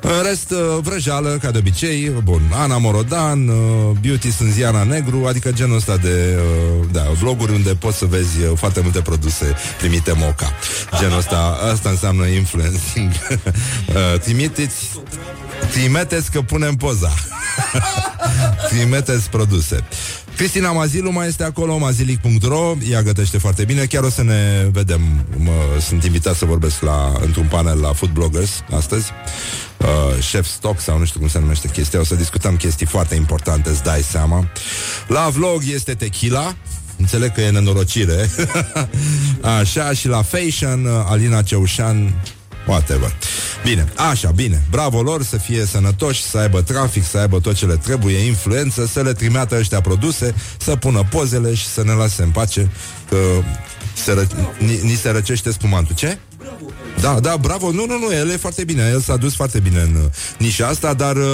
În 0.00 0.22
rest, 0.22 0.50
uh, 0.50 0.78
vrăjeală, 0.80 1.38
ca 1.42 1.50
de 1.50 1.58
obicei, 1.58 2.12
bun, 2.22 2.42
Ana 2.52 2.78
Morodan, 2.78 3.48
uh, 3.48 3.56
Beauty 4.00 4.30
Sânziana 4.30 4.82
Negru, 4.82 5.24
adică 5.26 5.52
genul 5.52 5.76
ăsta 5.76 5.96
de 5.96 6.38
uh, 6.38 6.86
da, 6.92 7.02
vloguri 7.20 7.52
unde 7.52 7.74
poți 7.74 7.98
să 7.98 8.04
vezi 8.04 8.42
uh, 8.42 8.50
foarte 8.56 8.80
multe 8.80 9.00
produse 9.00 9.54
primite 9.78 10.12
moca. 10.12 10.52
Genul 10.98 11.18
ăsta, 11.18 11.58
asta 11.72 11.88
înseamnă 11.88 12.26
influencing. 12.26 13.10
uh, 13.30 14.20
trimiteți 14.20 14.74
Trimiteți 15.70 16.30
că 16.30 16.42
punem 16.42 16.74
poza. 16.74 17.12
Trimiteți 18.70 19.30
produse. 19.30 19.84
Cristina 20.36 20.72
Mazilu 20.72 21.10
mai 21.10 21.26
este 21.26 21.44
acolo 21.44 21.78
Mazilic.ro 21.78 22.74
Ea 22.90 23.02
gătește 23.02 23.38
foarte 23.38 23.64
bine. 23.64 23.84
Chiar 23.84 24.02
o 24.02 24.10
să 24.10 24.22
ne 24.22 24.68
vedem. 24.72 25.00
Mă, 25.36 25.52
Sunt 25.80 26.04
invitat 26.04 26.34
să 26.34 26.44
vorbesc 26.44 26.80
la, 26.80 27.12
într-un 27.20 27.46
panel 27.46 27.78
la 27.80 27.92
Food 27.92 28.12
Bloggers 28.12 28.50
Astăzi. 28.76 29.10
Uh, 29.76 29.86
Chef 30.30 30.46
Stock 30.46 30.80
sau 30.80 30.98
nu 30.98 31.04
știu 31.04 31.20
cum 31.20 31.28
se 31.28 31.38
numește 31.38 31.68
chestia. 31.68 32.00
O 32.00 32.04
să 32.04 32.14
discutăm 32.14 32.56
chestii 32.56 32.86
foarte 32.86 33.14
importante 33.14 33.68
Îți 33.68 33.82
dai 33.82 34.02
seama. 34.02 34.48
La 35.06 35.28
vlog 35.28 35.62
este 35.72 35.94
tequila. 35.94 36.54
Înțeleg 36.98 37.32
că 37.32 37.40
e 37.40 37.50
nenorocire. 37.50 38.30
Așa 39.58 39.92
și 39.92 40.08
la 40.08 40.22
fashion 40.22 40.84
uh, 40.84 40.92
Alina 41.08 41.42
Ceușan 41.42 42.22
Whatever. 42.66 43.12
Bine, 43.64 43.84
așa, 44.10 44.30
bine. 44.30 44.62
Bravo 44.70 45.02
lor 45.02 45.22
să 45.22 45.36
fie 45.36 45.64
sănătoși, 45.64 46.22
să 46.22 46.38
aibă 46.38 46.62
trafic, 46.62 47.04
să 47.04 47.18
aibă 47.18 47.40
tot 47.40 47.54
ce 47.54 47.66
le 47.66 47.76
trebuie, 47.76 48.16
influență, 48.18 48.86
să 48.86 49.00
le 49.02 49.12
trimeată 49.12 49.56
ăștia 49.58 49.80
produse, 49.80 50.34
să 50.58 50.76
pună 50.76 51.06
pozele 51.10 51.54
și 51.54 51.66
să 51.66 51.82
ne 51.84 51.92
lase 51.92 52.22
în 52.22 52.30
pace, 52.30 52.70
că 53.08 53.16
se 54.04 54.12
ră- 54.12 54.58
ni, 54.58 54.78
ni 54.82 54.94
se 54.94 55.10
răcește 55.10 55.50
spumantul. 55.50 55.94
Ce? 55.94 56.18
Da, 57.00 57.20
da, 57.20 57.36
bravo. 57.36 57.70
Nu, 57.70 57.86
nu, 57.86 57.98
nu, 57.98 58.12
el 58.14 58.30
e 58.30 58.36
foarte 58.36 58.64
bine. 58.64 58.88
El 58.92 59.00
s-a 59.00 59.16
dus 59.16 59.34
foarte 59.34 59.58
bine 59.60 59.80
în 59.80 59.94
uh, 59.94 60.10
nișa 60.38 60.66
asta, 60.66 60.94
dar 60.94 61.16
uh, 61.16 61.24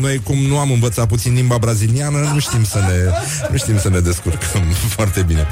noi, 0.00 0.20
cum 0.24 0.38
nu 0.38 0.58
am 0.58 0.70
învățat 0.70 1.08
puțin 1.08 1.34
limba 1.34 1.58
braziliană, 1.58 2.30
nu 2.32 2.38
știm 2.38 2.64
să 2.64 2.78
ne, 2.78 3.10
nu 3.50 3.56
știm 3.56 3.78
să 3.78 3.88
ne 3.88 4.00
descurcăm 4.00 4.62
foarte 4.96 5.22
bine. 5.22 5.46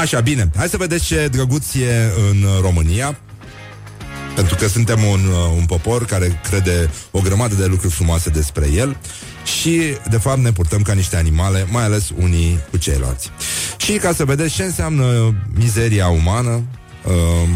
Așa, 0.00 0.20
bine. 0.20 0.50
Hai 0.56 0.68
să 0.68 0.76
vedeți 0.76 1.04
ce 1.04 1.28
drăguț 1.32 1.74
e 1.74 2.12
în 2.30 2.46
România. 2.60 3.18
Pentru 4.34 4.54
că 4.54 4.68
suntem 4.68 5.04
un, 5.04 5.20
uh, 5.26 5.56
un 5.56 5.64
popor 5.64 6.04
care 6.04 6.40
crede 6.48 6.90
o 7.10 7.20
grămadă 7.20 7.54
de 7.54 7.66
lucruri 7.66 7.92
frumoase 7.92 8.30
despre 8.30 8.68
el 8.72 8.96
și, 9.60 9.80
de 10.10 10.16
fapt, 10.16 10.38
ne 10.38 10.52
purtăm 10.52 10.82
ca 10.82 10.92
niște 10.92 11.16
animale, 11.16 11.66
mai 11.70 11.84
ales 11.84 12.10
unii 12.20 12.58
cu 12.70 12.76
ceilalți. 12.76 13.30
Și 13.76 13.92
ca 13.92 14.12
să 14.12 14.24
vedeți 14.24 14.54
ce 14.54 14.62
înseamnă 14.62 15.34
mizeria 15.54 16.08
umană, 16.08 16.62
uh, 17.04 17.48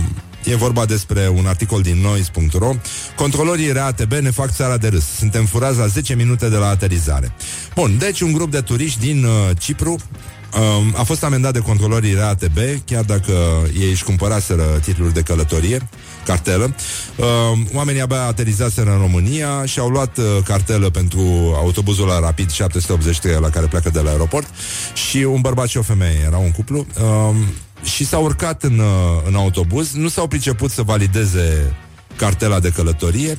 E 0.48 0.54
vorba 0.56 0.84
despre 0.84 1.28
un 1.28 1.46
articol 1.46 1.82
din 1.82 2.00
Noise.ro 2.00 2.72
Controlorii 3.16 3.72
RATB 3.72 4.12
ne 4.12 4.30
fac 4.30 4.50
țara 4.50 4.76
de 4.76 4.88
râs 4.88 5.04
Suntem 5.04 5.44
furați 5.44 5.78
la 5.78 5.86
10 5.86 6.14
minute 6.14 6.48
de 6.48 6.56
la 6.56 6.68
aterizare 6.68 7.32
Bun, 7.74 7.98
deci 7.98 8.20
un 8.20 8.32
grup 8.32 8.50
de 8.50 8.60
turiști 8.60 9.00
din 9.00 9.24
uh, 9.24 9.30
Cipru 9.58 9.90
um, 9.90 10.94
a 10.96 11.02
fost 11.02 11.24
amendat 11.24 11.52
de 11.52 11.58
controlorii 11.58 12.14
RATB, 12.14 12.58
chiar 12.84 13.04
dacă 13.04 13.32
ei 13.78 13.90
își 13.90 14.04
cumpăraseră 14.04 14.62
titluri 14.62 15.14
de 15.14 15.20
călătorie, 15.20 15.88
cartelă. 16.24 16.74
Um, 17.16 17.68
oamenii 17.74 18.00
abia 18.00 18.22
aterizaseră 18.22 18.90
în 18.90 18.98
România 18.98 19.64
și 19.64 19.78
au 19.78 19.88
luat 19.88 20.16
uh, 20.16 20.24
cartelă 20.44 20.90
pentru 20.90 21.20
autobuzul 21.56 22.06
la 22.06 22.20
Rapid 22.20 22.50
783 22.50 23.38
la 23.40 23.50
care 23.50 23.66
pleacă 23.66 23.90
de 23.90 24.00
la 24.00 24.10
aeroport 24.10 24.46
și 25.08 25.16
un 25.16 25.40
bărbat 25.40 25.68
și 25.68 25.76
o 25.76 25.82
femeie, 25.82 26.22
era 26.26 26.36
un 26.36 26.50
cuplu. 26.50 26.86
Um, 27.02 27.36
și 27.82 28.06
s-au 28.06 28.24
urcat 28.24 28.62
în, 28.62 28.78
uh, 28.78 28.86
în 29.26 29.34
autobuz, 29.34 29.92
nu 29.92 30.08
s-au 30.08 30.26
priceput 30.26 30.70
să 30.70 30.82
valideze 30.82 31.76
cartela 32.16 32.60
de 32.60 32.70
călătorie 32.70 33.38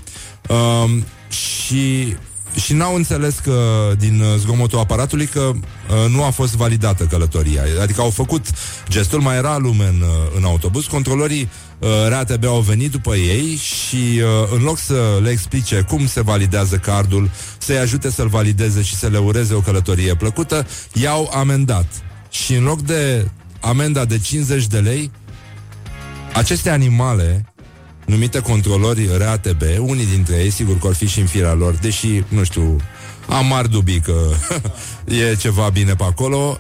um, 0.49 1.05
și 1.29 2.15
și 2.55 2.73
n-au 2.73 2.95
înțeles 2.95 3.35
că 3.39 3.91
din 3.97 4.19
uh, 4.19 4.35
zgomotul 4.37 4.79
aparatului 4.79 5.25
că 5.25 5.39
uh, 5.39 6.11
nu 6.11 6.23
a 6.23 6.29
fost 6.29 6.55
validată 6.55 7.03
călătoria. 7.03 7.63
Adică 7.81 8.01
au 8.01 8.09
făcut 8.09 8.45
gestul, 8.89 9.21
mai 9.21 9.37
era 9.37 9.57
lume 9.57 9.85
în, 9.85 10.01
uh, 10.01 10.37
în 10.37 10.43
autobuz, 10.43 10.85
controlorii 10.85 11.49
uh, 11.79 11.89
RATB 12.07 12.45
au 12.45 12.59
venit 12.59 12.91
după 12.91 13.15
ei 13.15 13.55
și 13.55 14.21
uh, 14.21 14.51
în 14.55 14.61
loc 14.61 14.77
să 14.77 15.19
le 15.21 15.29
explice 15.29 15.85
cum 15.87 16.07
se 16.07 16.21
validează 16.21 16.75
cardul, 16.75 17.29
să-i 17.57 17.77
ajute 17.77 18.11
să-l 18.11 18.27
valideze 18.27 18.81
și 18.81 18.95
să 18.95 19.07
le 19.07 19.17
ureze 19.17 19.53
o 19.53 19.59
călătorie 19.59 20.15
plăcută, 20.15 20.67
i-au 20.93 21.31
amendat. 21.33 21.85
Și 22.29 22.53
în 22.53 22.63
loc 22.63 22.81
de 22.81 23.29
amenda 23.60 24.05
de 24.05 24.20
50 24.20 24.68
de 24.68 24.80
lei, 24.80 25.12
aceste 26.34 26.70
animale 26.70 27.53
numite 28.05 28.39
controlori 28.39 29.10
RATB, 29.18 29.62
unii 29.80 30.05
dintre 30.05 30.36
ei, 30.36 30.49
sigur 30.49 30.78
că 30.78 30.88
or 30.88 30.95
fi 30.95 31.07
și 31.07 31.20
în 31.20 31.26
firea 31.26 31.53
lor, 31.53 31.74
deși, 31.74 32.24
nu 32.28 32.43
știu, 32.43 32.76
am 33.30 33.45
mari 33.45 33.70
dubii 33.70 33.99
că 33.99 34.14
e 35.30 35.36
ceva 35.36 35.70
bine 35.70 35.95
pe 35.95 36.03
acolo, 36.03 36.60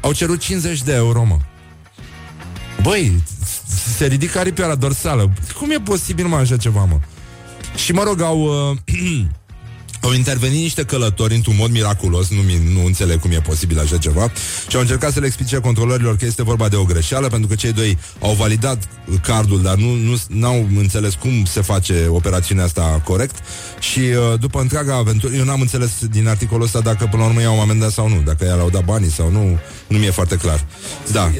au 0.00 0.12
cerut 0.12 0.40
50 0.40 0.82
de 0.82 0.94
euro, 0.94 1.24
mă. 1.24 1.38
Băi, 2.82 3.22
se 3.96 4.06
ridică 4.06 4.38
aripioara 4.38 4.74
dorsală. 4.74 5.32
Cum 5.58 5.70
e 5.70 5.80
posibil, 5.84 6.26
mă, 6.26 6.36
așa 6.36 6.56
ceva, 6.56 6.84
mă? 6.84 7.00
Și 7.76 7.92
mă 7.92 8.02
rog, 8.02 8.20
au, 8.20 8.70
uh, 8.70 8.78
Au 10.04 10.12
intervenit 10.12 10.60
niște 10.60 10.84
călători 10.84 11.34
într-un 11.34 11.54
mod 11.56 11.70
miraculos, 11.70 12.28
nu, 12.28 12.40
mi- 12.40 12.72
nu 12.74 12.84
înțeleg 12.84 13.20
cum 13.20 13.30
e 13.30 13.40
posibil 13.40 13.78
așa 13.80 13.96
ceva, 13.98 14.32
și 14.68 14.74
au 14.74 14.80
încercat 14.80 15.12
să 15.12 15.20
le 15.20 15.26
explice 15.26 15.56
controlorilor 15.58 16.16
că 16.16 16.24
este 16.24 16.42
vorba 16.42 16.68
de 16.68 16.76
o 16.76 16.84
greșeală, 16.84 17.28
pentru 17.28 17.48
că 17.48 17.54
cei 17.54 17.72
doi 17.72 17.98
au 18.20 18.32
validat 18.32 18.82
cardul, 19.22 19.62
dar 19.62 19.74
nu, 19.74 19.94
nu 19.94 20.20
n-au 20.28 20.68
înțeles 20.76 21.14
cum 21.14 21.44
se 21.44 21.60
face 21.60 22.06
operațiunea 22.08 22.64
asta 22.64 23.00
corect 23.04 23.36
și 23.80 23.98
uh, 23.98 24.38
după 24.40 24.60
întreaga 24.60 24.94
aventură, 24.96 25.34
eu 25.34 25.44
n-am 25.44 25.60
înțeles 25.60 25.90
din 26.10 26.28
articolul 26.28 26.64
ăsta 26.64 26.80
dacă 26.80 27.06
până 27.10 27.22
la 27.22 27.28
urmă 27.28 27.40
i-au 27.40 27.60
amendat 27.60 27.90
sau 27.90 28.08
nu, 28.08 28.20
dacă 28.24 28.44
i-au 28.44 28.70
dat 28.70 28.84
banii 28.84 29.10
sau 29.10 29.30
nu, 29.30 29.58
nu 29.86 29.98
mi-e 29.98 30.10
foarte 30.10 30.36
clar. 30.36 30.64
Da. 31.12 31.30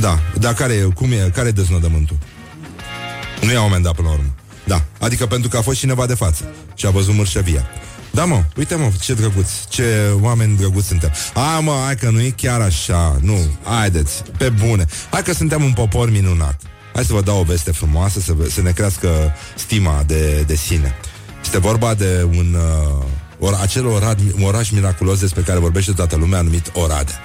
Da, 0.00 0.18
dar 0.38 0.54
care 0.54 0.72
e, 0.72 0.82
cum 0.94 1.12
e, 1.12 1.30
care 1.34 1.48
e 1.48 1.50
deznodământul? 1.50 2.16
Nu 3.40 3.52
i-au 3.52 3.64
amendat 3.64 3.94
până 3.94 4.08
la 4.08 4.14
urmă. 4.14 4.34
Da, 4.70 4.84
adică 5.00 5.26
pentru 5.26 5.48
că 5.48 5.56
a 5.56 5.60
fost 5.60 5.78
cineva 5.78 6.06
de 6.06 6.14
față 6.14 6.44
și 6.74 6.86
a 6.86 6.90
văzut 6.90 7.14
mărșăvia. 7.14 7.66
Da, 8.10 8.24
mă, 8.24 8.44
uite, 8.56 8.74
mă, 8.74 8.90
ce 9.00 9.14
drăguț, 9.14 9.48
ce 9.68 9.84
oameni 10.20 10.56
drăguți 10.56 10.86
suntem. 10.86 11.12
A, 11.34 11.58
mă, 11.58 11.72
hai 11.84 11.96
că 11.96 12.10
nu 12.10 12.20
e 12.20 12.30
chiar 12.36 12.60
așa, 12.60 13.16
nu, 13.20 13.38
haideți, 13.62 14.22
pe 14.38 14.48
bune. 14.48 14.86
Hai 15.10 15.22
că 15.22 15.32
suntem 15.32 15.62
un 15.62 15.72
popor 15.72 16.10
minunat. 16.10 16.60
Hai 16.94 17.04
să 17.04 17.12
vă 17.12 17.20
dau 17.20 17.38
o 17.38 17.42
veste 17.42 17.72
frumoasă, 17.72 18.20
să, 18.20 18.32
vă- 18.32 18.48
să 18.48 18.62
ne 18.62 18.70
crească 18.70 19.08
stima 19.56 20.02
de, 20.06 20.44
de 20.46 20.54
sine. 20.54 20.94
Este 21.42 21.58
vorba 21.58 21.94
de 21.94 22.26
un, 22.36 22.56
uh, 22.98 23.04
or, 23.38 23.58
acel 23.60 23.86
oraș, 23.86 24.14
oraș 24.42 24.70
miraculos 24.70 25.20
despre 25.20 25.42
care 25.42 25.58
vorbește 25.58 25.92
toată 25.92 26.16
lumea, 26.16 26.40
numit 26.40 26.70
Oradea. 26.74 27.18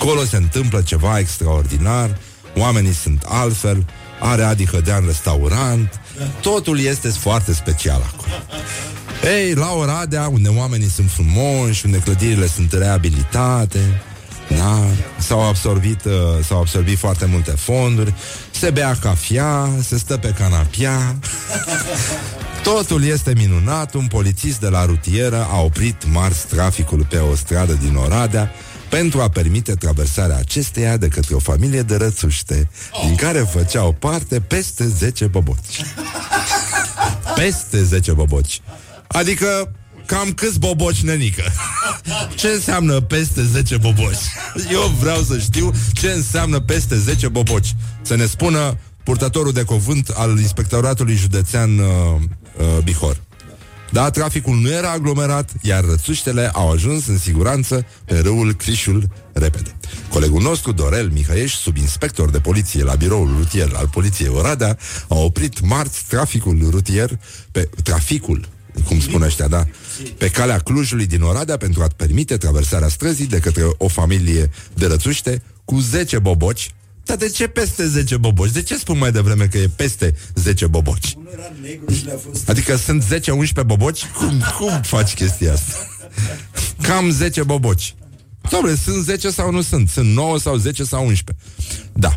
Acolo 0.00 0.24
se 0.24 0.36
întâmplă 0.36 0.80
ceva 0.80 1.18
extraordinar, 1.18 2.18
oamenii 2.56 2.94
sunt 2.94 3.24
altfel, 3.28 3.86
are 4.20 4.42
Adi 4.42 4.66
Hădea 4.66 4.96
în 4.96 5.04
restaurant, 5.06 6.00
totul 6.40 6.80
este 6.80 7.08
foarte 7.08 7.52
special 7.52 8.02
acolo. 8.12 8.32
Ei, 9.36 9.54
la 9.54 9.72
Oradea, 9.72 10.28
unde 10.28 10.48
oamenii 10.48 10.88
sunt 10.88 11.10
frumoși, 11.10 11.86
unde 11.86 11.98
clădirile 11.98 12.46
sunt 12.46 12.72
reabilitate, 12.72 14.02
da, 14.48 14.86
s-au 15.18 15.48
absorbit, 15.48 16.04
uh, 16.04 16.12
s-au 16.44 16.58
absorbit 16.58 16.98
foarte 16.98 17.26
multe 17.26 17.50
fonduri, 17.50 18.14
se 18.50 18.70
bea 18.70 18.96
cafea, 19.00 19.68
se 19.82 19.98
stă 19.98 20.16
pe 20.16 20.34
canapia, 20.38 20.98
Totul 22.62 23.04
este 23.04 23.32
minunat, 23.36 23.94
un 23.94 24.06
polițist 24.06 24.60
de 24.60 24.68
la 24.68 24.84
rutieră 24.84 25.46
a 25.50 25.60
oprit 25.60 26.12
marți 26.12 26.46
traficul 26.46 27.06
pe 27.08 27.16
o 27.16 27.34
stradă 27.34 27.72
din 27.72 27.94
Oradea 27.94 28.50
pentru 28.90 29.20
a 29.20 29.28
permite 29.28 29.74
traversarea 29.74 30.36
acesteia 30.36 30.96
de 30.96 31.08
către 31.08 31.34
o 31.34 31.38
familie 31.38 31.82
de 31.82 31.96
rățuște, 31.96 32.70
din 33.06 33.14
care 33.14 33.38
făceau 33.38 33.92
parte 33.92 34.40
peste 34.40 34.86
10 34.86 35.26
boboci. 35.26 35.84
Peste 37.34 37.82
10 37.82 38.12
boboci. 38.12 38.60
Adică 39.06 39.72
cam 40.06 40.32
câți 40.32 40.58
boboci, 40.58 41.02
nenică? 41.02 41.42
Ce 42.34 42.48
înseamnă 42.48 43.00
peste 43.00 43.42
10 43.42 43.76
boboci? 43.76 44.16
Eu 44.72 44.94
vreau 45.00 45.22
să 45.22 45.38
știu 45.38 45.70
ce 45.92 46.10
înseamnă 46.10 46.60
peste 46.60 46.98
10 46.98 47.28
boboci. 47.28 47.74
Să 48.02 48.16
ne 48.16 48.26
spună 48.26 48.78
purtătorul 49.04 49.52
de 49.52 49.62
cuvânt 49.62 50.08
al 50.08 50.38
Inspectoratului 50.38 51.14
Județean 51.14 51.78
uh, 51.78 51.86
uh, 52.58 52.82
Bihor. 52.84 53.20
Da, 53.92 54.10
traficul 54.10 54.56
nu 54.56 54.70
era 54.70 54.90
aglomerat, 54.90 55.50
iar 55.60 55.84
rățuștele 55.84 56.50
au 56.52 56.70
ajuns 56.70 57.06
în 57.06 57.18
siguranță 57.18 57.86
pe 58.04 58.18
râul 58.18 58.54
Crișul 58.54 59.08
repede. 59.32 59.76
Colegul 60.08 60.42
nostru, 60.42 60.72
Dorel 60.72 61.10
Mihăieș, 61.12 61.54
subinspector 61.54 62.30
de 62.30 62.38
poliție 62.38 62.82
la 62.82 62.94
biroul 62.94 63.34
rutier 63.38 63.72
al 63.74 63.88
poliției 63.88 64.28
Oradea, 64.28 64.78
a 65.08 65.14
oprit 65.14 65.60
marți 65.60 66.04
traficul 66.08 66.68
rutier 66.70 67.18
pe 67.52 67.68
traficul 67.82 68.48
cum 68.86 69.00
spun 69.00 69.22
ăștia, 69.22 69.48
da, 69.48 69.66
pe 70.18 70.28
calea 70.28 70.58
Clujului 70.58 71.06
din 71.06 71.22
Oradea 71.22 71.56
pentru 71.56 71.82
a 71.82 71.86
permite 71.96 72.36
traversarea 72.36 72.88
străzii 72.88 73.26
de 73.26 73.38
către 73.38 73.62
o 73.76 73.88
familie 73.88 74.50
de 74.74 74.86
rățuște 74.86 75.42
cu 75.64 75.78
10 75.78 76.18
boboci. 76.18 76.74
Dar 77.10 77.18
de 77.18 77.28
ce 77.28 77.46
peste 77.46 77.86
10 77.86 78.16
boboci? 78.16 78.50
De 78.50 78.62
ce 78.62 78.76
spun 78.76 78.98
mai 78.98 79.12
devreme 79.12 79.46
că 79.46 79.58
e 79.58 79.68
peste 79.76 80.14
10 80.34 80.66
boboci? 80.66 81.16
Adică 82.46 82.76
sunt 82.76 83.04
10-11 83.04 83.64
boboci? 83.66 84.06
Cum, 84.06 84.42
cum 84.58 84.80
faci 84.82 85.14
chestia 85.14 85.52
asta? 85.52 85.72
Cam 86.82 87.10
10 87.10 87.42
boboci. 87.42 87.94
Doamne, 88.50 88.74
sunt 88.74 89.04
10 89.04 89.30
sau 89.30 89.50
nu 89.50 89.60
sunt? 89.60 89.88
Sunt 89.88 90.14
9 90.14 90.38
sau 90.38 90.56
10 90.56 90.84
sau 90.84 91.06
11? 91.06 91.44
Da. 91.92 92.14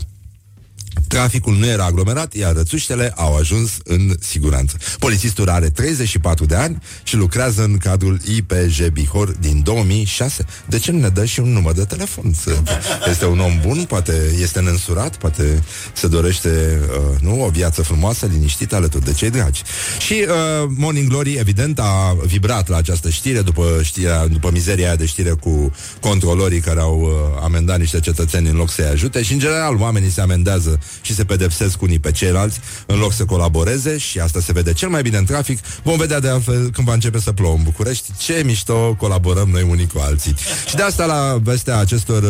Traficul 1.13 1.55
nu 1.55 1.65
era 1.65 1.85
aglomerat, 1.85 2.33
iar 2.33 2.53
rățuștele 2.53 3.13
au 3.15 3.35
ajuns 3.35 3.71
în 3.83 4.15
siguranță. 4.19 4.77
Polițistul 4.99 5.49
are 5.49 5.69
34 5.69 6.45
de 6.45 6.55
ani 6.55 6.77
și 7.03 7.15
lucrează 7.15 7.63
în 7.63 7.77
cadrul 7.77 8.19
IPJ 8.35 8.87
Bihor 8.93 9.29
din 9.39 9.61
2006. 9.63 10.45
De 10.65 10.79
ce 10.79 10.91
nu 10.91 10.99
ne 10.99 11.07
dă 11.09 11.25
și 11.25 11.39
un 11.39 11.51
număr 11.51 11.73
de 11.73 11.83
telefon? 11.83 12.33
Să- 12.41 12.61
Este 13.09 13.25
un 13.25 13.39
om 13.39 13.59
bun, 13.67 13.83
poate 13.87 14.13
este 14.41 14.59
nensurat, 14.59 15.15
poate 15.17 15.63
se 15.93 16.07
dorește 16.07 16.79
uh, 16.89 17.19
nu, 17.21 17.43
o 17.45 17.49
viață 17.49 17.81
frumoasă, 17.81 18.25
liniștită 18.31 18.75
alături 18.75 19.05
de 19.05 19.13
cei 19.13 19.29
dragi. 19.29 19.61
Și 19.99 20.25
uh, 20.27 20.69
Morning 20.77 21.07
Glory, 21.09 21.33
evident, 21.33 21.79
a 21.79 22.17
vibrat 22.25 22.67
la 22.67 22.77
această 22.77 23.09
știre 23.09 23.41
după, 23.41 23.79
știrea, 23.83 24.27
după 24.27 24.49
mizeria 24.51 24.85
aia 24.87 24.95
de 24.95 25.05
știre 25.05 25.29
cu 25.29 25.71
controlorii 25.99 26.59
care 26.59 26.79
au 26.79 26.99
uh, 27.01 27.41
amendat 27.43 27.79
niște 27.79 27.99
cetățeni 27.99 28.49
în 28.49 28.55
loc 28.55 28.71
să-i 28.71 28.85
ajute 28.85 29.23
și, 29.23 29.33
în 29.33 29.39
general, 29.39 29.75
oamenii 29.75 30.09
se 30.11 30.21
amendează 30.21 30.79
și 31.03 31.13
se 31.15 31.23
pedepsesc 31.23 31.81
unii 31.81 31.99
pe 31.99 32.11
ceilalți 32.11 32.59
în 32.85 32.97
loc 32.97 33.13
să 33.13 33.25
colaboreze 33.25 33.97
și 33.97 34.19
asta 34.19 34.39
se 34.39 34.51
vede 34.51 34.73
cel 34.73 34.89
mai 34.89 35.01
bine 35.01 35.17
în 35.17 35.25
trafic. 35.25 35.59
Vom 35.83 35.97
vedea 35.97 36.19
de 36.19 36.29
altfel 36.29 36.69
când 36.69 36.87
va 36.87 36.93
începe 36.93 37.19
să 37.19 37.31
plouă 37.31 37.55
în 37.55 37.63
București 37.63 38.11
ce 38.17 38.41
mișto 38.45 38.95
colaborăm 38.97 39.49
noi 39.49 39.67
unii 39.69 39.87
cu 39.87 39.99
alții. 39.99 40.35
Și 40.67 40.75
de 40.75 40.81
asta 40.81 41.05
la 41.05 41.39
vestea 41.43 41.77
acestor, 41.77 42.23
uh, 42.23 42.29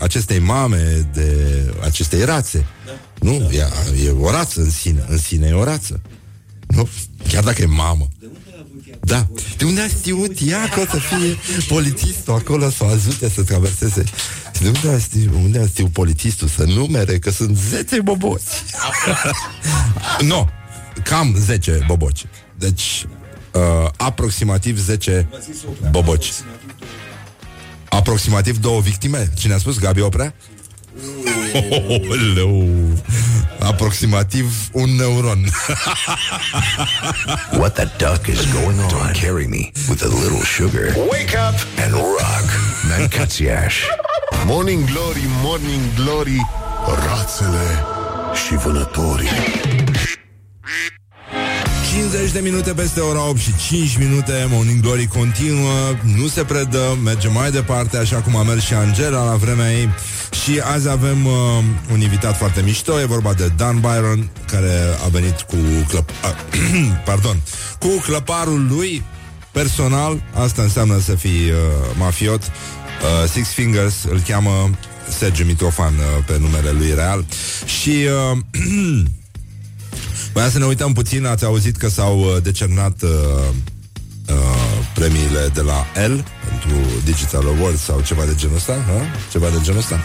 acestei 0.00 0.38
mame 0.38 1.08
de 1.12 1.36
acestei 1.82 2.24
rațe. 2.24 2.66
Nu, 3.20 3.50
e, 3.50 3.68
e 4.06 4.10
o 4.10 4.30
rață 4.30 4.60
în 4.60 4.70
sine, 4.70 5.04
în 5.08 5.18
sine 5.18 5.46
e 5.46 5.52
o 5.52 5.64
rață. 5.64 6.00
Nu? 6.66 6.88
Chiar 7.28 7.44
dacă 7.44 7.62
e 7.62 7.66
mamă. 7.66 8.08
Da. 9.04 9.26
De 9.56 9.64
unde 9.64 9.80
a 9.80 9.88
știut 9.88 10.38
ea 10.46 10.68
că 10.68 10.80
o 10.80 10.84
să 10.90 10.98
fie 10.98 11.36
polițistul 11.68 12.34
acolo 12.34 12.70
să 12.70 12.84
o 12.84 12.86
ajute 12.86 13.28
să 13.28 13.42
traverseze? 13.42 14.04
De 14.60 14.66
unde 14.66 14.88
a 14.88 14.98
știut, 14.98 15.34
unde 15.34 15.58
a 15.58 15.66
știut 15.66 15.92
polițistul 15.92 16.48
să 16.48 16.64
numere 16.64 17.18
că 17.18 17.30
sunt 17.30 17.56
10 17.56 18.00
boboci? 18.00 18.42
nu, 20.30 20.48
cam 21.04 21.34
10 21.38 21.84
boboci. 21.86 22.26
Deci, 22.58 23.06
uh, 23.52 23.90
aproximativ 23.96 24.78
10 24.78 25.28
boboci. 25.90 26.32
Aproximativ 27.88 28.58
două 28.58 28.80
victime. 28.80 29.32
Cine 29.38 29.54
a 29.54 29.58
spus? 29.58 29.78
Gabi 29.78 30.00
Oprea? 30.00 30.34
Oh, 31.54 32.00
Aproximativ 33.62 34.46
un 34.72 34.96
neuron. 34.96 35.40
What 37.60 37.74
the 37.74 37.88
duck 37.98 38.28
is 38.28 38.52
going 38.52 38.78
on? 38.80 38.88
Don't 38.88 39.14
carry 39.14 39.46
me 39.46 39.72
with 39.88 40.02
a 40.02 40.08
little 40.22 40.42
sugar. 40.42 40.94
Wake 41.10 41.34
up 41.48 41.54
and 41.78 41.92
rock. 41.94 42.46
Mancațiaș. 42.88 43.84
Morning 44.46 44.84
Glory, 44.84 45.24
Morning 45.42 45.82
Glory 45.94 46.46
Rațele 46.86 47.84
și 48.46 48.54
vânătorii 48.54 49.28
50 52.12 52.32
de 52.32 52.50
minute 52.50 52.72
peste 52.72 53.00
ora 53.00 53.28
8 53.28 53.38
și 53.38 53.52
5 53.68 53.96
minute 53.98 54.46
Morning 54.50 54.80
Glory 54.80 55.06
continuă 55.06 55.96
Nu 56.16 56.26
se 56.26 56.44
predă, 56.44 56.98
merge 57.04 57.28
mai 57.28 57.50
departe 57.50 57.96
Așa 57.96 58.16
cum 58.16 58.36
a 58.36 58.42
mers 58.42 58.64
și 58.64 58.74
Angela 58.74 59.24
la 59.24 59.34
vremea 59.34 59.72
ei. 59.72 59.88
Și 60.44 60.60
azi 60.60 60.88
avem 60.88 61.26
uh, 61.26 61.32
un 61.92 62.00
invitat 62.00 62.36
foarte 62.36 62.62
mișto 62.62 63.00
E 63.00 63.04
vorba 63.04 63.32
de 63.32 63.52
Dan 63.56 63.80
Byron 63.80 64.30
Care 64.46 64.72
a 65.04 65.08
venit 65.08 65.40
cu 65.40 65.56
clăp... 65.88 66.10
a, 66.10 66.36
Pardon 67.04 67.40
Cu 67.78 67.88
clăparul 67.88 68.66
lui 68.68 69.02
personal 69.50 70.22
Asta 70.34 70.62
înseamnă 70.62 70.98
să 70.98 71.14
fii 71.14 71.50
uh, 71.50 71.56
mafiot. 71.98 72.42
Uh, 72.42 73.28
Six 73.30 73.48
Fingers 73.48 73.94
îl 74.10 74.20
cheamă 74.26 74.70
Sergiu 75.18 75.44
Mitrofan 75.44 75.94
uh, 75.94 76.24
pe 76.26 76.38
numele 76.38 76.70
lui 76.70 76.94
real. 76.94 77.24
Și 77.80 78.06
uh, 78.32 78.38
Voiam 80.32 80.50
să 80.50 80.58
ne 80.58 80.64
uităm 80.64 80.92
puțin, 80.92 81.26
ați 81.26 81.44
auzit 81.44 81.76
că 81.76 81.88
s-au 81.88 82.20
uh, 82.20 82.42
decernat 82.42 83.02
uh, 83.02 83.10
uh, 84.28 84.36
premiile 84.94 85.50
de 85.54 85.60
la 85.60 85.86
L 86.06 86.24
pentru 86.48 86.90
Digital 87.04 87.46
Awards 87.46 87.80
sau 87.80 88.00
ceva 88.00 88.24
de 88.24 88.34
genul 88.34 88.56
ăsta, 88.56 88.72
ha? 88.72 89.06
ceva 89.30 89.48
de 89.48 89.58
genul 89.62 89.80
ăsta. 89.80 90.04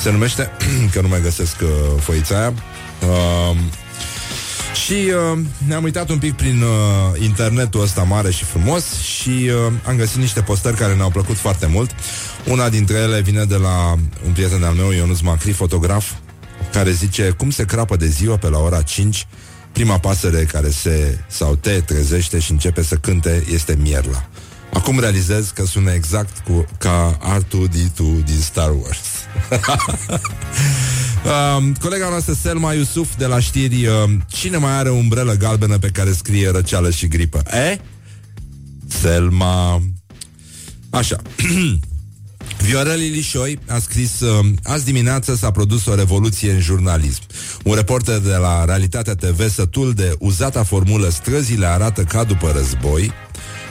Se 0.00 0.10
numește, 0.10 0.50
că 0.92 1.00
nu 1.00 1.08
mai 1.08 1.20
găsesc 1.22 1.56
uh, 1.62 1.68
foița 2.00 2.38
aia. 2.38 2.52
Uh, 3.08 3.56
și 4.84 4.92
uh, 4.92 5.38
ne-am 5.66 5.82
uitat 5.82 6.08
un 6.08 6.18
pic 6.18 6.34
prin 6.34 6.62
uh, 6.62 7.20
internetul 7.22 7.82
ăsta 7.82 8.02
mare 8.02 8.30
și 8.30 8.44
frumos 8.44 9.00
și 9.00 9.28
uh, 9.28 9.72
am 9.86 9.96
găsit 9.96 10.16
niște 10.16 10.40
postări 10.40 10.76
care 10.76 10.94
ne-au 10.94 11.10
plăcut 11.10 11.36
foarte 11.36 11.66
mult. 11.66 11.90
Una 12.46 12.68
dintre 12.68 12.96
ele 12.96 13.20
vine 13.20 13.44
de 13.44 13.56
la 13.56 13.96
un 14.26 14.32
prieten 14.32 14.62
al 14.62 14.74
meu, 14.74 14.90
Ionuț 14.90 15.20
Macri, 15.20 15.52
fotograf, 15.52 16.12
care 16.72 16.90
zice 16.90 17.34
cum 17.36 17.50
se 17.50 17.64
crapă 17.64 17.96
de 17.96 18.06
ziua 18.06 18.36
pe 18.36 18.48
la 18.48 18.58
ora 18.58 18.82
5 18.82 19.26
Prima 19.72 19.98
pasăre 19.98 20.44
care 20.44 20.70
se 20.70 21.18
sau 21.28 21.56
te 21.56 21.80
trezește 21.80 22.38
și 22.38 22.50
începe 22.50 22.82
să 22.82 22.94
cânte 22.94 23.44
este 23.52 23.78
Mierla. 23.80 24.28
Acum 24.72 25.00
realizez 25.00 25.50
că 25.50 25.64
sună 25.64 25.90
exact 25.90 26.38
cu, 26.38 26.66
ca 26.78 27.18
R2D2 27.38 28.24
din 28.24 28.40
Star 28.40 28.70
Wars. 28.70 29.06
uh, 31.24 31.72
colega 31.84 32.08
noastră 32.08 32.32
Selma 32.32 32.72
Iusuf 32.72 33.16
de 33.16 33.26
la 33.26 33.40
știri 33.40 33.86
uh, 33.86 34.04
Cine 34.26 34.56
mai 34.56 34.72
are 34.72 34.90
umbrelă 34.90 35.32
galbenă 35.32 35.78
pe 35.78 35.88
care 35.88 36.12
scrie 36.12 36.50
răceală 36.50 36.90
și 36.90 37.08
gripă? 37.08 37.42
E? 37.52 37.78
Selma 38.88 39.82
Așa 40.90 41.16
Viorel 42.58 43.00
Ilișoi 43.00 43.58
a 43.68 43.78
scris 43.78 44.20
uh, 44.20 44.46
Azi 44.62 44.84
dimineață 44.84 45.34
s-a 45.34 45.50
produs 45.50 45.86
o 45.86 45.94
revoluție 45.94 46.50
în 46.50 46.60
jurnalism. 46.60 47.22
Un 47.64 47.74
reporter 47.74 48.18
de 48.18 48.34
la 48.34 48.64
Realitatea 48.64 49.14
TV 49.14 49.50
Sătul 49.50 49.92
de 49.92 50.14
uzata 50.18 50.62
formulă 50.62 51.08
Străzile 51.08 51.66
arată 51.66 52.02
ca 52.02 52.24
după 52.24 52.52
război 52.54 53.12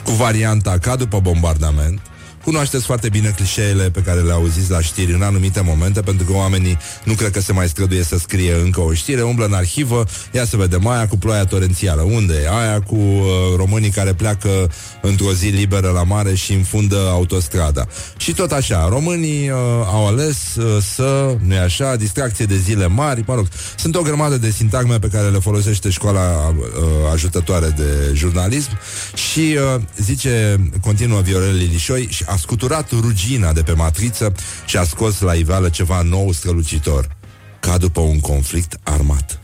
Cu 0.03 0.11
varianta 0.11 0.77
ca 0.77 0.95
după 0.95 1.19
bombardament 1.19 2.01
Cunoașteți 2.49 2.85
foarte 2.85 3.09
bine 3.09 3.29
clișeele 3.29 3.89
pe 3.89 4.01
care 4.01 4.19
le 4.19 4.31
auziți 4.31 4.71
la 4.71 4.81
știri 4.81 5.13
în 5.13 5.21
anumite 5.21 5.61
momente, 5.61 6.01
pentru 6.01 6.25
că 6.25 6.33
oamenii 6.33 6.77
nu 7.03 7.13
cred 7.13 7.31
că 7.31 7.41
se 7.41 7.53
mai 7.53 7.67
străduie 7.67 8.03
să 8.03 8.17
scrie 8.17 8.53
încă 8.53 8.81
o 8.81 8.93
știre, 8.93 9.21
umblă 9.21 9.45
în 9.45 9.53
arhivă, 9.53 10.05
ia 10.31 10.45
să 10.45 10.57
vedem 10.57 10.87
aia 10.87 11.07
cu 11.07 11.17
ploaia 11.17 11.45
torențială. 11.45 12.01
Unde 12.01 12.33
e? 12.43 12.49
Aia 12.49 12.81
cu 12.81 12.95
uh, 12.95 13.25
românii 13.55 13.89
care 13.89 14.13
pleacă 14.13 14.71
într-o 15.01 15.33
zi 15.33 15.45
liberă 15.45 15.89
la 15.89 16.03
mare 16.03 16.35
și 16.35 16.53
înfundă 16.53 17.09
autostrada. 17.09 17.85
Și 18.17 18.33
tot 18.33 18.51
așa, 18.51 18.87
românii 18.89 19.49
uh, 19.49 19.57
au 19.85 20.07
ales 20.07 20.55
uh, 20.55 20.83
să, 20.95 21.35
nu 21.45 21.57
așa, 21.57 21.95
distracție 21.95 22.45
de 22.45 22.57
zile 22.57 22.87
mari, 22.87 23.23
mă 23.27 23.35
rog, 23.35 23.47
sunt 23.77 23.95
o 23.95 24.01
grămadă 24.01 24.37
de 24.37 24.49
sintagme 24.49 24.99
pe 24.99 25.07
care 25.07 25.27
le 25.27 25.39
folosește 25.39 25.89
școala 25.89 26.53
uh, 26.57 26.65
ajutătoare 27.13 27.73
de 27.77 28.11
jurnalism 28.13 28.69
și 29.13 29.57
uh, 29.75 29.81
zice, 29.97 30.59
continuă 30.81 31.21
Viorel 31.21 31.55
Lilișoi, 31.55 32.07
și 32.09 32.23
a 32.27 32.37
scuturat 32.39 32.91
rugina 32.91 33.53
de 33.53 33.63
pe 33.63 33.71
matriță 33.71 34.33
și 34.65 34.77
a 34.77 34.83
scos 34.83 35.19
la 35.19 35.33
iveală 35.33 35.69
ceva 35.69 36.01
nou 36.01 36.31
strălucitor, 36.31 37.15
ca 37.59 37.77
după 37.77 37.99
un 37.99 38.19
conflict 38.19 38.79
armat. 38.83 39.39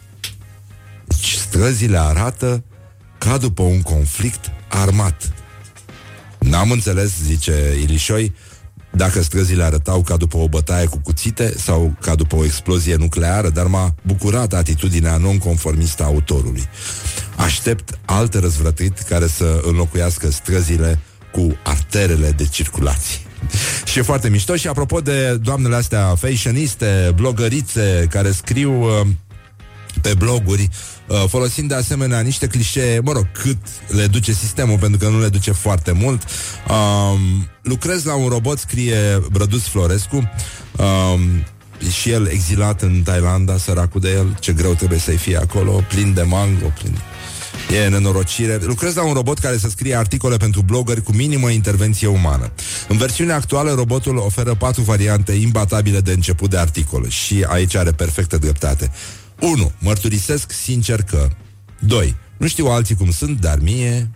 Deci 1.05 1.33
străzile 1.33 1.97
arată 1.97 2.63
ca 3.17 3.37
după 3.37 3.61
un 3.61 3.81
conflict 3.81 4.51
armat. 4.67 5.33
N-am 6.39 6.71
înțeles, 6.71 7.11
zice 7.23 7.77
Ilișoi, 7.81 8.33
dacă 8.91 9.21
străzile 9.21 9.63
arătau 9.63 10.01
ca 10.01 10.17
după 10.17 10.37
o 10.37 10.47
bătaie 10.47 10.85
cu 10.85 10.99
cuțite 11.03 11.53
sau 11.57 11.95
ca 12.01 12.15
după 12.15 12.35
o 12.35 12.43
explozie 12.43 12.95
nucleară, 12.95 13.49
dar 13.49 13.65
m-a 13.65 13.95
bucurat 14.01 14.53
atitudinea 14.53 15.17
nonconformistă 15.17 16.03
a 16.03 16.05
autorului. 16.05 16.63
Aștept 17.35 17.99
alt 18.05 18.33
răzvrătit 18.33 18.99
care 18.99 19.27
să 19.27 19.61
înlocuiască 19.65 20.31
străzile 20.31 20.99
cu 21.35 21.57
arterele 21.63 22.31
de 22.31 22.45
circulație. 22.45 23.19
Și 23.85 23.99
e 23.99 24.01
foarte 24.01 24.29
mișto 24.29 24.55
și 24.55 24.67
apropo 24.67 25.01
de 25.01 25.37
doamnele 25.41 25.75
astea 25.75 26.15
fashioniste, 26.15 27.11
blogărițe 27.15 28.07
care 28.09 28.31
scriu 28.31 28.81
uh, 28.81 29.07
pe 30.01 30.13
bloguri 30.17 30.69
uh, 31.07 31.23
folosind 31.27 31.69
de 31.69 31.75
asemenea 31.75 32.19
niște 32.19 32.47
clișee, 32.47 32.99
mă 32.99 33.11
rog, 33.11 33.27
cât 33.31 33.57
le 33.87 34.07
duce 34.07 34.33
sistemul, 34.33 34.77
pentru 34.77 34.99
că 34.99 35.09
nu 35.09 35.19
le 35.19 35.29
duce 35.29 35.51
foarte 35.51 35.91
mult. 35.91 36.23
Um, 36.69 37.47
lucrez 37.61 38.03
la 38.03 38.15
un 38.15 38.27
robot, 38.27 38.59
scrie 38.59 39.21
Brădus 39.31 39.67
Florescu, 39.67 40.15
um, 40.77 41.45
și 42.01 42.09
el 42.09 42.27
exilat 42.27 42.81
în 42.81 43.01
Thailanda, 43.03 43.57
săracul 43.57 44.01
de 44.01 44.11
el, 44.11 44.37
ce 44.39 44.53
greu 44.53 44.73
trebuie 44.73 44.99
să-i 44.99 45.17
fie 45.17 45.37
acolo, 45.37 45.83
plin 45.87 46.13
de 46.13 46.21
mango, 46.21 46.73
plin 46.79 46.99
E 47.73 47.87
nenorocire. 47.87 48.59
Lucrez 48.61 48.95
la 48.95 49.03
un 49.03 49.13
robot 49.13 49.39
care 49.39 49.57
să 49.57 49.69
scrie 49.69 49.95
articole 49.95 50.37
pentru 50.37 50.61
blogări 50.61 51.03
cu 51.03 51.11
minimă 51.11 51.49
intervenție 51.49 52.07
umană. 52.07 52.51
În 52.87 52.97
versiunea 52.97 53.35
actuală, 53.35 53.73
robotul 53.73 54.17
oferă 54.17 54.55
patru 54.55 54.81
variante 54.81 55.31
imbatabile 55.31 55.99
de 55.99 56.11
început 56.11 56.49
de 56.49 56.57
articole 56.57 57.09
și 57.09 57.45
aici 57.47 57.75
are 57.75 57.91
perfectă 57.91 58.37
dreptate. 58.37 58.91
1. 59.39 59.71
Mărturisesc 59.79 60.51
sincer 60.51 61.01
că 61.01 61.27
2. 61.79 62.15
Nu 62.37 62.47
știu 62.47 62.65
alții 62.65 62.95
cum 62.95 63.11
sunt, 63.11 63.39
dar 63.39 63.59
mie 63.59 64.09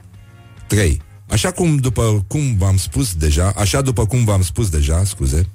3. 0.68 1.02
Așa 1.30 1.52
cum 1.52 1.76
după 1.76 2.26
cum 2.28 2.58
v-am 2.58 2.78
spus 2.78 3.14
deja, 3.14 3.54
așa 3.56 3.82
după 3.82 4.06
cum 4.06 4.24
v-am 4.24 4.42
spus 4.42 4.70
deja, 4.70 5.04
scuze. 5.04 5.50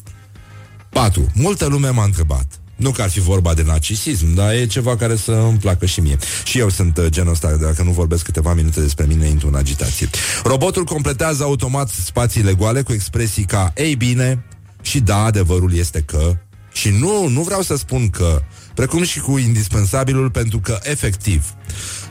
4. 0.88 1.30
Multă 1.34 1.66
lume 1.66 1.88
m-a 1.88 2.04
întrebat. 2.04 2.60
Nu 2.76 2.90
că 2.90 3.02
ar 3.02 3.10
fi 3.10 3.20
vorba 3.20 3.54
de 3.54 3.62
narcisism, 3.62 4.34
dar 4.34 4.52
e 4.52 4.66
ceva 4.66 4.96
care 4.96 5.16
să 5.16 5.32
îmi 5.32 5.58
placă 5.58 5.86
și 5.86 6.00
mie. 6.00 6.18
Și 6.44 6.58
eu 6.58 6.68
sunt 6.68 6.98
uh, 6.98 7.06
genul 7.08 7.32
ăsta, 7.32 7.56
dacă 7.56 7.82
nu 7.82 7.90
vorbesc 7.90 8.24
câteva 8.24 8.54
minute 8.54 8.80
despre 8.80 9.04
mine, 9.04 9.26
intru 9.26 9.48
în 9.48 9.54
agitație. 9.54 10.08
Robotul 10.44 10.84
completează 10.84 11.42
automat 11.42 11.88
spațiile 11.88 12.54
goale 12.54 12.82
cu 12.82 12.92
expresii 12.92 13.44
ca 13.44 13.72
Ei 13.76 13.96
bine, 13.96 14.44
și 14.84 15.00
da, 15.00 15.24
adevărul 15.24 15.74
este 15.74 16.00
că, 16.00 16.36
și 16.72 16.88
nu, 16.88 17.28
nu 17.28 17.42
vreau 17.42 17.62
să 17.62 17.76
spun 17.76 18.10
că, 18.10 18.42
precum 18.74 19.02
și 19.02 19.20
cu 19.20 19.38
indispensabilul 19.38 20.30
pentru 20.30 20.58
că, 20.58 20.78
efectiv, 20.82 21.54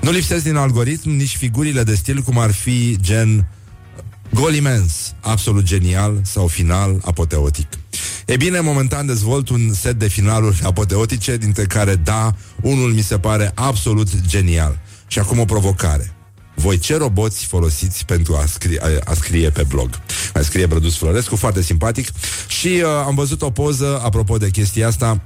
nu 0.01 0.11
lipsesc 0.11 0.43
din 0.43 0.55
algoritm 0.55 1.09
nici 1.09 1.35
figurile 1.37 1.83
de 1.83 1.95
stil 1.95 2.21
cum 2.21 2.37
ar 2.37 2.51
fi 2.51 2.97
gen 3.01 3.47
gol 4.33 4.53
imens, 4.53 5.13
absolut 5.19 5.63
genial 5.63 6.21
sau 6.23 6.47
final 6.47 7.01
apoteotic. 7.05 7.67
E 8.25 8.37
bine, 8.37 8.59
momentan 8.59 9.05
dezvolt 9.05 9.49
un 9.49 9.73
set 9.73 9.99
de 9.99 10.07
finaluri 10.07 10.61
apoteotice, 10.63 11.37
dintre 11.37 11.63
care, 11.63 11.95
da, 11.95 12.35
unul 12.61 12.93
mi 12.93 13.01
se 13.01 13.17
pare 13.17 13.51
absolut 13.55 14.07
genial. 14.27 14.79
Și 15.07 15.19
acum 15.19 15.39
o 15.39 15.45
provocare. 15.45 16.13
Voi 16.55 16.77
ce 16.77 16.97
roboți 16.97 17.45
folosiți 17.45 18.05
pentru 18.05 18.35
a 18.35 18.45
scrie, 18.45 18.79
a, 18.81 18.87
a 19.11 19.13
scrie 19.13 19.49
pe 19.49 19.63
blog? 19.67 19.89
A 20.33 20.41
scrie 20.41 20.65
Brădus 20.65 20.95
Florescu, 20.97 21.35
foarte 21.35 21.61
simpatic. 21.61 22.07
Și 22.47 22.67
uh, 22.67 22.83
am 23.05 23.15
văzut 23.15 23.41
o 23.41 23.49
poză, 23.49 24.01
apropo 24.03 24.37
de 24.37 24.49
chestia 24.49 24.87
asta, 24.87 25.21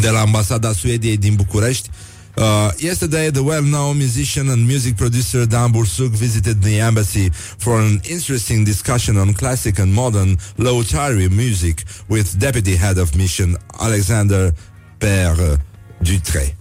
de 0.00 0.08
la 0.08 0.20
ambasada 0.20 0.72
Suediei 0.72 1.16
din 1.16 1.34
București, 1.34 1.90
Uh, 2.38 2.70
yesterday, 2.78 3.30
the 3.30 3.42
well-known 3.42 3.98
musician 3.98 4.48
and 4.50 4.64
music 4.64 4.96
producer 4.96 5.44
Dan 5.44 5.72
Bursuk 5.72 6.10
visited 6.10 6.62
the 6.62 6.78
embassy 6.78 7.30
for 7.30 7.80
an 7.80 8.00
interesting 8.08 8.64
discussion 8.64 9.16
on 9.16 9.34
classic 9.34 9.80
and 9.80 9.92
modern 9.92 10.38
low-tire 10.56 11.28
music 11.30 11.82
with 12.08 12.38
Deputy 12.38 12.76
Head 12.76 12.96
of 12.98 13.16
Mission 13.16 13.56
Alexander 13.80 14.52
Père 15.00 15.58
Dutré. 16.00 16.56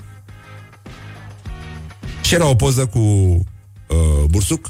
Și 2.22 2.34
era 2.34 2.48
o 2.48 2.56
poză 2.56 2.86
cu 2.86 3.00
uh, 3.00 4.24
Bursuc 4.30 4.70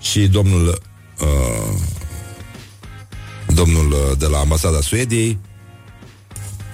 și 0.00 0.28
domnul 0.28 0.82
uh, 1.20 1.78
domnul 3.54 3.92
uh, 3.92 4.18
de 4.18 4.26
la 4.26 4.38
ambasada 4.38 4.80
Suediei 4.80 5.38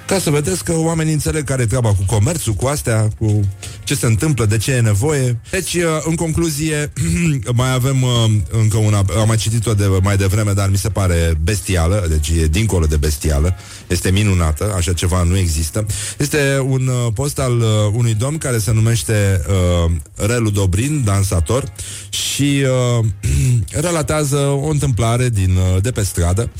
ca 0.09 0.19
să 0.19 0.31
vedeți 0.31 0.65
că 0.65 0.77
oamenii 0.77 1.13
înțeleg 1.13 1.45
care 1.45 1.63
e 1.63 1.67
treaba 1.67 1.89
cu 1.89 2.03
comerțul, 2.07 2.53
cu 2.53 2.67
astea, 2.67 3.09
cu 3.19 3.41
ce 3.85 3.95
se 3.95 4.07
întâmplă, 4.07 4.47
de 4.47 4.57
ce 4.57 4.73
e 4.73 4.81
nevoie. 4.81 5.41
Deci, 5.51 5.75
uh, 5.75 5.83
în 6.05 6.15
concluzie, 6.15 6.93
mai 7.55 7.73
avem 7.73 8.03
uh, 8.03 8.11
încă 8.51 8.77
una, 8.77 8.99
am 8.99 9.27
mai 9.27 9.37
citit-o 9.37 9.75
de 9.75 9.87
mai 10.03 10.17
devreme, 10.17 10.53
dar 10.53 10.71
mi 10.71 10.77
se 10.77 10.89
pare 10.89 11.39
bestială, 11.43 12.07
deci 12.09 12.29
e 12.29 12.47
dincolo 12.47 12.87
de 12.87 12.97
bestială, 12.97 13.57
este 13.87 14.11
minunată, 14.11 14.75
așa 14.77 14.93
ceva 14.93 15.23
nu 15.23 15.37
există. 15.37 15.87
Este 16.19 16.65
un 16.69 16.87
uh, 16.87 17.13
post 17.15 17.39
al 17.39 17.61
unui 17.93 18.15
domn 18.15 18.39
care 18.39 18.59
se 18.59 18.73
numește 18.73 19.43
uh, 19.49 19.91
Relu 20.15 20.51
Dobrin, 20.51 21.03
dansator, 21.05 21.73
și 22.09 22.65
uh, 22.99 23.05
relatează 23.87 24.37
o 24.37 24.69
întâmplare 24.69 25.29
din, 25.29 25.59
de 25.81 25.91
pe 25.91 26.03
stradă 26.03 26.51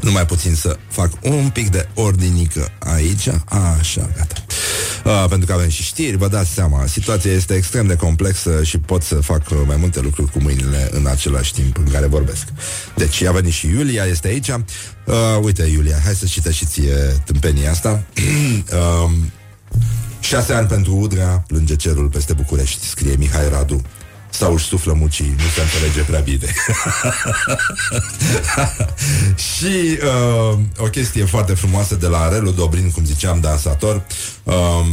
numai 0.00 0.26
puțin 0.26 0.54
să 0.54 0.76
fac 0.88 1.10
un 1.22 1.50
pic 1.52 1.70
de 1.70 1.88
ordinică 1.94 2.72
aici. 2.78 3.28
Așa, 3.78 4.10
gata. 4.16 4.34
Uh, 5.04 5.24
pentru 5.28 5.46
că 5.46 5.52
avem 5.52 5.68
și 5.68 5.82
știri, 5.82 6.16
vă 6.16 6.28
dați 6.28 6.50
seama, 6.50 6.86
situația 6.86 7.32
este 7.32 7.54
extrem 7.54 7.86
de 7.86 7.96
complexă 7.96 8.62
și 8.62 8.78
pot 8.78 9.02
să 9.02 9.14
fac 9.14 9.66
mai 9.66 9.76
multe 9.76 10.00
lucruri 10.00 10.30
cu 10.30 10.38
mâinile 10.42 10.88
în 10.90 11.06
același 11.06 11.52
timp 11.52 11.76
în 11.76 11.90
care 11.90 12.06
vorbesc. 12.06 12.46
Deci 12.96 13.22
a 13.22 13.32
venit 13.32 13.52
și 13.52 13.66
Iulia, 13.66 14.04
este 14.04 14.28
aici. 14.28 14.48
Uh, 14.48 15.14
uite, 15.42 15.62
Iulia, 15.62 15.96
hai 16.04 16.14
să 16.14 16.24
citești 16.24 16.58
și 16.58 16.70
ție 16.70 16.96
tâmpenia 17.24 17.70
asta. 17.70 18.02
uh, 18.16 19.10
șase 20.20 20.52
ani 20.52 20.66
pentru 20.66 20.96
Udrea, 20.96 21.44
plânge 21.46 21.76
cerul 21.76 22.08
peste 22.08 22.32
București, 22.32 22.86
scrie 22.86 23.16
Mihai 23.16 23.48
Radu 23.48 23.82
sau 24.30 24.52
își 24.52 24.64
suflă 24.64 24.92
mucii, 24.92 25.34
nu 25.36 25.48
se 25.54 25.60
înțelege 25.60 26.00
prea 26.00 26.20
bine. 26.20 26.46
și 29.54 29.98
uh, 30.52 30.58
o 30.76 30.84
chestie 30.84 31.24
foarte 31.24 31.54
frumoasă 31.54 31.94
de 31.94 32.06
la 32.06 32.28
Relu 32.28 32.50
Dobrin, 32.50 32.90
cum 32.90 33.04
ziceam, 33.04 33.40
dansator, 33.40 34.02
uh, 34.42 34.86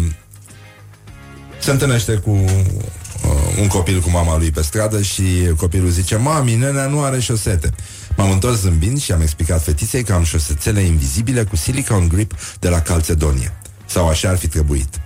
se 1.59 1.71
întâlnește 1.71 2.13
cu 2.13 2.29
uh, 2.29 3.59
un 3.59 3.67
copil 3.67 3.99
cu 3.99 4.09
mama 4.09 4.38
lui 4.38 4.51
pe 4.51 4.61
stradă 4.61 5.01
și 5.01 5.23
copilul 5.57 5.89
zice, 5.89 6.15
mami, 6.15 6.55
nenea 6.55 6.88
nu 6.88 7.03
are 7.03 7.19
șosete. 7.19 7.73
M-am 8.17 8.31
întors 8.31 8.59
zâmbind 8.59 9.01
și 9.01 9.11
am 9.11 9.21
explicat 9.21 9.63
fetiței 9.63 10.03
că 10.03 10.13
am 10.13 10.23
șosețele 10.23 10.81
invizibile 10.81 11.43
cu 11.43 11.55
silicone 11.55 12.05
grip 12.07 12.33
de 12.59 12.69
la 12.69 12.81
Calcedonia. 12.81 13.53
Sau 13.86 14.07
așa 14.07 14.29
ar 14.29 14.38
fi 14.38 14.47
trebuit. 14.47 14.99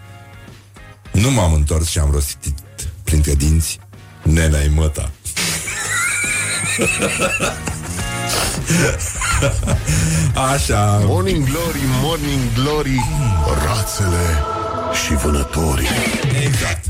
Nu 1.12 1.32
m-am 1.32 1.54
întors 1.54 1.88
și 1.88 2.00
am 2.00 2.12
rostit 2.12 2.56
printre 3.04 3.36
dinți 3.36 3.80
Nenea-i 4.34 4.72
măta 4.76 5.12
Așa 10.54 11.02
Morning 11.06 11.44
Glory, 11.44 11.80
Morning 12.02 12.42
Glory 12.56 13.06
Rațele 13.66 14.44
și 15.06 15.14
vânătorii 15.14 15.88
Exact 16.46 16.86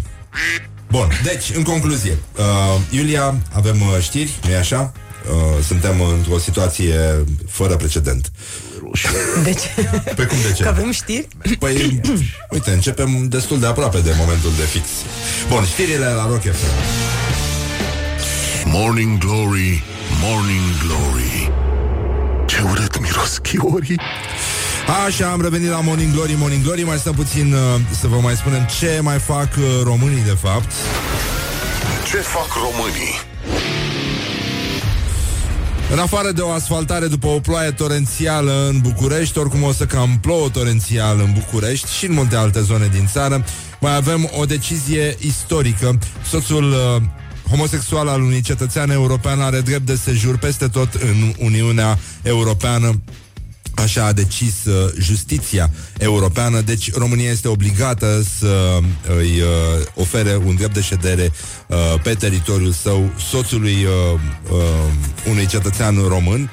Bun, 0.89 1.07
deci, 1.23 1.51
în 1.55 1.63
concluzie 1.63 2.17
uh, 2.37 2.45
Iulia, 2.89 3.35
avem 3.53 3.81
uh, 3.81 4.01
știri, 4.01 4.39
nu-i 4.43 4.55
așa? 4.55 4.91
Uh, 5.29 5.63
suntem 5.65 6.01
într-o 6.01 6.37
situație 6.37 7.25
fără 7.47 7.75
precedent 7.75 8.31
De 9.43 9.53
ce? 9.53 9.89
Pe 10.15 10.25
cum 10.25 10.37
de 10.47 10.53
ce? 10.55 10.63
Că 10.63 10.69
avem 10.69 10.91
știri? 10.91 11.27
Păi, 11.59 12.01
uite, 12.49 12.71
începem 12.71 13.27
destul 13.27 13.59
de 13.59 13.65
aproape 13.65 13.99
de 13.99 14.13
momentul 14.17 14.51
de 14.57 14.63
fix 14.63 14.87
Bun, 15.49 15.65
știrile 15.65 16.05
la 16.05 16.27
Rock 16.27 16.41
FM 16.41 17.28
Morning 18.72 19.17
Glory, 19.17 19.84
Morning 20.22 20.78
Glory 20.84 21.51
Ce 22.45 22.61
urât 22.61 22.99
miros 23.01 23.38
chiorii 23.38 23.99
Așa, 25.05 25.32
am 25.32 25.41
revenit 25.41 25.70
la 25.70 25.80
Morning 25.80 26.13
Glory, 26.13 26.36
Morning 26.38 26.63
Glory 26.63 26.84
Mai 26.84 26.97
stăm 26.97 27.13
puțin 27.13 27.53
uh, 27.53 27.59
să 27.99 28.07
vă 28.07 28.20
mai 28.20 28.36
spunem 28.36 28.67
ce 28.80 28.99
mai 29.01 29.20
fac 29.20 29.49
uh, 29.57 29.63
românii 29.84 30.24
de 30.24 30.38
fapt 30.41 30.72
Ce 32.11 32.17
fac 32.17 32.47
românii? 32.53 33.13
În 35.91 35.99
afară 35.99 36.32
de 36.32 36.41
o 36.41 36.51
asfaltare 36.51 37.07
după 37.07 37.28
o 37.28 37.39
ploaie 37.39 37.72
torențială 37.72 38.67
în 38.70 38.80
București, 38.80 39.38
oricum 39.38 39.63
o 39.63 39.72
să 39.72 39.86
cam 39.86 40.17
plouă 40.22 40.49
torențial 40.49 41.20
în 41.20 41.32
București 41.34 41.93
și 41.93 42.05
în 42.05 42.13
multe 42.13 42.36
alte 42.36 42.61
zone 42.61 42.88
din 42.91 43.07
țară, 43.11 43.45
mai 43.80 43.95
avem 43.95 44.30
o 44.39 44.45
decizie 44.45 45.15
istorică. 45.20 45.97
Soțul 46.30 46.72
uh, 46.72 47.01
homosexual 47.50 48.08
al 48.08 48.22
unui 48.22 48.41
cetățean 48.41 48.89
european 48.89 49.41
are 49.41 49.62
drept 49.62 49.86
de 49.86 49.95
sejur 49.95 50.38
peste 50.38 50.68
tot 50.68 50.93
în 50.93 51.34
Uniunea 51.38 52.00
Europeană 52.22 53.02
Așa 53.84 54.06
a 54.06 54.14
decis 54.14 54.66
uh, 54.66 54.91
justiția 55.00 55.70
europeană, 55.97 56.62
deci 56.62 56.93
România 56.93 57.30
este 57.30 57.47
obligată 57.47 58.24
să 58.39 58.80
îi 59.18 59.41
uh, 59.41 59.86
ofere 59.95 60.36
un 60.45 60.56
drept 60.56 60.74
de 60.74 60.82
ședere 60.82 61.32
uh, 61.68 61.78
pe 62.04 62.14
teritoriul 62.14 62.72
său 62.72 63.10
soțului 63.30 63.74
uh, 63.84 64.20
uh, 64.52 64.60
unui 65.30 65.45
cetățean 65.45 65.95
român, 66.08 66.50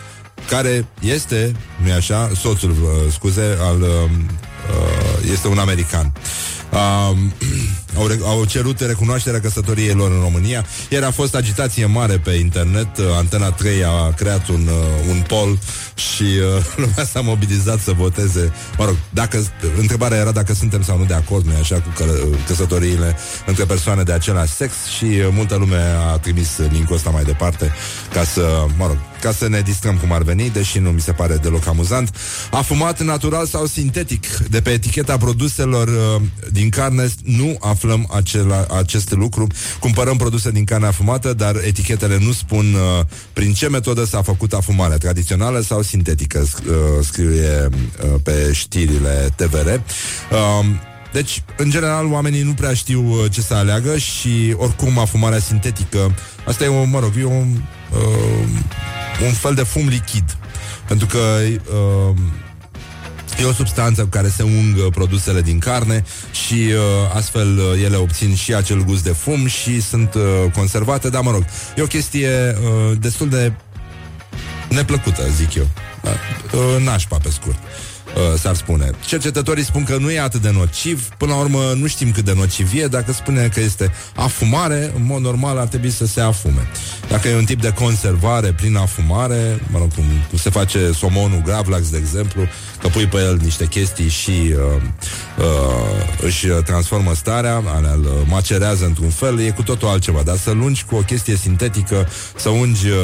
care 0.49 0.87
este, 1.01 1.53
nu 1.85 1.93
așa, 1.93 2.31
soțul, 2.41 2.71
uh, 2.71 3.13
scuze, 3.13 3.57
al, 3.61 3.81
uh, 3.81 3.89
uh, 3.89 5.31
este 5.33 5.49
un 5.49 5.59
american. 5.59 6.13
Uh, 6.15 6.56
au, 7.99 8.07
re- 8.07 8.19
au 8.23 8.45
cerut 8.45 8.81
recunoașterea 8.81 9.41
căsătoriei 9.41 9.95
lor 9.95 10.11
în 10.11 10.21
România. 10.21 10.64
Iar 10.91 11.03
a 11.03 11.11
fost 11.11 11.35
agitație 11.35 11.87
mare 11.87 12.19
pe 12.19 12.31
internet. 12.31 12.99
Uh, 12.99 13.05
Antena 13.17 13.51
3 13.51 13.85
a 13.85 14.12
creat 14.17 14.49
un, 14.49 14.67
uh, 14.67 15.09
un 15.11 15.23
poll 15.29 15.59
și 15.97 16.23
uh, 16.23 16.65
lumea 16.83 17.05
s-a 17.05 17.21
mobilizat 17.21 17.81
să 17.81 17.93
voteze. 17.93 18.53
Mă 18.79 18.85
rog, 18.85 18.97
dacă, 19.11 19.45
întrebarea 19.79 20.19
era 20.19 20.33
dacă 20.33 20.55
suntem 20.55 20.83
sau 20.83 20.99
nu 20.99 21.05
de 21.05 21.15
acord, 21.15 21.47
nu 21.47 21.53
așa, 21.61 21.75
cu 21.75 21.93
că, 21.97 22.05
căsătoriile 22.47 23.17
între 23.47 23.65
persoane 23.65 24.03
de 24.03 24.13
același 24.13 24.53
sex 24.53 24.73
și 24.97 25.05
uh, 25.05 25.29
multă 25.31 25.57
lume 25.57 25.95
a 26.13 26.19
trimis 26.19 26.59
linkul 26.71 26.97
ăsta 26.97 27.11
mai 27.11 27.25
departe 27.25 27.73
ca 28.13 28.25
să, 28.25 28.67
mă 28.77 28.87
rog, 28.87 28.97
ca 29.21 29.33
să 29.33 29.49
ne 29.49 29.61
distrăm 29.61 29.97
cum 29.97 30.13
ar 30.13 30.23
veni, 30.23 30.51
deși 30.51 30.79
nu 30.79 30.91
mi 30.91 31.01
se 31.01 31.13
pare 31.13 31.37
deloc 31.37 31.67
amuzant. 31.67 32.17
A 32.51 32.61
fumat 32.61 33.03
natural 33.03 33.47
sau 33.47 33.67
sintetic? 33.67 34.27
De 34.37 34.61
pe 34.61 34.71
eticheta 34.71 35.17
produselor 35.17 35.89
uh, 35.89 36.23
din 36.53 36.69
carne 36.69 37.09
nu 37.25 37.57
aflăm 37.61 38.09
acela, 38.15 38.67
acest 38.71 39.11
lucru. 39.13 39.47
Cumpărăm 39.81 40.17
produse 40.17 40.51
din 40.51 40.65
carne 40.65 40.87
afumată, 40.87 41.33
dar 41.33 41.57
etichetele 41.57 42.19
nu 42.19 42.33
spun 42.33 42.75
uh, 42.75 43.05
prin 43.33 43.53
ce 43.53 43.69
metodă 43.69 44.05
s-a 44.05 44.23
făcut 44.23 44.53
afumarea, 44.53 44.97
tradițională 44.97 45.61
sau 45.61 45.83
sintetică, 45.87 46.43
sc- 46.43 46.66
uh, 46.66 47.05
scrie 47.05 47.68
uh, 47.68 48.20
pe 48.22 48.53
știrile 48.53 49.28
TVR. 49.37 49.66
Uh, 49.66 50.66
deci, 51.12 51.43
în 51.57 51.70
general, 51.70 52.07
oamenii 52.07 52.43
nu 52.43 52.53
prea 52.53 52.74
știu 52.74 53.03
uh, 53.03 53.30
ce 53.30 53.41
să 53.41 53.55
aleagă 53.55 53.97
și, 53.97 54.55
oricum, 54.57 54.99
afumarea 54.99 55.39
sintetică, 55.39 56.14
asta 56.47 56.64
e, 56.64 56.68
un, 56.68 56.91
mă 56.91 56.99
rog, 56.99 57.12
e 57.18 57.24
un, 57.24 57.61
uh, 57.93 58.49
un 59.26 59.32
fel 59.32 59.55
de 59.55 59.62
fum 59.62 59.89
lichid. 59.89 60.37
Pentru 60.89 61.07
că 61.07 61.18
uh, 61.18 62.16
E 63.41 63.45
o 63.45 63.53
substanță 63.53 64.03
cu 64.03 64.09
care 64.09 64.28
se 64.28 64.43
ung 64.43 64.76
uh, 64.76 64.87
produsele 64.91 65.41
din 65.41 65.59
carne 65.59 66.05
și 66.47 66.55
uh, 66.55 67.14
astfel 67.14 67.59
uh, 67.59 67.82
ele 67.84 67.97
obțin 67.97 68.34
și 68.34 68.55
acel 68.55 68.84
gust 68.84 69.03
de 69.03 69.11
fum 69.11 69.47
și 69.47 69.80
sunt 69.80 70.14
uh, 70.14 70.22
conservate, 70.55 71.09
dar 71.09 71.22
mă 71.22 71.30
rog, 71.30 71.45
e 71.76 71.82
o 71.82 71.87
chestie 71.87 72.28
uh, 72.28 72.97
destul 73.01 73.28
de 73.28 73.53
neplăcută, 74.69 75.23
zic 75.37 75.55
eu. 75.55 75.69
Da? 76.03 76.11
Uh, 76.59 76.85
nașpa 76.85 77.19
pe 77.23 77.31
scurt. 77.31 77.59
Uh, 78.17 78.39
s-ar 78.39 78.55
spune. 78.55 78.91
Cercetătorii 79.07 79.64
spun 79.64 79.85
că 79.85 79.97
nu 79.97 80.11
e 80.11 80.21
atât 80.21 80.41
de 80.43 80.51
nociv, 80.51 81.09
până 81.17 81.33
la 81.33 81.39
urmă 81.39 81.73
nu 81.77 81.87
știm 81.87 82.12
cât 82.12 82.25
de 82.25 82.33
nociv 82.35 82.71
e, 82.75 82.87
dacă 82.87 83.12
spune 83.12 83.49
că 83.55 83.61
este 83.61 83.93
afumare, 84.14 84.93
în 84.97 85.05
mod 85.05 85.21
normal 85.21 85.59
ar 85.59 85.67
trebui 85.67 85.91
să 85.91 86.07
se 86.07 86.21
afume. 86.21 86.69
Dacă 87.09 87.29
e 87.29 87.37
un 87.37 87.45
tip 87.45 87.61
de 87.61 87.73
conservare 87.73 88.53
prin 88.53 88.77
afumare, 88.77 89.61
mă 89.71 89.79
rog, 89.79 89.95
cum, 89.95 90.05
cum 90.29 90.39
se 90.39 90.51
face 90.51 90.93
somonul 90.93 91.43
gravlax, 91.45 91.91
de 91.91 91.97
exemplu, 91.97 92.43
că 92.87 92.93
pui 92.93 93.07
pe 93.07 93.16
el 93.16 93.39
niște 93.43 93.66
chestii 93.66 94.09
și 94.09 94.30
uh, 94.30 94.82
uh, 95.39 96.24
își 96.24 96.47
transformă 96.47 97.14
starea, 97.14 97.62
alea 97.66 97.93
îl 97.93 98.24
macerează 98.28 98.84
într-un 98.84 99.11
fel, 99.11 99.41
e 99.41 99.51
cu 99.51 99.62
totul 99.62 99.89
altceva, 99.89 100.22
dar 100.24 100.37
să 100.37 100.51
lungi 100.51 100.84
cu 100.84 100.97
o 100.97 101.01
chestie 101.01 101.37
sintetică, 101.37 102.09
să 102.37 102.49
ungi 102.49 102.89
uh, 102.89 102.95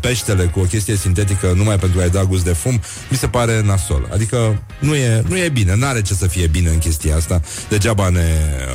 peștele 0.00 0.44
cu 0.44 0.60
o 0.60 0.62
chestie 0.62 0.96
sintetică 0.96 1.52
numai 1.56 1.76
pentru 1.76 2.00
a-i 2.00 2.10
da 2.10 2.24
gust 2.24 2.44
de 2.44 2.52
fum, 2.52 2.80
mi 3.10 3.16
se 3.16 3.26
pare 3.26 3.62
nasol. 3.62 4.08
Adică 4.12 4.62
nu 4.78 4.94
e, 4.94 5.22
nu 5.28 5.38
e 5.38 5.48
bine, 5.48 5.74
n-are 5.76 6.02
ce 6.02 6.14
să 6.14 6.26
fie 6.26 6.46
bine 6.46 6.68
în 6.68 6.78
chestia 6.78 7.16
asta, 7.16 7.40
degeaba 7.68 8.08
ne, 8.08 8.26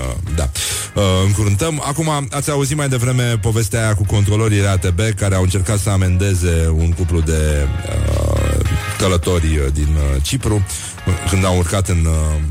uh, 0.09 0.15
da, 0.35 0.49
uh, 0.95 1.03
încurântăm. 1.25 1.83
Acum, 1.85 2.27
ați 2.31 2.51
auzit 2.51 2.77
mai 2.77 2.89
devreme 2.89 3.38
povestea 3.41 3.83
aia 3.83 3.95
cu 3.95 4.05
controlorii 4.05 4.67
ATB 4.67 4.99
care 5.15 5.35
au 5.35 5.41
încercat 5.41 5.79
să 5.79 5.89
amendeze 5.89 6.73
un 6.77 6.91
cuplu 6.91 7.19
de 7.19 7.67
uh, 7.89 8.57
călători 8.98 9.58
uh, 9.58 9.66
din 9.74 9.95
uh, 9.95 10.22
Cipru 10.22 10.56
uh, 10.56 11.14
când 11.30 11.45
au 11.45 11.58
urcat 11.58 11.88
în, 11.88 12.06
uh, 12.06 12.41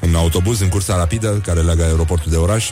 în 0.00 0.14
autobuz, 0.14 0.60
în 0.60 0.68
cursa 0.68 0.96
rapidă 0.96 1.40
care 1.46 1.60
leagă 1.60 1.82
aeroportul 1.82 2.30
de 2.30 2.36
oraș 2.36 2.70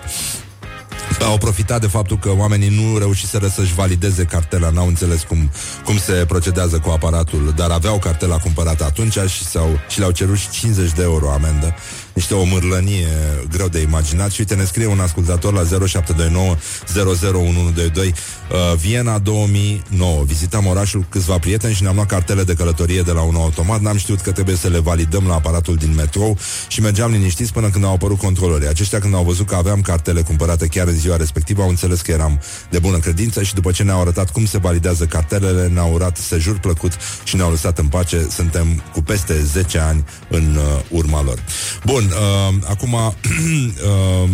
au 1.24 1.38
profitat 1.38 1.80
de 1.80 1.86
faptul 1.86 2.18
că 2.18 2.30
oamenii 2.36 2.68
nu 2.68 2.98
reușiseră 2.98 3.46
să-și 3.46 3.74
valideze 3.74 4.24
cartela, 4.24 4.70
n-au 4.70 4.86
înțeles 4.86 5.22
cum, 5.22 5.50
cum 5.84 5.98
se 5.98 6.12
procedează 6.12 6.78
cu 6.78 6.90
aparatul, 6.90 7.52
dar 7.56 7.70
aveau 7.70 7.98
cartela 7.98 8.36
cumpărată 8.36 8.84
atunci 8.84 9.18
și, 9.18 9.44
s-au, 9.44 9.80
și 9.88 9.98
le-au 9.98 10.10
cerut 10.10 10.36
și 10.36 10.50
50 10.50 10.92
de 10.92 11.02
euro 11.02 11.30
amendă. 11.30 11.74
Niște 12.14 12.34
o 12.34 12.44
mârlănie 12.44 13.08
greu 13.50 13.68
de 13.68 13.80
imaginat. 13.80 14.30
Și 14.30 14.40
uite, 14.40 14.54
ne 14.54 14.64
scrie 14.64 14.86
un 14.86 15.00
ascultator 15.00 15.52
la 15.52 15.86
0729 15.86 16.56
001122 16.94 18.06
uh, 18.06 18.76
Viena 18.76 19.18
2009 19.18 20.22
Vizitam 20.24 20.66
orașul 20.66 21.04
câțiva 21.08 21.38
prieteni 21.38 21.74
și 21.74 21.82
ne-am 21.82 21.94
luat 21.94 22.06
cartele 22.06 22.42
de 22.42 22.54
călătorie 22.54 23.02
de 23.02 23.12
la 23.12 23.22
un 23.22 23.34
automat. 23.34 23.80
N-am 23.80 23.96
știut 23.96 24.20
că 24.20 24.32
trebuie 24.32 24.56
să 24.56 24.68
le 24.68 24.78
validăm 24.78 25.26
la 25.26 25.34
aparatul 25.34 25.76
din 25.76 25.94
metrou 25.94 26.38
Și 26.68 26.80
mergeam 26.80 27.10
liniștiți 27.10 27.52
până 27.52 27.70
când 27.70 27.84
au 27.84 27.92
apărut 27.92 28.18
controlorii. 28.18 28.68
Aceștia 28.68 28.98
când 28.98 29.14
au 29.14 29.24
văzut 29.24 29.46
că 29.46 29.54
aveam 29.54 29.80
cartele 29.80 30.22
cumpărate 30.22 30.66
chiar 30.66 30.86
în 30.86 30.98
ziua 30.98 31.16
respectivă 31.16 31.62
Au 31.62 31.68
înțeles 31.68 32.00
că 32.00 32.10
eram 32.10 32.40
de 32.70 32.78
bună 32.78 32.98
credință 32.98 33.42
Și 33.42 33.54
după 33.54 33.70
ce 33.70 33.82
ne-au 33.82 34.00
arătat 34.00 34.30
cum 34.30 34.46
se 34.46 34.58
validează 34.58 35.04
cartelele 35.04 35.66
Ne-au 35.66 35.92
urat 35.92 36.16
sejur 36.16 36.58
plăcut 36.58 36.92
și 37.24 37.36
ne-au 37.36 37.50
lăsat 37.50 37.78
în 37.78 37.86
pace. 37.86 38.26
Suntem 38.30 38.82
cu 38.92 39.02
peste 39.02 39.42
10 39.42 39.78
ani 39.78 40.04
în 40.28 40.56
uh, 40.56 40.80
urma 40.90 41.22
lor. 41.22 41.38
Bun, 41.84 42.03
uh, 42.06 42.54
acum 42.68 42.92
uh, 43.02 44.28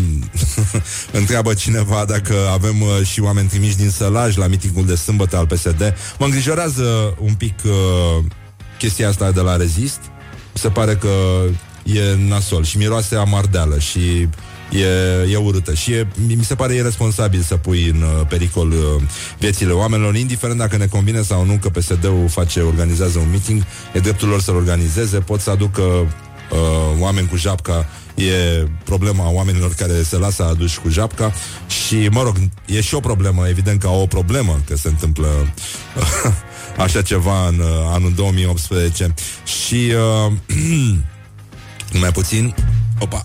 întreabă 1.20 1.54
cineva 1.54 2.04
dacă 2.08 2.34
avem 2.52 2.80
uh, 2.80 3.06
și 3.06 3.20
oameni 3.20 3.48
trimiși 3.48 3.76
din 3.76 3.90
Sălaj 3.90 4.36
la 4.36 4.46
mitingul 4.46 4.86
de 4.86 4.94
sâmbătă 4.94 5.36
al 5.36 5.46
PSD. 5.46 5.94
Mă 6.18 6.24
îngrijorează 6.24 7.14
un 7.18 7.34
pic 7.34 7.54
uh, 7.64 8.24
chestia 8.78 9.08
asta 9.08 9.30
de 9.30 9.40
la 9.40 9.56
Rezist. 9.56 10.00
Se 10.52 10.68
pare 10.68 10.96
că 10.96 11.08
e 11.82 12.16
nasol 12.28 12.64
și 12.64 12.78
miroase 12.78 13.16
amardeală 13.16 13.78
și 13.78 14.28
e, 14.70 15.32
e 15.32 15.36
urâtă 15.36 15.74
și 15.74 15.92
e, 15.92 16.06
mi 16.26 16.44
se 16.44 16.54
pare 16.54 16.74
irresponsabil 16.74 17.40
să 17.40 17.56
pui 17.56 17.88
în 17.88 18.02
uh, 18.02 18.26
pericol 18.28 18.70
uh, 18.70 19.02
viețile 19.38 19.72
oamenilor, 19.72 20.16
indiferent 20.16 20.58
dacă 20.58 20.76
ne 20.76 20.86
convine 20.86 21.22
sau 21.22 21.44
nu 21.44 21.58
că 21.60 21.68
PSD-ul 21.68 22.28
face, 22.28 22.60
organizează 22.60 23.18
un 23.18 23.30
meeting, 23.30 23.62
e 23.92 23.98
dreptul 23.98 24.28
lor 24.28 24.40
să-l 24.40 24.54
organizeze, 24.54 25.18
pot 25.18 25.40
să 25.40 25.50
aducă 25.50 25.82
uh, 26.50 27.00
oameni 27.00 27.28
cu 27.28 27.36
japca 27.36 27.86
E 28.14 28.66
problema 28.84 29.30
oamenilor 29.30 29.74
care 29.74 30.02
se 30.02 30.16
lasă 30.16 30.44
aduși 30.44 30.80
cu 30.80 30.88
japca 30.88 31.32
Și, 31.66 32.08
mă 32.10 32.22
rog, 32.22 32.36
e 32.66 32.80
și 32.80 32.94
o 32.94 33.00
problemă 33.00 33.48
Evident 33.48 33.80
că 33.80 33.86
au 33.86 34.00
o 34.00 34.06
problemă 34.06 34.60
Că 34.66 34.76
se 34.76 34.88
întâmplă 34.88 35.28
așa 36.84 37.02
ceva 37.02 37.48
în 37.48 37.58
uh, 37.58 37.66
anul 37.92 38.12
2018 38.14 39.14
Și 39.44 39.92
uh, 40.26 40.32
Mai 42.00 42.12
puțin 42.12 42.54
Opa 42.98 43.22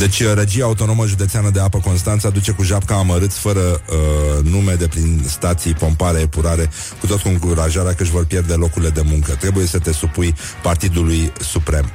Deci, 0.00 0.20
uh, 0.20 0.32
regia 0.34 0.64
autonomă 0.64 1.06
județeană 1.06 1.50
de 1.50 1.60
apă 1.60 1.78
Constanța 1.78 2.30
duce 2.30 2.52
cu 2.52 2.62
japca 2.62 2.94
amărâți 2.94 3.38
fără 3.38 3.60
uh, 3.60 4.44
nume 4.44 4.74
de 4.74 4.88
prin 4.88 5.22
stații, 5.26 5.72
pompare, 5.72 6.20
epurare, 6.20 6.70
cu 7.00 7.06
tot 7.06 7.20
cu 7.20 7.28
încurajarea 7.28 7.94
că 7.94 8.02
își 8.02 8.10
vor 8.10 8.24
pierde 8.24 8.54
locurile 8.54 8.90
de 8.90 9.00
muncă. 9.04 9.32
Trebuie 9.32 9.66
să 9.66 9.78
te 9.78 9.92
supui 9.92 10.34
Partidului 10.62 11.32
Suprem. 11.40 11.90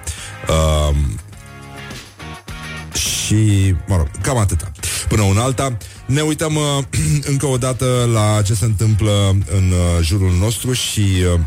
Uh, 0.50 0.96
și, 2.98 3.76
mă 3.88 3.96
rog, 3.96 4.08
cam 4.22 4.38
atâta. 4.38 4.72
Până 5.08 5.22
un 5.22 5.38
alta, 5.38 5.78
ne 6.06 6.22
uităm 6.22 6.56
uh, 6.56 6.84
încă 7.32 7.46
o 7.46 7.58
dată 7.58 8.10
la 8.14 8.42
ce 8.42 8.54
se 8.54 8.66
întâmplă 8.66 9.30
în 9.30 9.72
uh, 9.72 10.02
jurul 10.02 10.32
nostru 10.40 10.74
și 10.74 11.02
uh, 11.34 11.40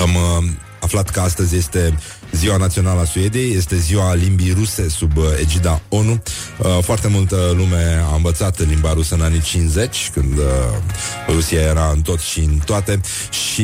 am 0.00 0.14
uh, 0.14 0.44
aflat 0.80 1.10
că 1.10 1.20
astăzi 1.20 1.56
este 1.56 1.98
Ziua 2.32 2.56
Națională 2.56 3.00
a 3.00 3.04
Suediei, 3.04 3.54
este 3.54 3.76
ziua 3.76 4.14
limbii 4.14 4.52
ruse 4.52 4.88
sub 4.88 5.16
uh, 5.16 5.24
egida 5.40 5.80
ONU. 5.88 6.22
Uh, 6.58 6.78
foarte 6.82 7.08
multă 7.08 7.52
lume 7.56 8.04
a 8.10 8.14
învățat 8.14 8.68
limba 8.68 8.92
rusă 8.92 9.14
în 9.14 9.20
anii 9.20 9.40
50, 9.40 10.10
când 10.12 10.38
uh, 10.38 10.44
Rusia 11.28 11.60
era 11.60 11.90
în 11.94 12.00
tot 12.00 12.20
și 12.20 12.40
în 12.40 12.58
toate. 12.64 13.00
Și 13.30 13.62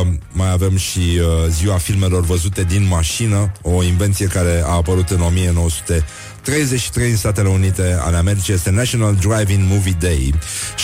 uh, 0.00 0.06
mai 0.32 0.50
avem 0.50 0.76
și 0.76 0.98
uh, 0.98 1.48
ziua 1.48 1.76
filmelor 1.76 2.24
văzute 2.24 2.62
din 2.62 2.86
mașină, 2.86 3.52
o 3.62 3.82
invenție 3.82 4.26
care 4.26 4.62
a 4.66 4.70
apărut 4.70 5.10
în 5.10 5.20
1900 5.20 6.04
33 6.42 7.10
în 7.10 7.16
Statele 7.16 7.48
Unite 7.48 7.98
ale 8.00 8.16
Americii 8.16 8.54
este 8.54 8.70
National 8.70 9.14
Driving 9.14 9.62
Movie 9.68 9.96
Day 10.00 10.34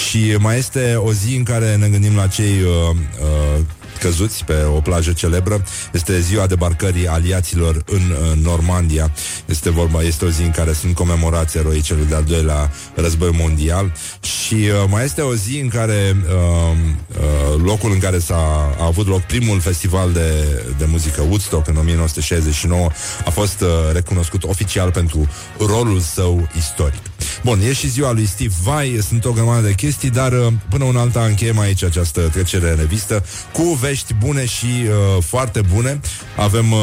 și 0.07 0.37
mai 0.39 0.59
este 0.59 0.95
o 0.95 1.13
zi 1.13 1.37
în 1.37 1.43
care 1.43 1.77
ne 1.77 1.89
gândim 1.89 2.17
la 2.17 2.27
cei 2.27 2.63
uh, 2.63 2.97
uh, 3.21 3.65
căzuți 3.99 4.45
pe 4.45 4.63
o 4.63 4.81
plajă 4.81 5.13
celebră. 5.13 5.65
Este 5.93 6.21
ziua 6.21 6.47
debarcării 6.47 7.09
aliaților 7.09 7.83
în 7.87 8.03
uh, 8.11 8.43
Normandia. 8.43 9.11
Este 9.47 9.71
vorba, 9.71 10.03
este 10.03 10.25
o 10.25 10.31
zi 10.31 10.43
în 10.43 10.51
care 10.51 10.73
sunt 10.73 10.95
comemorați 10.95 11.59
eroi 11.59 11.81
celui 11.81 12.07
de-al 12.07 12.25
doilea 12.25 12.73
război 12.95 13.31
mondial 13.33 13.93
și 14.21 14.55
uh, 14.55 14.85
mai 14.89 15.05
este 15.05 15.21
o 15.21 15.35
zi 15.35 15.59
în 15.59 15.69
care 15.69 16.17
uh, 16.17 16.79
uh, 17.09 17.63
locul 17.65 17.93
în 17.93 17.99
care 17.99 18.19
s-a 18.19 18.69
a 18.79 18.85
avut 18.85 19.07
loc 19.07 19.21
primul 19.21 19.61
festival 19.61 20.13
de, 20.13 20.33
de 20.79 20.85
muzică 20.85 21.21
Woodstock 21.21 21.69
în 21.69 21.77
1969 21.77 22.91
a 23.25 23.31
fost 23.31 23.61
uh, 23.61 23.69
recunoscut 23.93 24.45
oficial 24.45 24.91
pentru 24.91 25.29
rolul 25.59 26.01
său 26.01 26.49
istoric. 26.57 27.03
Bun, 27.45 27.61
e 27.61 27.73
și 27.73 27.89
ziua 27.89 28.13
lui 28.13 28.27
Steve 28.27 28.55
Vai, 28.63 28.99
sunt 29.09 29.25
o 29.25 29.33
grămadă 29.33 29.67
de 29.67 29.75
chestii, 29.75 30.11
dar 30.11 30.33
uh, 30.33 30.53
până 30.69 30.85
un 30.85 30.97
alta 30.97 31.25
încheiem 31.25 31.59
aici 31.59 31.85
această 31.85 32.21
trecere 32.21 32.71
în 32.71 32.77
revistă 32.77 33.25
cu 33.53 33.63
vești 33.89 34.15
bune 34.15 34.47
și 34.47 34.67
uh, 34.67 35.23
foarte 35.23 35.61
bune. 35.75 36.01
Avem 36.37 36.73
uh, 36.73 36.79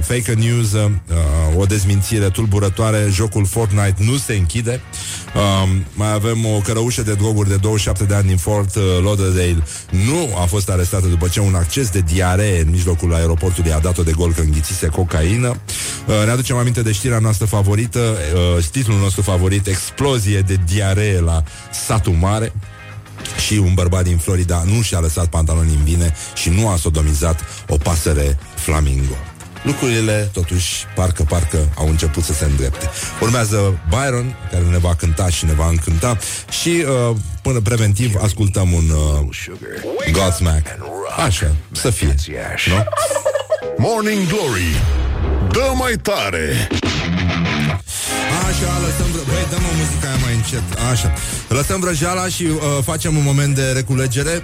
fake 0.00 0.32
news, 0.32 0.72
uh, 0.72 0.90
o 1.56 1.64
dezmințire 1.64 2.28
tulburătoare, 2.28 3.06
jocul 3.10 3.46
Fortnite 3.46 3.94
nu 3.98 4.16
se 4.16 4.34
închide. 4.34 4.80
Uh, 5.34 5.68
mai 5.94 6.12
avem 6.12 6.46
o 6.46 6.58
cărăușă 6.58 7.02
de 7.02 7.14
droguri 7.14 7.48
de 7.48 7.56
27 7.56 8.04
de 8.04 8.14
ani 8.14 8.26
din 8.26 8.36
Fort 8.36 8.74
uh, 8.74 8.82
Lauderdale. 9.02 9.62
Nu 9.90 10.36
a 10.42 10.44
fost 10.44 10.70
arestată 10.70 11.06
după 11.06 11.28
ce 11.28 11.40
un 11.40 11.54
acces 11.54 11.90
de 11.90 12.00
diaree 12.00 12.60
în 12.60 12.70
mijlocul 12.70 13.14
aeroportului 13.14 13.72
a 13.72 13.78
dat-o 13.78 14.02
de 14.02 14.12
gol 14.12 14.32
că 14.32 14.40
înghițise 14.40 14.86
cocaină. 14.86 15.48
Uh, 15.48 16.24
ne 16.24 16.30
aducem 16.30 16.56
aminte 16.56 16.82
de 16.82 16.92
știrea 16.92 17.18
noastră 17.18 17.46
favorită, 17.46 18.16
uh, 18.56 18.64
titlul 18.70 18.98
nostru 18.98 19.22
favorit, 19.22 19.66
explozie 19.66 20.40
de 20.40 20.56
diaree 20.66 21.20
la 21.20 21.42
satul 21.70 22.12
mare 22.12 22.52
și 23.46 23.54
un 23.54 23.74
bărbat 23.74 24.02
din 24.02 24.16
Florida 24.16 24.62
nu 24.66 24.82
și-a 24.82 25.00
lăsat 25.00 25.26
pantaloni 25.26 25.74
în 25.74 25.84
bine 25.84 26.14
și 26.34 26.48
nu 26.48 26.68
a 26.68 26.76
sodomizat 26.76 27.40
o 27.68 27.76
pasăre 27.76 28.38
flamingo. 28.54 29.14
Lucrurile, 29.62 30.30
totuși, 30.32 30.84
parcă, 30.94 31.22
parcă 31.22 31.58
au 31.76 31.88
început 31.88 32.24
să 32.24 32.32
se 32.32 32.44
îndrepte. 32.44 32.90
Urmează 33.20 33.78
Byron, 33.88 34.36
care 34.50 34.64
ne 34.64 34.78
va 34.78 34.94
cânta 34.94 35.28
și 35.28 35.44
ne 35.44 35.52
va 35.52 35.68
încânta 35.68 36.18
și, 36.60 36.84
uh, 37.10 37.16
până 37.42 37.60
preventiv, 37.60 38.14
ascultăm 38.22 38.72
un 38.72 38.90
uh, 38.90 40.10
Godsmack. 40.12 40.66
Așa, 41.26 41.54
să 41.72 41.90
fie. 41.90 42.14
Nu? 42.66 42.84
Morning 43.76 44.26
Glory 44.26 44.82
Dă 45.52 45.72
mai 45.74 45.92
tare 46.02 46.68
Așa, 48.48 48.78
lăsăm 48.86 49.10
vră... 49.12 49.22
Băi, 49.26 49.46
dăm 49.50 49.58
o 49.58 49.72
muzică 49.76 50.06
aia 50.06 50.16
mai 50.16 50.34
încet. 50.34 50.62
Așa, 50.90 51.12
lăsăm 51.48 51.80
vrăjeala 51.80 52.28
și 52.28 52.42
uh, 52.42 52.60
facem 52.84 53.16
un 53.16 53.22
moment 53.22 53.54
de 53.54 53.70
reculegere. 53.70 54.42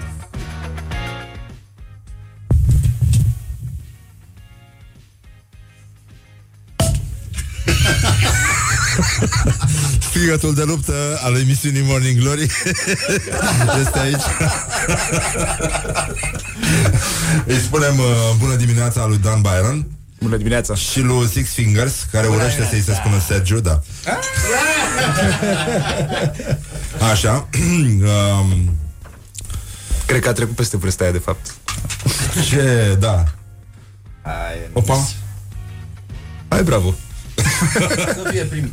Strigătul 10.09 10.55
de 10.55 10.63
luptă 10.63 11.21
al 11.23 11.37
emisiunii 11.37 11.83
Morning 11.87 12.21
Glory. 12.21 12.47
Este 13.85 13.99
aici. 13.99 14.23
Îi 17.47 17.59
spunem 17.59 17.99
uh, 17.99 18.07
bună 18.39 18.55
dimineața 18.55 19.07
lui 19.07 19.19
Dan 19.19 19.41
Byron 19.41 19.87
Bună 20.25 20.37
dimineața. 20.37 20.75
Și 20.75 21.01
lui 21.01 21.27
Six 21.27 21.53
Fingers 21.53 22.07
Care 22.11 22.27
Bună 22.27 22.43
urăște 22.43 22.67
să-i 22.71 22.81
se 22.81 22.95
spună 22.95 23.19
Sergiu 23.27 23.61
Da. 23.61 23.81
Așa. 27.11 27.49
Um, 28.05 28.77
Cred 30.07 30.21
că 30.21 30.29
a 30.29 30.33
trecut 30.33 30.55
peste 30.55 30.77
vârsta 30.77 31.03
aia, 31.03 31.13
de 31.13 31.19
fapt. 31.19 31.55
Ce, 32.49 32.97
da. 32.99 33.25
Opa. 34.73 35.09
Hai, 36.49 36.63
bravo. 36.63 36.95
Să 37.97 38.29
fie 38.31 38.43
primit. 38.45 38.73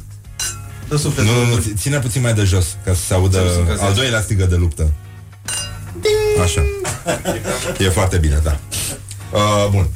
Dă 0.87 1.01
Nu, 1.17 1.23
nu, 1.23 1.45
nu, 1.45 1.63
ține 1.75 1.99
puțin 1.99 2.21
mai 2.21 2.33
de 2.33 2.43
jos 2.43 2.65
Ca 2.83 2.93
să 2.93 3.01
se 3.01 3.13
audă 3.13 3.65
al 3.79 3.93
doilea 3.93 4.21
strigă 4.21 4.45
de 4.45 4.55
luptă. 4.55 4.91
Așa. 6.43 6.61
E 7.77 7.89
foarte 7.89 8.17
bine, 8.17 8.39
da. 8.43 8.59
Uh, 9.31 9.67
Bun 9.71 9.89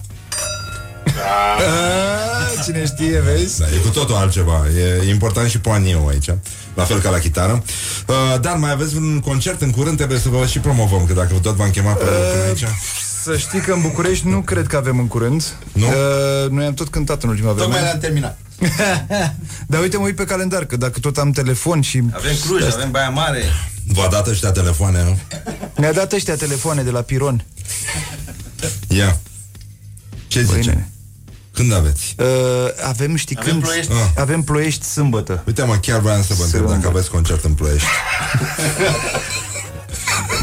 A, 1.26 2.64
Cine 2.64 2.86
știe, 2.86 3.20
vezi? 3.20 3.60
Da, 3.60 3.66
e 3.66 3.78
cu 3.78 3.88
totul 3.90 4.16
altceva. 4.16 4.66
E 5.06 5.10
important 5.10 5.50
și 5.50 5.60
poanieu 5.60 6.08
aici. 6.08 6.30
La 6.74 6.84
fel 6.84 7.00
ca 7.02 7.10
la 7.10 7.18
chitară. 7.18 7.64
Uh, 8.08 8.40
dar 8.42 8.56
mai 8.56 8.72
aveți 8.72 8.96
un 8.96 9.20
concert 9.20 9.62
în 9.62 9.72
curând, 9.72 9.98
trebuie 9.98 10.20
să 10.20 10.30
vă 10.30 10.46
și 10.46 10.60
promovăm, 10.60 11.06
că 11.06 11.14
dacă 11.14 11.34
tot 11.42 11.56
v-am 11.56 11.70
chemat 11.70 11.98
pe, 11.98 12.04
până 12.04 12.44
aici. 12.48 12.64
Să 13.24 13.38
știi 13.38 13.60
că 13.60 13.72
în 13.74 13.82
București 13.82 14.28
nu 14.28 14.42
cred 14.42 14.68
că 14.68 14.76
avem 14.78 15.00
în 15.00 15.08
curând 15.08 15.44
Nu? 15.72 15.86
uh, 15.88 16.50
Noi 16.50 16.66
am 16.66 16.74
tot 16.74 16.88
cântat 16.90 17.24
în 17.24 17.30
ultima 17.30 17.50
Tocmai 17.50 17.68
vreme 17.70 17.86
l-am 17.88 18.00
terminat. 18.00 18.38
Dar 19.68 19.82
uite, 19.82 19.98
mă 19.98 20.04
uit 20.06 20.16
pe 20.16 20.24
calendar 20.26 20.66
Că 20.66 20.78
dacă 20.78 21.00
tot 21.00 21.18
am 21.18 21.32
telefon 21.32 21.82
și 21.82 22.02
Avem 22.12 22.36
Cluj, 22.46 22.62
avem 22.74 22.92
Baia 22.92 23.10
Mare. 23.10 23.42
V-a 23.88 24.08
dat 24.08 24.28
ăștia 24.28 24.52
telefoane, 24.52 25.04
nu? 25.04 25.20
Ne-a 25.76 25.94
dat 25.94 26.14
ăștia 26.14 26.36
telefoane 26.36 26.82
de 26.84 26.90
la 26.92 27.02
Piron 27.02 27.46
Ia. 28.88 29.20
Ce 30.28 30.42
Băi, 30.42 30.56
zice? 30.56 30.70
nene. 30.70 30.90
Când 31.56 31.74
aveți? 31.74 32.16
uh, 32.20 32.26
Avem, 32.88 33.16
știi 33.16 33.36
Avem 33.40 33.52
când? 33.52 33.64
Ploiești. 33.64 33.92
Ah. 33.92 33.98
Avem 34.22 34.42
ploiești 34.42 34.86
sâmbătă 34.86 35.42
Uite, 35.48 35.64
mă, 35.64 35.76
chiar 35.76 36.00
vreau 36.00 36.22
să 36.22 36.34
vă 36.34 36.44
întreb 36.44 36.50
Sâmbătă. 36.62 36.76
dacă 36.76 36.88
aveți 36.88 37.10
concert 37.10 37.44
în 37.44 37.54
Ploiești. 37.54 37.88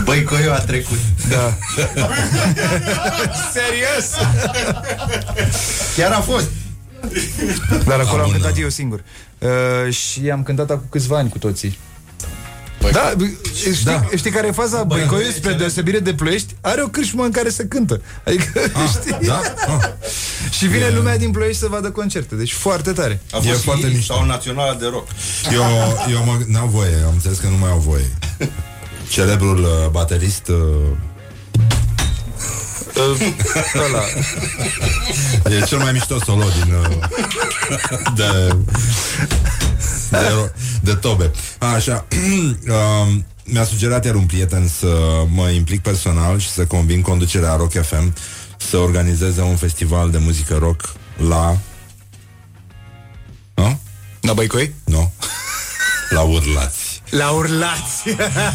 Băi, 0.05 0.23
Coio 0.25 0.53
a 0.53 0.59
trecut. 0.59 0.99
Da 1.29 1.47
Serios? 3.53 4.11
Chiar 5.97 6.13
a 6.13 6.21
fost. 6.21 6.49
Dar 7.87 8.01
acolo 8.01 8.19
Ah, 8.19 8.19
am 8.19 8.25
bun, 8.25 8.33
cântat 8.33 8.53
da. 8.55 8.61
eu 8.61 8.69
singur 8.69 9.03
uh, 9.39 9.95
Și 9.95 10.31
am 10.31 10.43
cântat 10.43 10.71
acum 10.71 10.87
câțiva 10.91 11.19
ani 11.19 11.29
cu 11.29 11.39
toții 11.39 11.79
da, 12.91 13.13
știi, 13.57 13.85
Da. 13.85 14.05
știi 14.17 14.31
care 14.31 14.47
e 14.47 14.51
faza? 14.53 14.83
Băicoiu, 14.83 15.31
spre 15.31 15.53
deosebire 15.53 15.99
de 15.99 16.15
Ploiești, 16.15 16.55
are 16.61 16.83
o 16.83 16.87
cârșmă 16.89 17.25
în 17.25 17.31
care 17.31 17.49
se 17.49 17.65
cântă. 17.65 18.01
Adică, 18.27 18.61
știi? 19.01 19.27
Da? 19.27 19.41
Ah. 19.67 19.89
Și 20.51 20.67
vine 20.67 20.89
lumea 20.95 21.19
din 21.19 21.31
Ploiești 21.31 21.59
să 21.61 21.67
vadă 21.71 21.91
concerte. 21.91 22.35
Deci 22.35 22.53
foarte 22.53 22.93
tare. 22.93 23.21
A 23.33 23.37
E 23.37 23.41
fost 23.49 23.59
și 23.59 23.65
foarte 23.65 23.87
mișto. 23.87 24.15
sau 24.15 24.25
națională 24.25 24.77
de 24.81 24.87
rock. 24.87 25.09
Eu, 25.53 25.63
eu 26.11 26.25
mă, 26.25 26.39
n-au 26.47 26.67
voie, 26.67 26.95
am 27.07 27.13
înțeles 27.13 27.39
că 27.39 27.47
nu 27.49 27.57
mai 27.57 27.71
au 27.71 27.79
voie. 27.79 28.11
Celebrul 29.09 29.59
uh, 29.59 29.89
baterist 29.91 30.49
uh, 30.49 30.57
Ăla. 33.87 34.03
E 35.61 35.65
cel 35.67 35.79
mai 35.79 35.93
mișto 35.93 36.19
solo 36.25 36.45
din 36.65 36.75
uh, 36.75 36.87
de, 38.15 38.57
de, 40.21 40.29
ro- 40.29 40.81
de 40.81 40.95
tobe 40.95 41.31
Așa 41.59 42.07
um, 43.07 43.25
Mi-a 43.45 43.65
sugerat 43.65 44.05
iar 44.05 44.15
un 44.15 44.27
prieten 44.27 44.69
să 44.69 45.23
mă 45.29 45.49
implic 45.49 45.81
personal 45.81 46.39
Și 46.39 46.51
să 46.51 46.65
conving 46.65 47.05
conducerea 47.05 47.55
Rock 47.55 47.73
FM 47.73 48.15
Să 48.57 48.77
organizeze 48.77 49.41
un 49.41 49.57
festival 49.57 50.11
de 50.11 50.19
muzică 50.19 50.57
rock 50.61 50.93
La 51.29 51.57
Nu? 53.55 53.81
La 54.21 54.33
Băicoi? 54.33 54.75
Nu 54.85 55.13
La 56.09 56.21
urlați 56.21 57.03
La 57.11 57.31
urlați. 57.31 58.03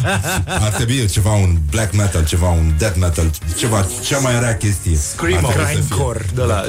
Ar 0.64 0.72
trebui 0.72 1.06
ceva, 1.08 1.32
un 1.32 1.58
black 1.70 1.92
metal, 1.94 2.26
ceva, 2.26 2.48
un 2.48 2.72
death 2.78 2.96
metal 2.98 3.30
Ceva, 3.56 3.86
cea 4.04 4.18
mai 4.18 4.40
rea 4.40 4.56
chestie 4.56 4.98
Ar 5.20 5.26
trebui 5.26 5.42
să 5.44 5.66
fie. 5.66 5.74
Grindcore. 5.74 6.26
De 6.34 6.42
la... 6.42 6.64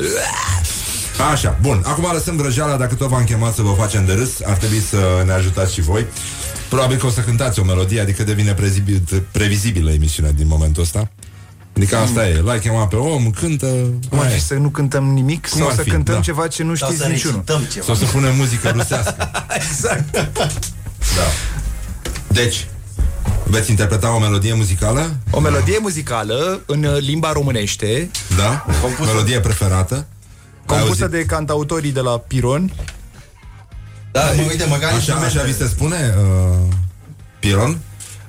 Așa, 1.31 1.57
bun. 1.61 1.81
Acum 1.85 2.09
lăsăm 2.13 2.35
vrăjeala, 2.35 2.75
dacă 2.77 2.95
tot 2.95 3.07
v-am 3.09 3.23
chemat 3.23 3.53
să 3.55 3.61
vă 3.61 3.71
facem 3.77 4.05
de 4.05 4.13
râs, 4.13 4.29
ar 4.45 4.57
trebui 4.57 4.79
să 4.79 4.97
ne 5.25 5.31
ajutați 5.31 5.73
și 5.73 5.81
voi. 5.81 6.05
Probabil 6.69 6.97
că 6.97 7.05
o 7.05 7.09
să 7.09 7.19
cântați 7.21 7.59
o 7.59 7.63
melodie, 7.63 8.01
adică 8.01 8.23
devine 8.23 8.53
prezibil, 8.53 9.23
previzibilă 9.31 9.91
emisiunea 9.91 10.31
din 10.31 10.47
momentul 10.47 10.83
ăsta. 10.83 11.09
Adică 11.75 11.97
asta 11.97 12.27
e, 12.27 12.41
l-ai 12.41 12.59
chemat 12.59 12.87
pe 12.87 12.95
om, 12.95 13.29
cântă... 13.31 13.65
Cum 14.09 14.19
ar 14.19 14.25
mai 14.25 14.27
fi 14.27 14.35
e. 14.35 14.39
să 14.39 14.53
nu 14.53 14.69
cântăm 14.69 15.03
nimic 15.03 15.47
Cum 15.49 15.59
sau 15.59 15.67
ar 15.69 15.75
să 15.75 15.81
fi? 15.81 15.89
cântăm 15.89 16.15
Da. 16.15 16.21
ceva 16.21 16.47
ce 16.47 16.63
nu 16.63 16.75
Sau 16.75 16.87
știți 16.87 17.03
să 17.03 17.09
niciunul? 17.09 17.43
recităm 17.45 17.67
ceva. 17.71 17.85
Sau 17.85 17.95
să 17.95 18.05
punem 18.05 18.35
muzică 18.35 18.69
rusească. 18.77 19.31
Exact. 19.55 20.11
Da. 21.15 21.23
Deci, 22.27 22.67
veți 23.43 23.69
interpreta 23.69 24.15
o 24.15 24.19
melodie 24.19 24.53
muzicală? 24.53 25.15
O 25.31 25.39
melodie 25.39 25.77
muzicală 25.81 26.61
în 26.65 26.83
uh, 26.83 26.97
limba 26.99 27.31
românește, 27.31 28.09
Da? 28.37 28.65
Melodie 29.05 29.39
preferată? 29.39 30.05
Ai 30.73 30.77
compusă 30.79 31.03
auzit? 31.03 31.17
de 31.19 31.25
cantautorii 31.25 31.91
de 31.91 31.99
la 31.99 32.11
Piron. 32.27 32.71
Da, 34.11 34.21
mă, 34.35 34.41
uite, 34.49 34.65
măcar 34.65 34.93
niște 34.93 35.11
Așa, 35.11 35.19
așa 35.19 35.25
mesele. 35.41 35.51
vi 35.51 35.57
se 35.57 35.67
spune? 35.67 36.13
Uh, 36.17 36.57
Piron? 37.39 37.77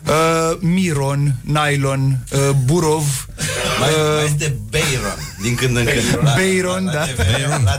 Uh, 0.06 0.56
Miron, 0.60 1.34
Nylon, 1.40 2.24
uh, 2.32 2.50
Burov, 2.64 3.26
Mai, 3.80 3.88
mai 4.16 4.24
este 4.24 4.56
Bayron, 4.70 5.18
din 5.42 5.54
când 5.54 5.76
în 5.76 5.84
când. 5.84 6.24
La- 6.24 6.32
Bayron, 6.34 6.84
la 6.84 6.92
da. 6.92 7.04
TV, 7.04 7.64
la- 7.64 7.76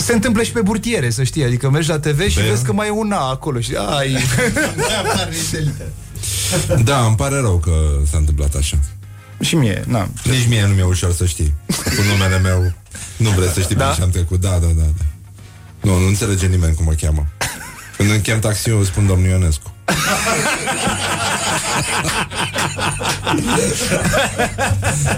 Se 0.00 0.12
întâmplă 0.12 0.42
și 0.42 0.52
pe 0.52 0.60
burtiere, 0.60 1.10
să 1.10 1.22
știi 1.22 1.44
Adică 1.44 1.70
mergi 1.70 1.88
la 1.88 1.98
TV 1.98 2.20
și 2.28 2.34
Bayron? 2.34 2.54
vezi 2.54 2.64
că 2.64 2.72
mai 2.72 2.86
e 2.86 2.90
un 2.90 3.12
A 3.12 3.28
acolo 3.30 3.60
Și 3.60 3.74
ai... 3.96 4.12
Mai 4.76 4.96
apar 5.04 5.28
niște 5.30 5.56
litere. 5.58 5.92
Da, 6.84 7.04
îmi 7.04 7.16
pare 7.16 7.40
rău 7.40 7.56
că 7.58 7.72
s-a 8.10 8.16
întâmplat 8.16 8.54
așa. 8.54 8.76
Și 9.40 9.56
mie, 9.56 9.84
na 9.86 10.08
Nici 10.24 10.46
mie 10.48 10.66
nu 10.66 10.74
mi-e 10.74 10.84
ușor 10.84 11.12
să 11.12 11.26
știi. 11.26 11.54
Cu 11.66 12.02
numele 12.12 12.38
meu 12.38 12.72
nu 13.16 13.30
vrei 13.30 13.48
să 13.48 13.60
știi 13.60 13.74
Da? 13.74 13.84
da? 13.86 13.94
ce 13.94 14.02
am 14.02 14.10
trecut. 14.10 14.40
Da, 14.40 14.48
da, 14.50 14.66
da, 14.66 14.82
da. 14.82 15.04
Nu, 15.80 15.98
nu 15.98 16.06
înțelege 16.06 16.46
nimeni 16.46 16.74
cum 16.74 16.84
mă 16.84 16.92
cheamă. 16.92 17.26
Când 17.96 18.10
îmi 18.10 18.20
chem 18.20 18.38
taxiul, 18.40 18.76
îmi 18.76 18.86
spun 18.86 19.06
domnul 19.06 19.28
Ionescu. 19.28 19.72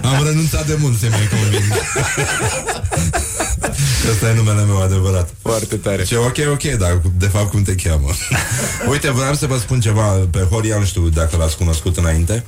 Am 0.03 0.25
renunțat 0.25 0.67
de 0.67 0.77
mult 0.81 0.99
să 0.99 1.07
mai 1.11 1.29
conving. 1.31 1.73
Ăsta 4.11 4.29
e 4.29 4.35
numele 4.35 4.63
meu 4.65 4.83
adevărat. 4.83 5.29
Foarte 5.43 5.77
tare 5.77 6.05
Ce 6.05 6.17
ok, 6.17 6.37
ok, 6.51 6.63
dar 6.63 7.01
de 7.19 7.27
fapt 7.27 7.51
cum 7.51 7.63
te 7.63 7.75
cheamă? 7.75 8.09
Uite, 8.91 9.11
vreau 9.11 9.35
să 9.35 9.47
vă 9.47 9.59
spun 9.59 9.81
ceva 9.81 10.03
pe 10.31 10.39
Horia, 10.39 10.79
nu 10.79 10.85
știu 10.85 11.09
dacă 11.09 11.37
l-ați 11.37 11.57
cunoscut 11.57 11.97
înainte. 11.97 12.45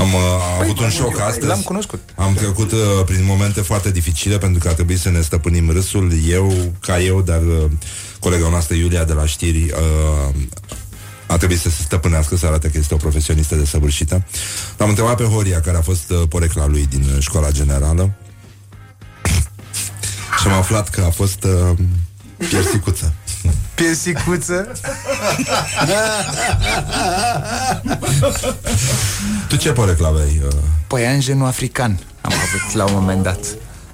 Am 0.00 0.14
uh, 0.14 0.20
avut 0.60 0.78
un 0.78 0.88
șoc 0.88 1.20
astăzi. 1.20 1.46
L-am 1.46 1.60
cunoscut 1.60 2.00
Am 2.16 2.34
trecut 2.34 2.72
uh, 2.72 2.78
prin 3.04 3.24
momente 3.24 3.60
foarte 3.60 3.90
dificile 3.90 4.38
pentru 4.38 4.58
că 4.58 4.68
a 4.68 4.74
trebuit 4.74 4.98
să 4.98 5.10
ne 5.10 5.20
stăpânim 5.20 5.70
râsul, 5.70 6.12
eu, 6.28 6.74
ca 6.80 7.00
eu, 7.00 7.22
dar 7.22 7.42
uh, 7.42 7.70
colega 8.20 8.48
noastră 8.48 8.74
Iulia 8.74 9.04
de 9.04 9.12
la 9.12 9.26
știri 9.26 9.70
uh, 9.70 10.34
a 11.30 11.36
trebuit 11.36 11.60
să 11.60 11.70
se 11.70 11.82
stăpânească, 11.82 12.36
să 12.36 12.46
arate 12.46 12.70
că 12.70 12.78
este 12.78 12.94
o 12.94 12.96
profesionistă 12.96 13.54
desăvârșită. 13.54 14.24
L-am 14.76 14.88
întrebat 14.88 15.16
pe 15.16 15.24
Horia, 15.24 15.60
care 15.60 15.76
a 15.76 15.80
fost 15.80 16.10
uh, 16.10 16.22
porecla 16.28 16.66
lui 16.66 16.86
din 16.86 17.02
uh, 17.14 17.22
școala 17.22 17.50
generală 17.50 18.10
și 20.40 20.46
am 20.46 20.52
aflat 20.52 20.88
că 20.88 21.00
a 21.00 21.10
fost 21.10 21.44
uh, 21.44 21.78
piersicuță. 22.48 23.14
Piesicuță 23.74 24.72
Tu 29.48 29.56
ce 29.56 29.72
porecla 29.72 30.08
aveai? 30.08 30.40
Uh, 30.46 30.52
Păianjenul 30.86 31.46
african 31.46 31.98
Am 32.20 32.32
avut 32.32 32.74
la 32.74 32.84
un 32.84 32.92
moment 32.92 33.22
dat 33.22 33.38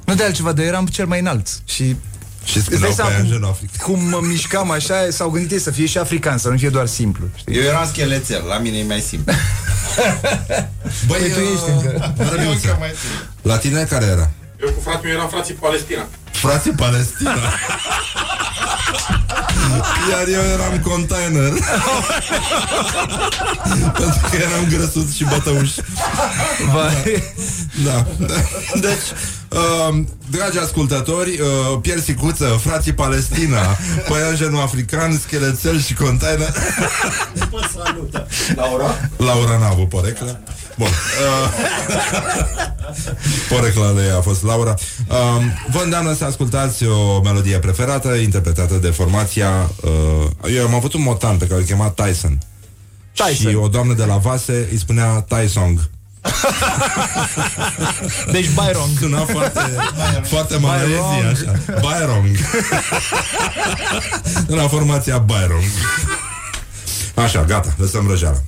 Nu 0.04 0.14
de 0.14 0.24
altceva, 0.24 0.52
dar 0.52 0.64
eram 0.64 0.86
cel 0.86 1.06
mai 1.06 1.20
înalt 1.20 1.48
Și 1.64 1.96
și 2.44 2.56
Îți 2.56 2.68
dai 2.68 2.76
scriau 2.78 2.92
seama 2.92 3.10
pe 3.10 3.16
cum- 3.16 3.24
Angenul 3.24 3.48
Africa. 3.48 3.82
cum 3.84 4.08
mă 4.08 4.18
mișcam 4.22 4.70
așa 4.70 4.94
S-au 5.10 5.30
gândit 5.30 5.50
ei 5.50 5.58
să 5.60 5.70
fie 5.70 5.86
și 5.86 5.98
african 5.98 6.38
Să 6.38 6.48
nu 6.48 6.56
fie 6.56 6.68
doar 6.68 6.86
simplu 6.86 7.24
știi? 7.36 7.56
Eu 7.56 7.62
eram 7.62 7.86
schelețel, 7.86 8.44
la 8.48 8.58
mine 8.58 8.78
e 8.78 8.84
mai 8.84 9.00
simplu. 9.00 9.32
Băi, 11.08 11.18
Păi 11.18 11.30
tu 11.30 11.38
ești 11.40 11.68
încă. 11.76 12.14
Răbiuță. 12.30 12.78
La 13.42 13.56
tine 13.58 13.82
care 13.84 14.04
era? 14.04 14.30
Eu 14.62 14.70
cu 14.72 14.80
fratele 14.80 15.06
meu 15.08 15.16
eram 15.16 15.28
frații 15.28 15.54
Palestina. 15.54 16.06
Frații 16.40 16.70
Palestina. 16.72 17.34
Iar 20.10 20.26
eu 20.28 20.40
eram 20.52 20.80
container. 20.82 21.52
Pentru 23.92 24.20
că 24.30 24.36
eram 24.36 24.66
grăsuț 24.68 25.14
și 25.14 25.24
bătăuș. 25.24 25.70
Vai. 26.72 27.22
Da. 27.84 28.06
Deci, 28.74 29.06
uh, 29.56 30.04
dragi 30.30 30.58
ascultători, 30.58 31.40
uh, 31.40 31.78
Piersicuță, 31.80 32.44
frații 32.44 32.92
Palestina, 32.92 33.76
păianjenul 34.08 34.60
african, 34.60 35.18
schelețel 35.18 35.80
și 35.80 35.94
container. 35.94 36.54
Laura? 38.56 39.10
Laura 39.16 39.58
n-a 39.58 39.68
avut 39.68 39.88
poreclă. 39.88 40.40
Bun. 40.78 40.86
Uh, 40.86 41.50
porecla 43.50 43.92
lui 43.92 44.10
a 44.16 44.20
fost 44.20 44.42
Laura. 44.42 44.74
Uh, 45.08 45.16
vă 45.70 45.80
îndeamnă 45.84 46.14
să 46.14 46.24
ascultați 46.24 46.86
o 46.86 47.20
melodie 47.20 47.58
preferată, 47.58 48.14
interpretată 48.14 48.74
de 48.74 48.88
formația... 48.90 49.70
Uh, 49.82 50.52
eu 50.54 50.66
am 50.66 50.74
avut 50.74 50.92
un 50.92 51.02
motan 51.02 51.36
pe 51.36 51.46
care 51.46 51.60
îl 51.60 51.66
chema 51.66 51.90
Tyson. 51.90 52.38
Tyson. 53.12 53.50
Și 53.50 53.56
o 53.56 53.68
doamnă 53.68 53.94
de 53.94 54.04
la 54.04 54.16
Vase 54.16 54.68
îi 54.70 54.78
spunea 54.78 55.26
Tysong. 55.28 55.90
Deci 58.32 58.48
Byron 58.48 58.88
Suna 59.00 59.24
foarte, 59.24 59.60
foarte 60.22 60.56
malezi, 60.56 60.90
Byron. 60.90 61.26
așa. 61.32 61.80
Byron. 61.80 62.36
La 64.46 64.68
formația 64.74 65.18
Byron. 65.18 65.62
Așa, 67.14 67.44
gata, 67.44 67.74
lăsăm 67.78 68.08
răjeala. 68.08 68.42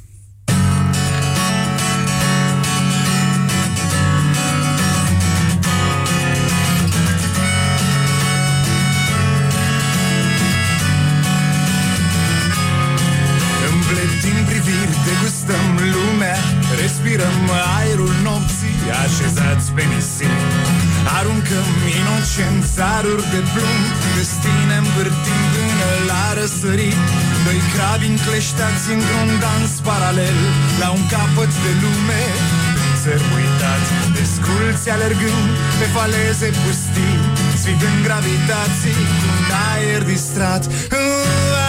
Crabi 28.38 28.46
încleștați 28.46 28.92
într-un 28.92 29.28
dans 29.40 29.72
paralel 29.88 30.38
La 30.80 30.88
un 30.90 31.04
capăt 31.14 31.52
de 31.64 31.72
lume. 31.82 32.22
În 32.84 32.92
țări 33.02 33.24
uitați 33.36 33.90
Desculți 34.18 34.90
alergând 34.90 35.48
pe 35.78 35.86
faleze 35.96 36.48
pustii 36.62 37.16
Sfidând 37.62 37.98
gravitații 38.06 38.98
cu 39.20 39.26
un 39.34 39.44
aer 39.70 40.02
distrat. 40.02 40.62
Valuri 40.66 41.67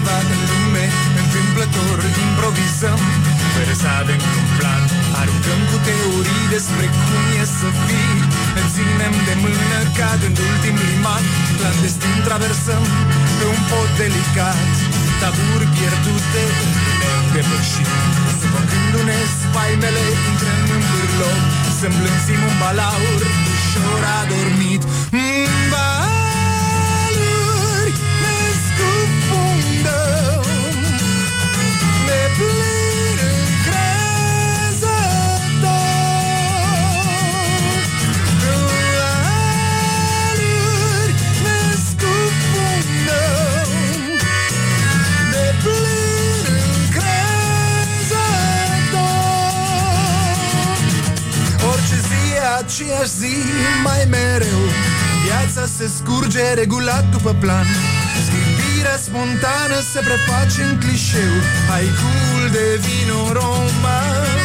undeva 0.00 0.18
în 0.34 0.40
lume 0.50 0.84
Întâmplător 1.22 1.98
improvizăm. 2.26 3.00
Fără 3.54 3.72
să 3.82 3.88
avem 4.02 4.22
un 4.38 4.46
plan 4.58 4.82
Aruncăm 5.20 5.60
cu 5.70 5.76
teorii 5.86 6.44
despre 6.54 6.86
cum 7.04 7.24
e 7.42 7.44
să 7.58 7.68
fii. 7.84 8.18
Ne 8.54 8.62
ținem 8.74 9.14
de 9.26 9.34
mână 9.44 9.78
cadând 9.98 10.36
ultim 10.48 10.76
liman 10.88 11.24
Clandestin 11.58 12.16
traversăm 12.28 12.84
pe 13.38 13.44
un 13.54 13.60
pod 13.70 13.90
delicat. 14.00 14.72
Taburi 15.20 15.68
pierdute 15.74 16.42
neîndepășit 17.00 17.90
Sufocându-ne 18.40 19.18
spaimele 19.40 20.04
intrăm 20.28 20.68
în 20.76 20.82
bârloc 20.90 21.40
Să 21.78 21.84
îmblânzim 21.90 22.40
un 22.50 22.56
balaur 22.62 23.20
ușor 23.52 24.02
adormit. 24.20 24.82
mm, 25.16 25.29
aceeași 52.70 53.10
zi 53.20 53.34
mai 53.84 54.06
mereu. 54.10 54.62
Viața 55.24 55.66
se 55.76 55.86
scurge 55.96 56.54
regulat 56.54 57.04
după 57.10 57.36
plan. 57.40 57.66
Scândirea 58.26 58.96
spontană 58.96 59.78
se 59.92 60.00
preface 60.08 60.62
în 60.62 60.78
clișeu. 60.78 61.34
Haicul 61.68 62.42
devine 62.52 63.12
un 63.12 63.32
roman 63.32 64.39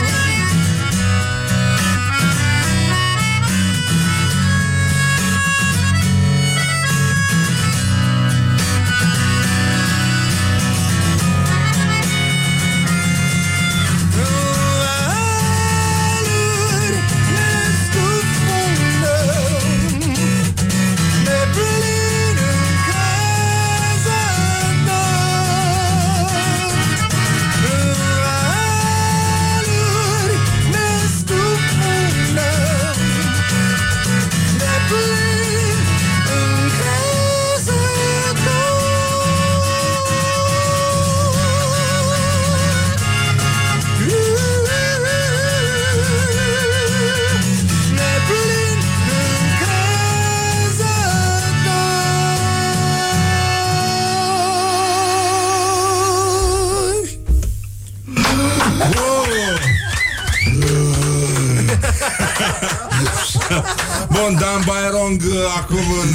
Bayrong 65.15 65.21
uh, 65.21 65.53
acum 65.57 65.85
în, 66.01 66.11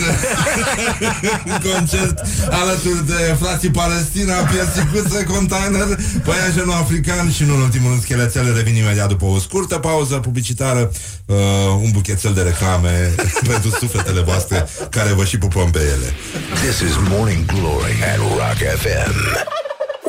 în 1.45 1.73
concert 1.73 2.23
alături 2.51 3.07
de 3.07 3.37
frații 3.41 3.71
Palestina, 3.71 4.35
Piersicuță, 4.35 5.25
Container, 5.25 5.99
Păianjenul 6.25 6.73
African 6.73 7.31
și, 7.31 7.45
nu 7.45 7.55
în 7.55 7.61
ultimul 7.61 7.89
rând, 7.91 8.03
Schelețele. 8.03 8.51
Revin 8.51 8.77
imediat 8.77 9.09
după 9.09 9.25
o 9.25 9.39
scurtă 9.39 9.79
pauză 9.79 10.15
publicitară, 10.15 10.93
uh, 11.27 11.37
un 11.83 11.91
buchețel 11.91 12.33
de 12.33 12.43
reclame 12.43 13.15
pentru 13.51 13.71
sufletele 13.71 14.21
voastre 14.21 14.69
care 14.91 15.13
vă 15.13 15.25
și 15.25 15.39
pupăm 15.39 15.71
pe 15.71 15.79
ele. 15.79 16.15
This 16.63 16.79
is 16.89 16.97
Morning 17.09 17.45
Glory 17.45 17.95
at 18.13 18.19
Rock 18.19 18.61
FM. 18.83 19.15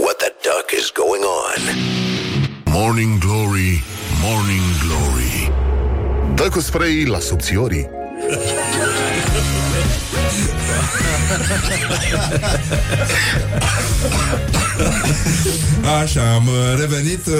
What 0.03 0.15
the 0.23 0.31
duck 0.47 0.67
is 0.79 0.91
going 1.01 1.23
on? 1.43 1.61
Morning 2.63 3.17
Glory, 3.19 3.83
Morning 4.23 4.65
Glory 4.85 5.51
Dă 6.35 6.49
cu 6.49 6.59
spray 6.59 7.05
la 7.05 7.19
subțiorii 7.19 7.89
Așa, 16.01 16.33
am 16.33 16.47
uh, 16.47 16.79
revenit, 16.79 17.25
uh, 17.25 17.33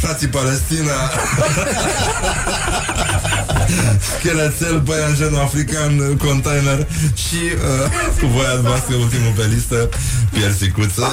frații 0.00 0.28
Palestina. 0.28 0.90
Schelețel, 4.18 4.80
Păianjenul 4.80 5.40
African, 5.40 5.98
uh, 5.98 6.16
Container 6.18 6.86
Și 7.14 7.34
uh, 7.34 8.20
cu 8.20 8.26
voia 8.26 8.60
voastră 8.62 8.94
ultimul 8.94 9.32
pe 9.36 9.50
listă 9.54 9.88
Piersicuță 10.32 11.06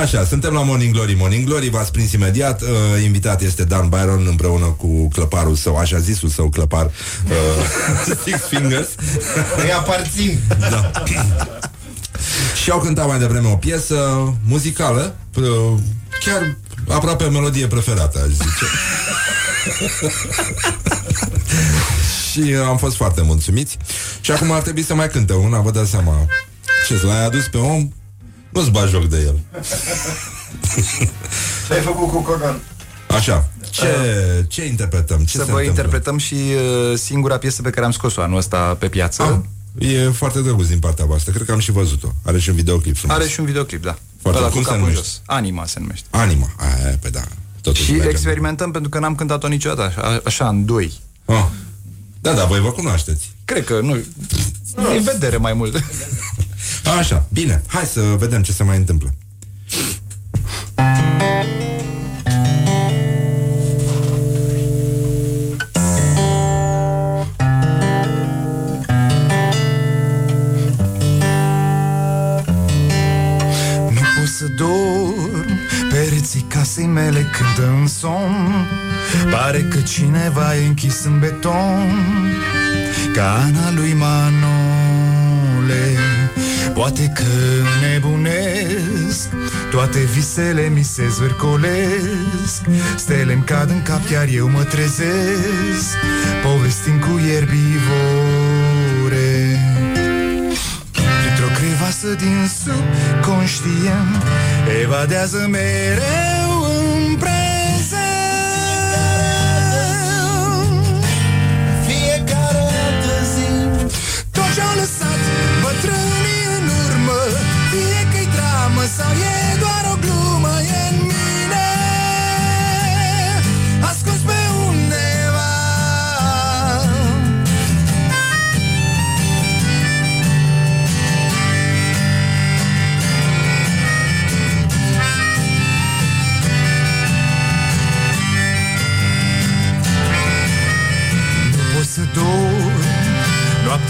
Așa, 0.00 0.24
suntem 0.24 0.52
la 0.52 0.62
Morning 0.62 0.92
Glory 0.94 1.14
Morning 1.18 1.46
Glory, 1.46 1.68
v-ați 1.70 1.90
prins 1.92 2.12
imediat 2.12 2.62
uh, 2.62 2.68
Invitat 3.04 3.42
este 3.42 3.64
Dan 3.64 3.88
Byron 3.88 4.26
împreună 4.28 4.64
cu 4.64 5.08
clăparul 5.08 5.54
său 5.54 5.76
Așa 5.76 5.98
zisul 5.98 6.28
său 6.28 6.48
clăpar 6.48 6.84
uh, 6.84 6.92
Six 8.24 8.38
Fingers 8.48 8.88
Îi 9.62 9.72
aparțin. 9.72 10.38
da. 10.70 10.90
Și 12.62 12.70
au 12.70 12.78
cântat 12.80 13.06
mai 13.08 13.18
devreme 13.18 13.48
o 13.48 13.56
piesă 13.56 13.94
muzicală, 14.46 15.14
pr- 15.30 15.80
chiar 16.24 16.56
aproape 16.88 17.24
melodie 17.24 17.66
preferată, 17.66 18.18
aș 18.18 18.28
zice. 18.32 18.64
și 22.30 22.54
am 22.68 22.76
fost 22.76 22.96
foarte 22.96 23.22
mulțumiți. 23.22 23.76
Și 24.20 24.30
acum 24.30 24.50
ar 24.52 24.60
trebui 24.60 24.82
să 24.84 24.94
mai 24.94 25.08
cânte 25.08 25.32
una, 25.32 25.58
vă 25.60 25.70
dați 25.70 25.90
seama. 25.90 26.26
Ce, 26.88 27.06
l-ai 27.06 27.24
adus 27.24 27.48
pe 27.48 27.56
om? 27.58 27.88
Nu-ți 28.50 28.70
bagi 28.70 28.90
joc 28.90 29.04
de 29.04 29.16
el. 29.26 29.40
Ce 31.66 31.74
ai 31.74 31.80
făcut 31.80 32.08
cu 32.08 32.22
Conan? 32.22 32.60
Așa. 33.08 33.48
Ce, 33.70 33.86
ce 34.48 34.64
interpretăm? 34.66 35.18
Ce 35.18 35.24
să 35.38 35.44
se 35.44 35.50
vă 35.52 35.58
întâmplă? 35.58 35.62
interpretăm 35.62 36.18
și 36.18 36.34
uh, 36.34 36.98
singura 36.98 37.38
piesă 37.38 37.62
pe 37.62 37.70
care 37.70 37.86
am 37.86 37.92
scos-o 37.92 38.20
anul 38.22 38.36
ăsta 38.38 38.76
pe 38.78 38.88
piață. 38.88 39.22
Ah, 39.78 39.88
e 39.88 40.08
foarte 40.10 40.40
drăguț 40.40 40.66
din 40.66 40.78
partea 40.78 41.04
voastră. 41.04 41.32
Cred 41.32 41.46
că 41.46 41.52
am 41.52 41.58
și 41.58 41.70
văzut-o. 41.72 42.08
Are 42.24 42.38
și 42.38 42.48
un 42.48 42.54
videoclip 42.54 42.96
frumos. 42.96 43.16
Are 43.16 43.28
și 43.28 43.40
un 43.40 43.46
videoclip, 43.46 43.82
da. 43.82 43.98
Foarte. 44.22 44.40
Ăla 44.40 44.48
Cum 44.48 44.58
cu 44.58 44.64
se 44.64 44.70
capul 44.70 44.86
în 44.86 44.88
numește? 44.92 45.04
jos. 45.12 45.20
Anima 45.26 45.66
se 45.66 45.78
numește. 45.80 46.06
Anima. 46.10 46.50
Aia, 46.56 46.96
pe 47.00 47.08
da. 47.08 47.20
Totuși 47.60 47.84
și 47.84 47.90
mergem. 47.90 48.10
experimentăm 48.10 48.70
pentru 48.70 48.90
că 48.90 48.98
n-am 48.98 49.14
cântat-o 49.14 49.48
niciodată, 49.48 49.82
așa, 49.82 50.20
așa 50.24 50.48
în 50.48 50.64
doi. 50.64 50.92
Ah. 51.24 51.44
Da, 52.20 52.32
da, 52.32 52.44
voi 52.44 52.60
vă 52.60 52.70
cunoașteți. 52.70 53.32
Cred 53.44 53.64
că 53.64 53.80
nu. 53.80 53.92
În 54.74 55.02
vedere 55.02 55.36
mai 55.36 55.52
mult. 55.52 55.74
Așa, 56.84 57.26
bine. 57.32 57.62
Hai 57.66 57.84
să 57.84 58.00
vedem 58.00 58.42
ce 58.42 58.52
se 58.52 58.62
mai 58.62 58.76
întâmplă. 58.76 59.14
Nu 73.90 74.00
pot 74.16 74.28
să 74.28 74.46
dorm 74.56 75.58
Pereții 75.90 76.44
casei 76.48 76.86
mele 76.86 77.20
cântă 77.20 77.70
în 77.80 77.86
somn 77.86 78.66
Pare 79.30 79.62
că 79.62 79.80
cineva 79.80 80.56
e 80.56 80.66
închis 80.66 81.04
în 81.04 81.18
beton 81.18 82.00
Ca 83.14 83.32
Ana 83.32 83.70
lui 83.70 83.92
Manole 83.92 84.59
Poate 86.80 87.12
că 87.14 87.22
nebunesc 87.80 89.28
Toate 89.70 89.98
visele 89.98 90.68
mi 90.68 90.82
se 90.82 91.08
zvârcolesc. 91.08 92.62
Stele-mi 92.96 93.42
cad 93.44 93.70
în 93.70 93.82
cap, 93.82 94.00
iar 94.12 94.26
eu 94.34 94.48
mă 94.48 94.62
trezesc. 94.62 95.96
Povestind 96.42 97.00
cu 97.00 97.20
ierbivore 97.26 98.58
Dintr-o 101.24 101.54
crevasă 101.54 102.08
din 102.14 102.50
subconștient 102.64 104.22
Evadează 104.82 105.46
mereu 105.50 106.39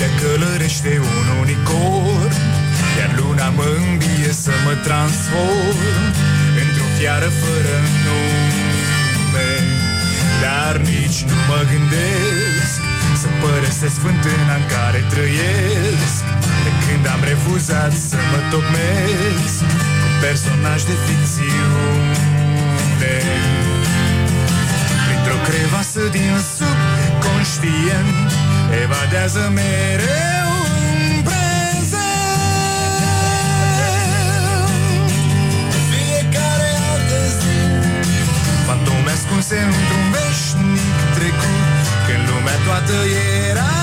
Noaptea 0.00 0.26
călărește 0.26 0.92
un 1.12 1.26
unicorn 1.44 2.32
Iar 2.98 3.10
luna 3.20 3.48
mă 3.58 3.68
îmbie 3.80 4.32
să 4.44 4.52
mă 4.64 4.74
transform 4.86 6.12
Într-o 6.62 6.86
fiară 6.96 7.28
fără 7.42 7.76
nume. 8.04 9.52
Dar 10.44 10.74
nici 10.92 11.20
nu 11.30 11.36
mă 11.48 11.60
gândesc 11.72 12.78
Să 13.22 13.28
părăsesc 13.42 13.96
fântâna 14.04 14.54
în 14.60 14.66
care 14.74 15.00
trăiesc. 15.12 16.22
De 16.64 16.72
când 16.84 17.04
am 17.14 17.22
refuzat 17.32 17.92
să 18.10 18.18
mă 18.30 18.40
tocmesc 18.52 19.62
Cu 20.02 20.08
personaj 20.24 20.80
de 20.90 20.96
ficțiune. 21.06 23.16
Într-o 25.12 25.38
crevasă 25.48 26.02
din 26.16 26.32
subconștient 26.54 28.29
Evadează 28.82 29.50
mereu 29.54 30.50
în 30.80 31.22
prezent. 31.22 31.90
Fiecare 35.92 36.70
altă 36.92 37.20
zi. 37.40 37.58
Fantome 38.66 39.10
ascunse 39.10 39.56
într-un 39.70 40.04
veșnic 40.14 40.96
trecut 41.16 41.68
Când 42.06 42.28
lumea 42.28 42.58
toată 42.66 42.96
era 43.50 43.79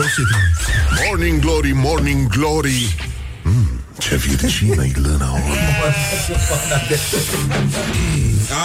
reușit. 0.00 0.26
Morning 1.06 1.40
Glory, 1.40 1.72
Morning 1.74 2.28
Glory 2.28 2.94
mm, 3.42 3.80
Ce 3.98 4.16
virgină 4.16 4.84
e 4.84 4.92
lâna 4.94 5.38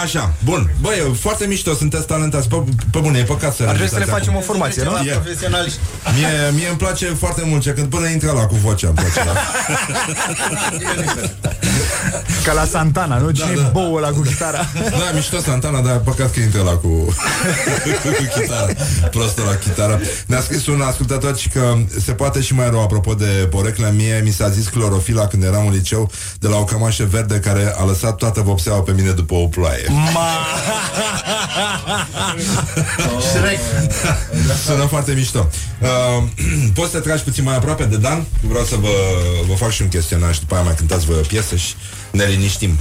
Așa, 0.02 0.34
bun. 0.44 0.70
Băi, 0.80 1.16
foarte 1.20 1.46
mișto, 1.46 1.74
sunteți 1.74 2.06
talentați. 2.06 2.48
Pe, 2.48 2.56
pe 2.90 2.98
bune, 2.98 3.18
e 3.18 3.22
păcat 3.22 3.54
să 3.54 3.62
Ar 3.62 3.68
trebui 3.68 3.88
să 3.88 3.98
le 3.98 4.04
renunțați 4.04 4.18
facem 4.18 4.34
o 4.34 4.36
acum. 4.36 4.48
formație, 4.48 4.82
nu? 4.82 5.08
E. 5.08 5.12
Profesionaliști. 5.12 5.78
Mie, 6.14 6.50
mie 6.54 6.68
îmi 6.68 6.76
place 6.76 7.06
foarte 7.06 7.42
mult 7.44 7.62
ce 7.62 7.70
când 7.70 7.88
până 7.88 8.08
intră 8.08 8.30
la 8.32 8.46
cu 8.46 8.54
vocea 8.54 8.88
îmi 8.88 8.96
place. 8.96 9.24
Da. 9.24 9.32
Ca 12.44 12.52
la 12.52 12.64
Santana, 12.64 13.16
nu? 13.18 13.30
Cine 13.30 13.54
da. 13.54 13.60
e 13.60 13.70
boul 13.72 13.96
ăla 13.96 14.08
cu 14.08 14.20
chitara? 14.20 14.58
Da, 14.74 15.10
mișto 15.14 15.40
Santana, 15.40 15.80
dar 15.80 15.98
păcat 15.98 16.30
că 16.30 16.40
intră 16.40 16.62
la 16.62 16.70
cu, 16.70 16.88
cu 18.02 18.08
chitară. 18.34 18.72
Prostul 19.10 19.44
la 19.44 19.54
chitară. 19.54 20.00
Ne-a 20.26 20.40
scris 20.40 20.66
un 20.66 20.80
ascultător 20.80 21.36
și 21.36 21.48
că 21.48 21.76
se 22.04 22.12
poate 22.12 22.40
și 22.40 22.54
mai 22.54 22.70
rău 22.70 22.82
apropo 22.82 23.14
de 23.14 23.48
poreclă. 23.50 23.92
Mie 23.96 24.20
mi 24.24 24.30
s-a 24.30 24.48
zis 24.48 24.68
clorofila 24.68 25.26
când 25.26 25.42
eram 25.42 25.66
în 25.66 25.72
liceu 25.72 26.10
de 26.38 26.48
la 26.48 26.56
o 26.56 26.64
cămașă 26.64 27.04
verde 27.10 27.38
care 27.38 27.74
a 27.78 27.84
lăsat 27.84 28.16
toată 28.16 28.40
vopseaua 28.40 28.80
pe 28.80 28.92
mine 28.92 29.10
după 29.10 29.34
o 29.34 29.46
ploaie. 29.46 29.86
Shrek. 33.20 33.58
Sună 34.66 34.84
foarte 34.84 35.12
mișto. 35.12 35.48
Uh, 35.80 35.88
poți 36.74 36.90
să 36.90 36.96
te 36.96 37.02
tragi 37.02 37.22
puțin 37.22 37.44
mai 37.44 37.56
aproape 37.56 37.84
de 37.84 37.96
Dan? 37.96 38.24
Vreau 38.40 38.64
să 38.64 38.76
vă, 38.80 38.88
vă 39.48 39.54
fac 39.54 39.70
și 39.70 39.82
un 39.82 39.88
chestionar 39.88 40.34
și 40.34 40.40
după 40.40 40.54
aia 40.54 40.62
mai 40.62 40.74
cântați 40.74 41.06
vă 41.06 41.12
piesă 41.12 41.56
și 41.56 41.74
ne 42.12 42.24
liniștim. 42.24 42.78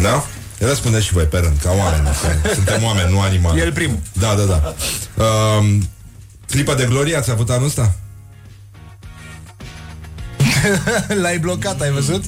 Da? 0.00 0.24
Răspundeți 0.58 1.04
și 1.04 1.12
voi 1.12 1.24
pe 1.24 1.38
rând, 1.38 1.58
ca 1.62 1.70
oameni. 1.70 2.08
că 2.42 2.54
Suntem 2.54 2.82
oameni, 2.82 3.10
nu 3.10 3.20
animale. 3.20 3.60
El 3.60 3.72
primul. 3.72 3.98
Da, 4.12 4.34
da, 4.34 4.42
da. 4.42 4.74
Uh, 5.24 5.78
clipa 6.46 6.74
de 6.74 6.84
glorie 6.84 7.16
ați 7.16 7.30
avut 7.30 7.50
anul 7.50 7.66
ăsta? 7.66 7.92
L-ai 11.22 11.38
blocat, 11.38 11.80
ai 11.80 11.90
văzut? 11.90 12.24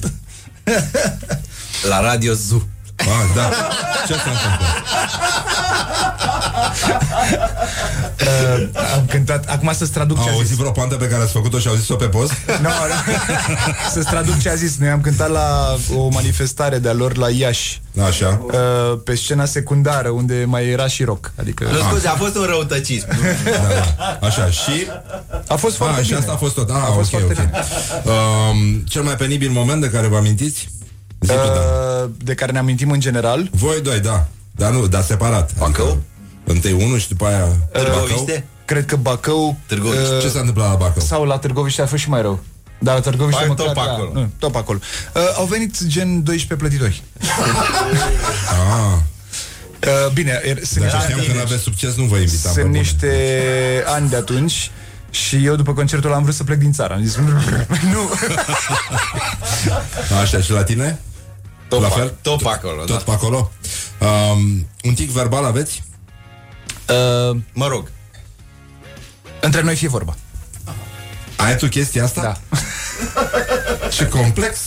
La 1.89 2.01
Radio 2.01 2.33
Zoo. 2.33 2.61
Ah, 2.97 3.05
da. 3.35 3.49
Ce 4.07 4.13
s-a 4.13 4.31
întâmplat? 4.31 4.83
Uh, 8.21 8.67
am 8.95 9.05
cântat, 9.09 9.45
acum 9.49 9.71
să-ți 9.73 9.91
traduc 9.91 10.17
ce 10.17 10.21
Au 10.21 10.27
a 10.27 10.31
zis. 10.31 10.39
auzit 10.41 10.55
vreo 10.57 10.71
pantă 10.71 10.95
pe 10.95 11.07
care 11.07 11.21
ați 11.23 11.31
făcut-o 11.31 11.59
și 11.59 11.67
au 11.67 11.75
zis-o 11.75 11.95
pe 11.95 12.05
post? 12.05 12.31
Nu, 12.61 12.69
să-ți 13.93 14.09
traduc 14.09 14.39
ce 14.39 14.49
a 14.49 14.55
zis. 14.55 14.77
Noi 14.77 14.89
am 14.89 15.01
cântat 15.01 15.29
la 15.29 15.75
o 15.95 16.07
manifestare 16.09 16.77
de-a 16.79 16.93
lor 16.93 17.17
la 17.17 17.29
Iași. 17.29 17.81
Așa. 18.05 18.41
Uh, 18.45 18.99
pe 19.03 19.15
scena 19.15 19.45
secundară, 19.45 20.09
unde 20.09 20.43
mai 20.47 20.67
era 20.67 20.87
și 20.87 21.03
rock. 21.03 21.31
Adică... 21.39 21.63
Nu, 21.71 21.77
scuze, 21.77 22.07
a 22.07 22.15
fost 22.15 22.35
un 22.35 22.43
răutăcism. 22.43 23.07
Da, 23.43 23.67
da. 23.97 24.27
Așa, 24.27 24.49
și... 24.49 24.87
A 25.47 25.55
fost 25.55 25.75
foarte 25.75 25.95
ah, 25.99 26.01
și 26.01 26.07
bine. 26.07 26.19
asta 26.19 26.31
a 26.31 26.35
fost 26.35 26.53
tot. 26.53 26.69
Ah, 26.69 26.75
A 26.75 26.91
fost 26.91 27.13
ok, 27.13 27.19
foarte 27.19 27.41
ok. 27.41 27.49
bine. 27.49 27.63
Um, 28.13 28.77
cel 28.87 29.01
mai 29.03 29.15
penibil 29.15 29.49
moment 29.49 29.81
de 29.81 29.89
care 29.89 30.07
vă 30.07 30.15
amintiți? 30.15 30.69
Zi 31.19 31.31
tu, 31.31 31.35
Dan. 31.35 32.03
Uh, 32.03 32.09
de 32.17 32.33
care 32.33 32.51
ne 32.51 32.57
amintim 32.57 32.91
în 32.91 32.99
general. 32.99 33.49
Voi 33.51 33.81
doi, 33.81 33.99
da. 33.99 34.27
Dar 34.51 34.71
nu, 34.71 34.87
dar 34.87 35.01
separat. 35.01 35.51
Bacău? 35.57 35.85
Adică, 35.85 36.01
întâi 36.47 36.71
unul 36.71 36.99
și 36.99 37.07
după 37.07 37.25
aia 37.25 37.45
Bacău. 37.73 37.83
Târgoviște? 37.83 38.45
Cred 38.65 38.85
că 38.85 38.95
Bacău... 38.95 39.57
Târgoviște. 39.65 40.13
uh, 40.15 40.21
Ce 40.21 40.29
s-a 40.29 40.39
întâmplat 40.39 40.69
la 40.69 40.75
Bacău? 40.75 41.01
Sau 41.01 41.23
la 41.23 41.37
Târgoviște 41.37 41.81
a 41.81 41.85
fost 41.85 42.01
și 42.01 42.09
mai 42.09 42.21
rău. 42.21 42.39
Dar 42.79 42.95
la 42.95 43.01
Târgoviște 43.01 43.39
Hai, 43.39 43.47
măcar... 43.49 43.65
tot 43.65 43.73
pe 43.75 43.81
da, 43.85 43.91
acolo. 43.91 44.09
Nu, 44.13 44.29
tot 44.39 44.51
pe 44.51 44.57
acolo. 44.57 44.79
Uh, 45.15 45.21
au 45.37 45.45
venit 45.45 45.83
gen 45.85 46.23
12 46.23 46.55
plătitori. 46.55 47.03
Ah, 48.49 48.97
Uh, 49.87 50.11
bine, 50.13 50.41
er, 50.43 50.63
sunt, 50.63 50.83
dacă 50.85 50.95
niște, 50.97 51.11
știam 51.11 51.25
că 51.35 51.37
n-aveți 51.37 51.61
succes, 51.63 51.95
nu 51.95 52.03
vă 52.03 52.17
invitam 52.17 52.53
pe 52.53 52.59
sunt 52.59 52.65
bune. 52.65 52.77
niște 52.77 53.83
ani 53.85 54.09
de 54.09 54.15
atunci 54.15 54.71
și 55.09 55.45
eu 55.45 55.55
după 55.55 55.73
concertul 55.73 56.07
ăla 56.07 56.17
am 56.17 56.23
vrut 56.23 56.35
să 56.35 56.43
plec 56.43 56.57
din 56.57 56.71
țară. 56.71 56.93
Am 56.93 57.03
zis, 57.03 57.15
nu. 57.93 58.09
Așa, 60.21 60.41
și 60.41 60.51
la 60.51 60.63
tine? 60.63 60.99
Tot, 61.67 61.81
La 61.81 61.87
pe- 61.87 61.99
fel? 61.99 62.13
tot 62.21 62.41
pe 62.41 62.47
acolo, 62.49 62.83
Tot 62.83 62.97
da. 62.97 63.03
pe 63.05 63.11
acolo? 63.11 63.51
Um, 63.99 64.67
un 64.83 64.93
tic 64.93 65.09
verbal 65.09 65.45
aveți? 65.45 65.83
Uh, 66.89 67.37
Mă 67.53 67.67
rog. 67.67 67.91
între 69.41 69.61
noi 69.61 69.75
fie 69.75 69.87
vorba. 69.87 70.15
Ai 71.35 71.55
tu 71.55 71.67
chestia 71.67 72.03
asta? 72.03 72.21
Da. 72.21 72.37
Ce 73.95 74.07
complex! 74.07 74.59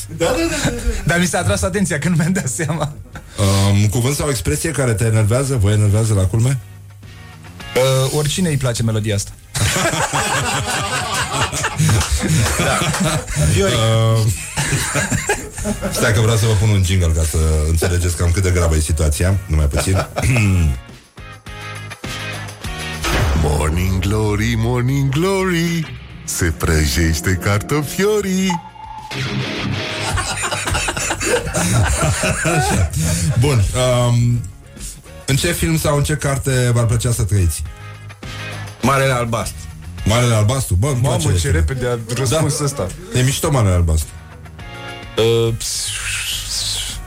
Dar 1.05 1.19
mi 1.19 1.27
s-a 1.27 1.39
atras 1.39 1.63
atenția 1.63 1.99
când 1.99 2.17
mi-am 2.17 2.33
dat 2.33 2.49
seama. 2.49 2.93
Um, 3.71 3.89
cuvânt 3.89 4.17
sau 4.17 4.29
expresie 4.29 4.71
care 4.71 4.93
te 4.93 5.05
enervează? 5.05 5.57
Vă 5.57 5.71
enervează 5.71 6.15
la 6.15 6.23
culme? 6.27 6.59
Uh, 7.77 8.13
oricine 8.17 8.49
îi 8.49 8.57
place 8.57 8.83
melodia 8.83 9.15
asta. 9.15 9.31
Uh, 13.61 14.27
stai 15.93 16.13
că 16.13 16.21
vreau 16.21 16.37
să 16.37 16.47
vă 16.47 16.53
pun 16.53 16.69
un 16.69 16.83
jingle 16.85 17.13
ca 17.17 17.23
să 17.31 17.37
înțelegeți 17.69 18.17
cam 18.17 18.31
cât 18.31 18.43
de 18.43 18.51
gravă 18.51 18.77
e 18.77 18.81
situația. 18.81 19.39
Numai 19.47 19.67
puțin. 19.67 19.97
Morning 23.43 23.99
Glory, 24.01 24.55
Morning 24.57 25.09
Glory 25.09 25.99
Se 26.25 26.45
prăjește 26.45 27.39
cartofiorii 27.43 28.51
Bun. 33.41 33.63
Um, 34.09 34.41
în 35.27 35.37
ce 35.37 35.53
film 35.53 35.79
sau 35.79 35.97
în 35.97 36.03
ce 36.03 36.15
carte 36.17 36.71
v-ar 36.75 36.85
plăcea 36.87 37.13
să 37.13 37.23
trăiți? 37.23 37.63
Marele 38.83 39.13
albastru. 39.13 39.57
Marele 40.05 40.35
Albastru? 40.35 40.75
Bă, 40.75 40.87
îmi 40.89 41.01
place 41.01 41.19
Mamă, 41.27 41.33
ce 41.33 41.39
film. 41.41 41.53
repede 41.53 41.87
a 41.87 41.99
răspuns 42.17 42.59
Da. 42.59 42.65
ăsta. 42.65 42.87
E 43.15 43.23
mișto 43.23 43.51
Marele 43.51 43.75
Albastru. 43.75 44.09
Uh, 45.19 45.55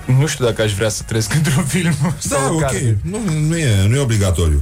nu 0.06 0.28
știu 0.28 0.46
dacă 0.46 0.62
aș 0.62 0.74
vrea 0.74 0.90
să 0.90 1.04
trăiesc 1.04 1.34
într-un 1.34 1.66
film 1.66 1.96
Da, 2.02 2.14
sau 2.20 2.52
o 2.52 2.54
ok. 2.54 2.60
carte. 2.62 2.98
Nu, 3.02 3.20
nu, 3.48 3.58
e, 3.58 3.88
nu 3.88 3.96
e 3.96 4.00
obligatoriu. 4.00 4.62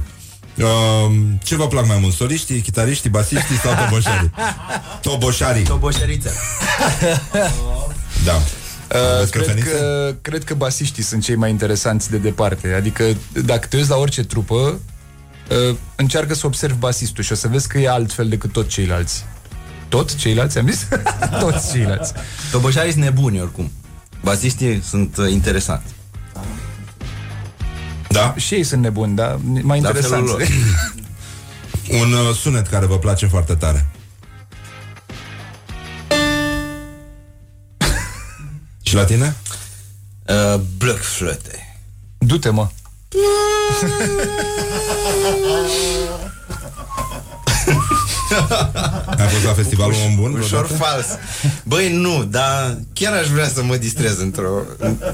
Uh, 0.58 1.12
ce 1.42 1.56
vă 1.56 1.66
plac 1.66 1.86
mai 1.86 1.98
mult? 2.00 2.14
Soliștii, 2.14 2.60
chitariștii, 2.60 3.10
basiștii 3.10 3.56
sau 3.56 3.74
toboșarii? 3.84 4.30
Toboșarii. 5.10 5.64
Toboșarița. 5.64 6.30
Da. 8.24 8.32
Uh, 8.34 8.98
Aveți 9.16 9.30
cred, 9.30 9.44
preferințe? 9.44 9.70
că, 9.78 10.14
cred 10.22 10.44
că 10.44 10.54
basiștii 10.54 11.02
sunt 11.02 11.22
cei 11.22 11.34
mai 11.34 11.50
interesanți 11.50 12.10
de 12.10 12.16
departe. 12.16 12.72
Adică, 12.72 13.04
dacă 13.44 13.66
te 13.66 13.76
uiți 13.76 13.88
la 13.88 13.96
orice 13.96 14.24
trupă, 14.24 14.54
uh, 14.54 15.76
încearcă 15.96 16.34
să 16.34 16.46
observi 16.46 16.78
basistul 16.78 17.24
și 17.24 17.32
o 17.32 17.34
să 17.34 17.48
vezi 17.48 17.68
că 17.68 17.78
e 17.78 17.88
altfel 17.88 18.28
decât 18.28 18.52
tot 18.52 18.68
ceilalți. 18.68 19.24
Tot 19.88 20.14
ceilalți, 20.14 20.58
am 20.58 20.70
zis? 20.70 20.86
Toți 21.40 21.72
ceilalți. 21.72 22.12
Toboșarii 22.50 22.92
sunt 22.92 23.04
nebuni 23.04 23.40
oricum. 23.40 23.70
Baziștii 24.22 24.82
sunt 24.88 25.16
uh, 25.16 25.30
interesanți. 25.30 25.92
Da? 28.12 28.34
Și 28.36 28.54
ei 28.54 28.64
sunt 28.64 28.82
nebuni, 28.82 29.14
dar 29.16 29.38
mai 29.44 29.80
La 29.80 29.88
interesanți. 29.88 30.08
felul 30.08 30.26
lor. 30.28 30.42
Un 32.02 32.12
uh, 32.12 32.34
sunet 32.34 32.66
care 32.66 32.86
vă 32.86 32.98
place 32.98 33.26
foarte 33.26 33.54
tare. 33.54 33.86
Și 38.82 38.94
la 38.94 39.04
tine? 39.04 39.36
Uh, 40.26 40.60
Blockflöte. 40.78 41.76
Du-te, 42.18 42.50
mă. 42.50 42.68
Ai 49.32 49.38
fost 49.38 49.44
la 49.46 49.52
festivalul 49.62 49.94
Om 50.06 50.14
Bun? 50.14 50.32
Ușor 50.32 50.66
vreodată? 50.66 50.74
fals. 50.74 51.06
Băi, 51.64 51.92
nu, 51.96 52.24
dar 52.24 52.78
chiar 52.92 53.12
aș 53.12 53.26
vrea 53.28 53.48
să 53.48 53.62
mă 53.62 53.76
distrez 53.76 54.18
într-o, 54.18 54.50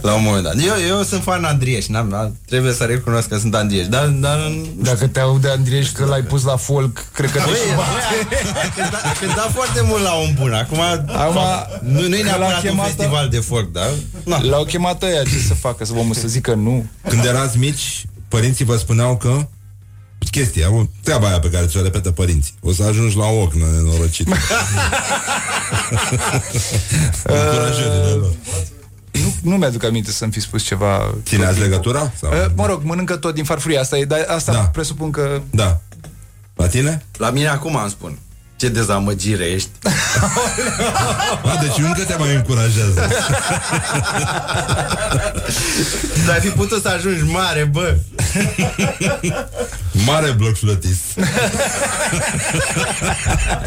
la 0.01 0.15
un 0.15 0.23
moment 0.23 0.43
dat. 0.45 0.55
Eu, 0.57 0.75
eu 0.97 1.03
sunt 1.03 1.23
fan 1.23 1.45
Andrieș, 1.45 1.87
n-am, 1.87 2.09
n-am- 2.09 2.37
trebuie 2.47 2.73
să 2.73 2.85
recunosc 2.85 3.29
că 3.29 3.39
sunt 3.39 3.55
Andrieș, 3.55 3.87
dar, 3.87 4.07
dar 4.07 4.39
Dacă 4.77 5.07
te 5.07 5.21
aude 5.21 5.49
Andrieș 5.49 5.91
că 5.91 6.05
l-ai 6.05 6.23
pus 6.23 6.43
la 6.45 6.57
folk, 6.57 7.05
cred 7.13 7.31
că 7.31 7.39
te 7.39 7.45
Băi, 7.45 7.55
și 7.55 7.73
a 8.67 8.83
cântat, 8.83 9.05
a 9.05 9.13
cântat 9.21 9.51
foarte 9.55 9.81
mult 9.85 10.03
la 10.03 10.13
un 10.13 10.35
bun. 10.39 10.53
Acum, 10.53 10.81
Acum, 11.07 11.41
nu, 11.83 12.09
nu 12.09 12.17
e 12.17 12.21
că 12.21 12.29
l-a 12.31 12.37
neapărat 12.37 12.63
un 12.65 12.69
chemat- 12.71 12.85
festival 12.87 13.29
de 13.29 13.39
folk, 13.39 13.73
da? 13.73 13.87
Na. 14.25 14.41
L-au 14.43 14.65
chemat 14.65 15.03
ăia, 15.03 15.23
ce 15.23 15.39
să 15.49 15.55
facă, 15.55 15.85
să 15.85 15.93
vă 15.93 16.15
să 16.15 16.29
zică 16.29 16.55
nu. 16.55 16.87
Când 17.09 17.25
erați 17.25 17.59
mici, 17.59 18.05
părinții 18.29 18.65
vă 18.65 18.77
spuneau 18.77 19.17
că 19.17 19.47
chestia, 20.31 20.73
o- 20.73 20.87
treaba 21.03 21.27
aia 21.29 21.39
pe 21.39 21.51
care 21.51 21.67
ți-o 21.67 21.83
repetă 21.83 22.11
părinții. 22.11 22.55
O 22.61 22.73
să 22.73 22.83
ajungi 22.83 23.17
la 23.17 23.27
ochi 23.27 23.55
nenorocit. 23.55 24.29
Încurajările 27.25 28.11
lor. 28.21 28.33
Nu, 29.13 29.35
nu 29.51 29.57
mi-aduc 29.57 29.85
aminte 29.85 30.11
să-mi 30.11 30.33
fi 30.33 30.41
spus 30.41 30.63
ceva... 30.63 31.15
Țineați 31.25 31.59
legătura? 31.61 32.13
Sau? 32.21 32.31
Uh, 32.31 32.47
mă 32.55 32.67
rog, 32.67 32.81
mănâncă 32.85 33.17
tot 33.17 33.35
din 33.35 33.45
farfurie, 33.45 33.79
asta 33.79 33.97
e, 33.99 34.05
dar 34.05 34.25
asta 34.29 34.53
Da. 34.53 34.59
presupun 34.59 35.11
că... 35.11 35.41
Da. 35.51 35.81
La 36.57 36.67
tine? 36.67 37.05
La 37.17 37.31
mine 37.31 37.49
acum 37.49 37.75
îmi 37.75 37.91
spun. 37.91 38.19
Ce 38.57 38.69
dezamăgire 38.69 39.45
ești. 39.45 39.69
A, 41.45 41.59
deci 41.61 41.85
încă 41.87 42.03
te 42.03 42.17
mai 42.19 42.35
încurajează. 42.35 43.09
Dar 46.27 46.35
ai 46.35 46.41
fi 46.41 46.49
putut 46.49 46.83
să 46.83 46.89
ajungi 46.89 47.23
mare, 47.33 47.65
bă. 47.73 47.97
Mare 50.07 50.31
bloc 50.31 50.57
flătist. 50.57 51.03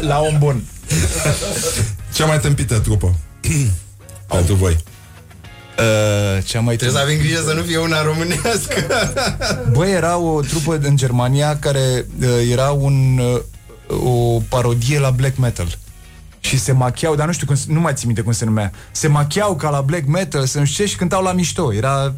La 0.00 0.20
om 0.20 0.38
bun. 0.38 0.62
Cea 2.14 2.26
mai 2.26 2.40
tâmpită 2.40 2.78
trupă. 2.78 3.14
Pentru 4.28 4.54
voi. 4.54 4.76
Uh, 5.78 6.44
cea 6.44 6.60
mai 6.60 6.76
Trebuie 6.76 6.98
să 7.00 7.04
avem 7.06 7.18
grijă 7.18 7.42
să 7.46 7.52
nu 7.52 7.62
fie 7.62 7.78
una 7.78 8.02
românească. 8.02 8.86
Băi, 9.76 9.92
era 9.92 10.16
o 10.16 10.40
trupă 10.40 10.78
în 10.82 10.96
Germania 10.96 11.58
care 11.58 12.06
uh, 12.20 12.28
era 12.50 12.70
un, 12.70 13.18
uh, 13.18 13.98
o 14.04 14.40
parodie 14.48 14.98
la 14.98 15.10
black 15.10 15.36
metal. 15.36 15.78
Și 16.40 16.58
se 16.58 16.72
machiau, 16.72 17.14
dar 17.14 17.26
nu 17.26 17.32
știu, 17.32 17.46
cum, 17.46 17.54
se- 17.56 17.64
nu 17.68 17.80
mai 17.80 17.92
țin 17.94 18.06
minte 18.06 18.22
cum 18.22 18.32
se 18.32 18.44
numea. 18.44 18.72
Se 18.90 19.08
machiau 19.08 19.56
ca 19.56 19.70
la 19.70 19.80
black 19.80 20.06
metal, 20.06 20.46
să 20.46 20.58
nu 20.58 20.64
știu 20.64 20.84
ce, 20.84 20.90
și 20.90 20.96
cântau 20.96 21.22
la 21.22 21.32
mișto. 21.32 21.72
Era... 21.74 22.14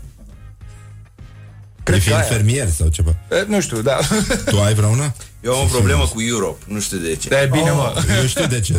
Cred 1.84 2.00
fi 2.00 2.08
că 2.08 2.14
aia. 2.14 2.22
infermier 2.24 2.68
sau 2.68 2.88
ceva. 2.88 3.14
Uh, 3.30 3.46
nu 3.46 3.60
știu, 3.60 3.82
da. 3.82 3.98
Tu 4.46 4.60
ai 4.60 4.74
vreuna? 4.74 5.14
Eu 5.40 5.54
am 5.54 5.62
o 5.62 5.64
problemă 5.64 6.06
cu 6.06 6.20
Europe, 6.22 6.62
nu 6.66 6.80
știu 6.80 6.96
de 6.98 7.16
ce. 7.16 7.28
Da, 7.28 7.42
e 7.42 7.46
bine, 7.46 7.70
mă. 7.70 8.04
Eu 8.20 8.26
știu 8.26 8.46
de 8.46 8.60
ce. 8.60 8.74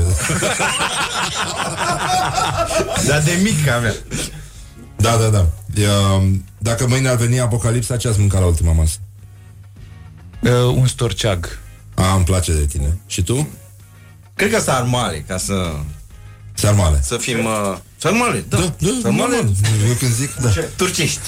Dar 3.08 3.22
de 3.22 3.40
mic 3.44 3.68
avea. 3.68 3.94
Da, 4.96 5.16
da, 5.18 5.28
da. 5.30 5.46
E, 5.82 5.88
um, 6.16 6.46
Dacă 6.58 6.88
mâine 6.88 7.08
ar 7.10 7.16
veni 7.16 7.40
apocalipsa, 7.40 7.98
ce 7.98 8.08
ați 8.08 8.20
mâncat 8.20 8.40
la 8.40 8.46
ultima 8.46 8.72
masă? 8.72 8.98
Uh, 10.40 10.52
un 10.76 10.88
storceag. 10.88 11.60
A, 11.94 12.14
îmi 12.16 12.24
place 12.26 12.54
de 12.54 12.66
tine. 12.66 12.98
Și 13.08 13.24
tu? 13.24 13.50
Cred 14.36 14.52
că 14.52 14.60
sarmale, 14.60 15.24
ca 15.28 15.38
să, 15.38 15.76
Sarmale. 16.54 17.00
să 17.04 17.18
fim... 17.18 17.46
Uh, 17.46 17.78
sarmale, 17.98 18.46
da. 18.50 18.58
Da, 18.58 18.64
da, 18.80 18.90
sarmale 19.02 19.36
normal. 19.36 19.54
Eu 19.88 19.94
când 19.94 20.12
zic, 20.12 20.36
da. 20.36 20.50
turcești. 20.76 21.20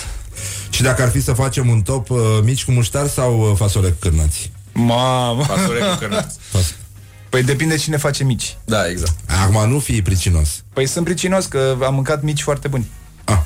Și 0.70 0.82
dacă 0.82 1.02
ar 1.02 1.10
fi 1.10 1.22
să 1.22 1.34
facem 1.34 1.70
un 1.70 1.82
top 1.82 2.10
uh, 2.10 2.20
mici 2.44 2.66
cu 2.66 2.72
muștar 2.72 3.08
sau 3.08 3.40
uh, 3.50 3.56
fasole 3.58 3.90
cu 3.90 3.96
cârnați? 4.00 4.52
Mamă. 4.74 5.44
Fasole 5.44 5.80
cu 5.80 5.96
cărnați. 6.00 6.38
Fas- 6.56 6.76
Păi 7.30 7.44
depinde 7.44 7.76
cine 7.76 7.98
face 7.98 8.24
mici. 8.24 8.58
Da, 8.66 8.90
exact. 8.90 9.14
Acum 9.44 9.70
nu 9.70 9.80
fi 9.80 10.02
pricinos. 10.02 10.64
Păi 10.74 10.86
sunt 10.86 11.06
pricinos 11.06 11.46
că 11.46 11.76
am 11.86 11.94
mâncat 11.94 12.22
mici 12.22 12.42
foarte 12.42 12.68
buni. 12.68 12.88
Ah. 13.24 13.38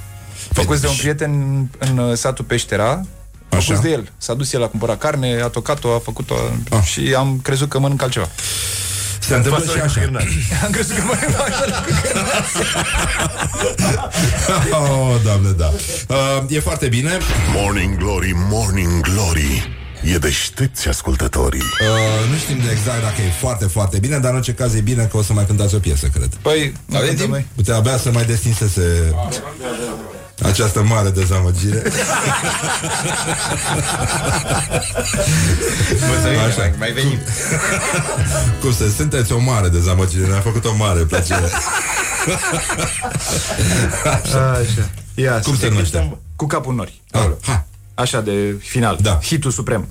Făcuți 0.51 0.81
de 0.81 0.87
un 0.87 0.95
prieten 0.95 1.31
în 1.79 1.97
uh, 1.97 2.15
satul 2.17 2.45
Peștera, 2.45 2.89
Așa. 3.49 3.59
făcuți 3.61 3.81
de 3.81 3.89
el. 3.89 4.11
S-a 4.17 4.33
dus 4.33 4.53
el 4.53 4.63
a 4.63 4.67
cumpărat 4.67 4.97
carne, 4.97 5.41
a 5.41 5.47
tocat-o, 5.47 5.93
a 5.93 5.99
făcut-o 5.99 6.35
Ah. 6.69 6.83
și 6.83 7.13
am 7.17 7.39
crezut 7.43 7.69
că 7.69 7.79
mănânc 7.79 8.01
altceva. 8.01 8.27
Se 9.31 9.37
întâmplă 9.37 9.63
și 9.73 9.79
așa. 9.79 10.01
am 10.65 10.71
crezut 10.71 10.95
că 10.95 11.03
mănânc 11.03 11.39
altceva. 11.39 11.83
oh, 14.81 15.15
doamne, 15.23 15.49
da. 15.49 15.73
Uh, 16.07 16.43
e 16.49 16.59
foarte 16.59 16.87
bine. 16.87 17.17
Morning 17.55 17.97
Glory, 17.97 18.31
Morning 18.35 19.01
Glory 19.01 19.79
E 20.03 20.17
deștepți 20.17 20.87
ascultătorii 20.87 21.59
Uh, 21.61 22.29
nu 22.31 22.37
știm 22.37 22.57
de 22.57 22.71
exact 22.71 23.01
dacă 23.01 23.21
e 23.21 23.29
foarte, 23.39 23.65
foarte 23.65 23.99
bine, 23.99 24.17
dar 24.17 24.29
în 24.29 24.35
orice 24.35 24.53
caz 24.53 24.73
e 24.73 24.79
bine 24.81 25.03
că 25.03 25.17
o 25.17 25.21
să 25.21 25.33
mai 25.33 25.45
cântați 25.45 25.75
o 25.75 25.79
piesă, 25.79 26.07
cred. 26.07 26.29
Păi, 26.41 26.73
nu 26.85 26.95
Avem 26.95 27.07
cântăm 27.07 27.25
timp? 27.25 27.31
noi. 27.31 27.45
Uite, 27.57 27.71
abia 27.71 27.97
să 27.97 28.11
mai 28.11 28.25
destinsese 28.25 29.13
această 30.41 30.83
mare 30.83 31.09
dezamăgire. 31.09 31.81
Așa. 36.47 36.57
Mai, 36.57 36.73
mai 36.79 36.91
venim. 36.91 37.19
Cum 38.61 38.73
să 38.73 38.89
sunteți 38.89 39.31
o 39.31 39.39
mare 39.39 39.67
dezamăgire, 39.67 40.25
ne-a 40.27 40.39
făcut 40.39 40.65
o 40.65 40.75
mare 40.75 40.99
plăcere. 40.99 41.49
Așa. 44.03 44.63
Ia, 45.15 45.39
Cum 45.39 45.57
se 45.57 45.69
numește? 45.69 46.17
Cu 46.35 46.45
capul 46.47 46.71
în 46.71 46.77
nori. 46.77 47.01
Ah, 47.11 47.29
ha. 47.45 47.65
Așa 47.93 48.21
de 48.21 48.55
final. 48.59 48.97
Da. 49.01 49.19
Hitul 49.23 49.51
suprem. 49.51 49.87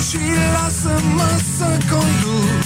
Și 0.00 0.18
lasă-mă 0.52 1.30
să 1.56 1.78
conduc. 1.90 2.62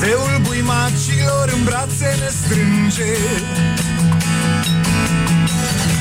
Zeul 0.00 0.40
buimacilor 0.42 1.52
în 1.56 1.64
brațe 1.64 2.16
ne 2.20 2.28
strânge. 2.28 3.12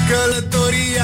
Călătoria 0.10 1.03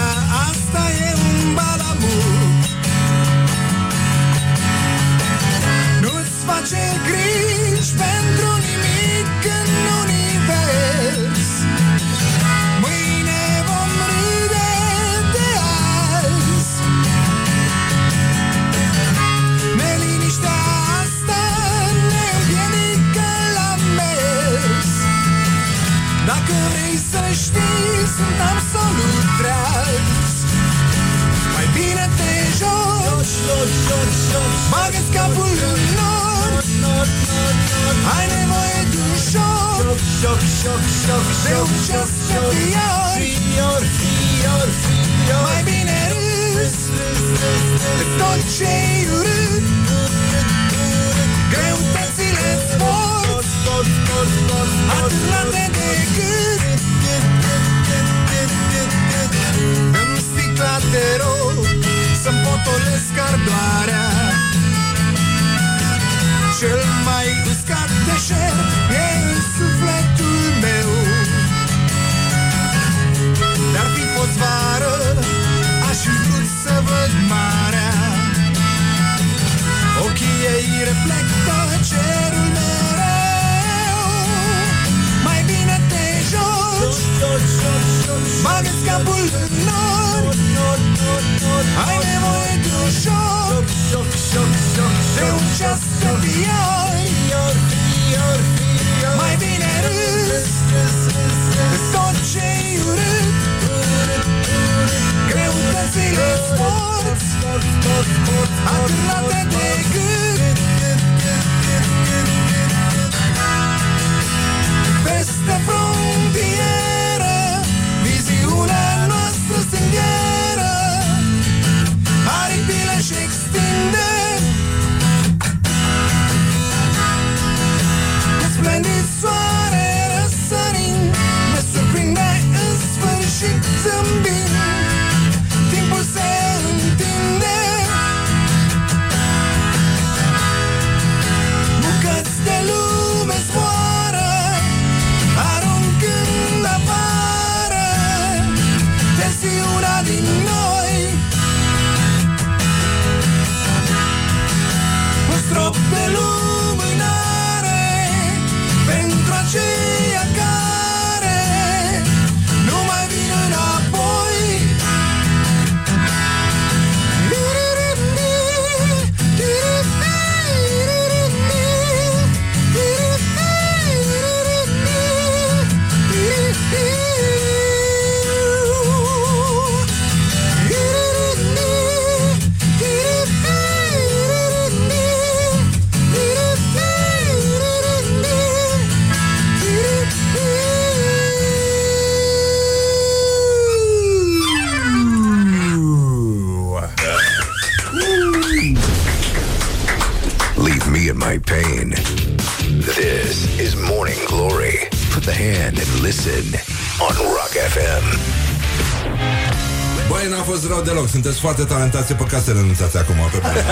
sunteți 211.39 211.41
foarte 211.57 211.63
talentați, 211.73 212.11
e 212.11 212.15
păcat 212.15 212.43
să 212.43 212.51
renunțați 212.51 212.97
acum 212.97 213.15
pe 213.31 213.37
bune. 213.37 213.65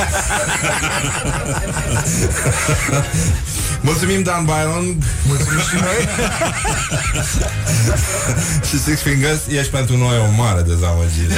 Mulțumim, 3.82 4.24
Dan 4.24 4.46
Byron 4.46 5.04
Mulțumim 5.28 5.60
și 5.60 5.76
noi 5.76 6.08
Și 8.68 8.80
Six 8.80 9.02
Fingers, 9.02 9.40
ești 9.48 9.72
pentru 9.72 9.98
noi 9.98 10.18
o 10.18 10.32
mare 10.42 10.62
dezamăgire 10.62 11.34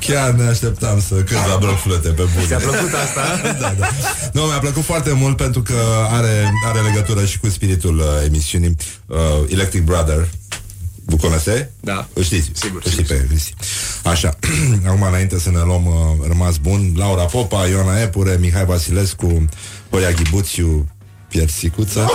Chiar 0.00 0.30
ne 0.30 0.48
așteptam 0.48 1.00
să 1.00 1.14
cânti 1.14 1.48
la 1.48 1.56
bloc 1.56 1.80
flute 1.80 2.08
pe 2.08 2.22
bune 2.34 2.46
Ți-a 2.46 2.56
plăcut 2.56 2.92
asta? 2.92 3.40
da, 3.60 3.74
da. 3.78 3.88
Nu, 4.32 4.42
mi-a 4.42 4.58
plăcut 4.58 4.84
foarte 4.84 5.12
mult 5.12 5.36
pentru 5.36 5.62
că 5.62 5.78
are, 6.10 6.52
are 6.66 6.80
legătură 6.80 7.24
și 7.24 7.38
cu 7.38 7.48
spiritul 7.48 7.98
uh, 7.98 8.04
emisiunii 8.24 8.76
uh, 9.06 9.16
Electric 9.48 9.82
Brother 9.82 10.28
Vă 11.08 11.16
cunoaște? 11.16 11.70
Da. 11.80 12.08
Îl 12.12 12.22
știți? 12.22 12.50
Sigur, 12.52 12.80
Îl 12.84 12.90
știți 12.90 13.08
sigur, 13.08 13.22
pe 13.22 13.26
Cristi. 13.28 13.54
Așa, 14.10 14.38
acum 14.86 15.02
înainte 15.02 15.38
să 15.38 15.50
ne 15.50 15.60
luăm 15.64 15.86
uh, 15.86 16.26
rămas 16.26 16.56
bun, 16.56 16.92
Laura 16.96 17.24
Popa, 17.24 17.66
Ioana 17.66 18.00
Epure, 18.00 18.36
Mihai 18.40 18.64
Vasilescu, 18.64 19.44
Horia 19.90 20.10
Ghibuțiu, 20.10 20.88
Piersicuța 21.28 22.00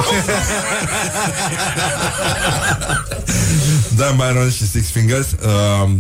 Dan 3.98 4.16
Byron 4.16 4.50
și 4.50 4.68
Six 4.68 4.90
Fingers. 4.90 5.32
Uh, 5.32 5.92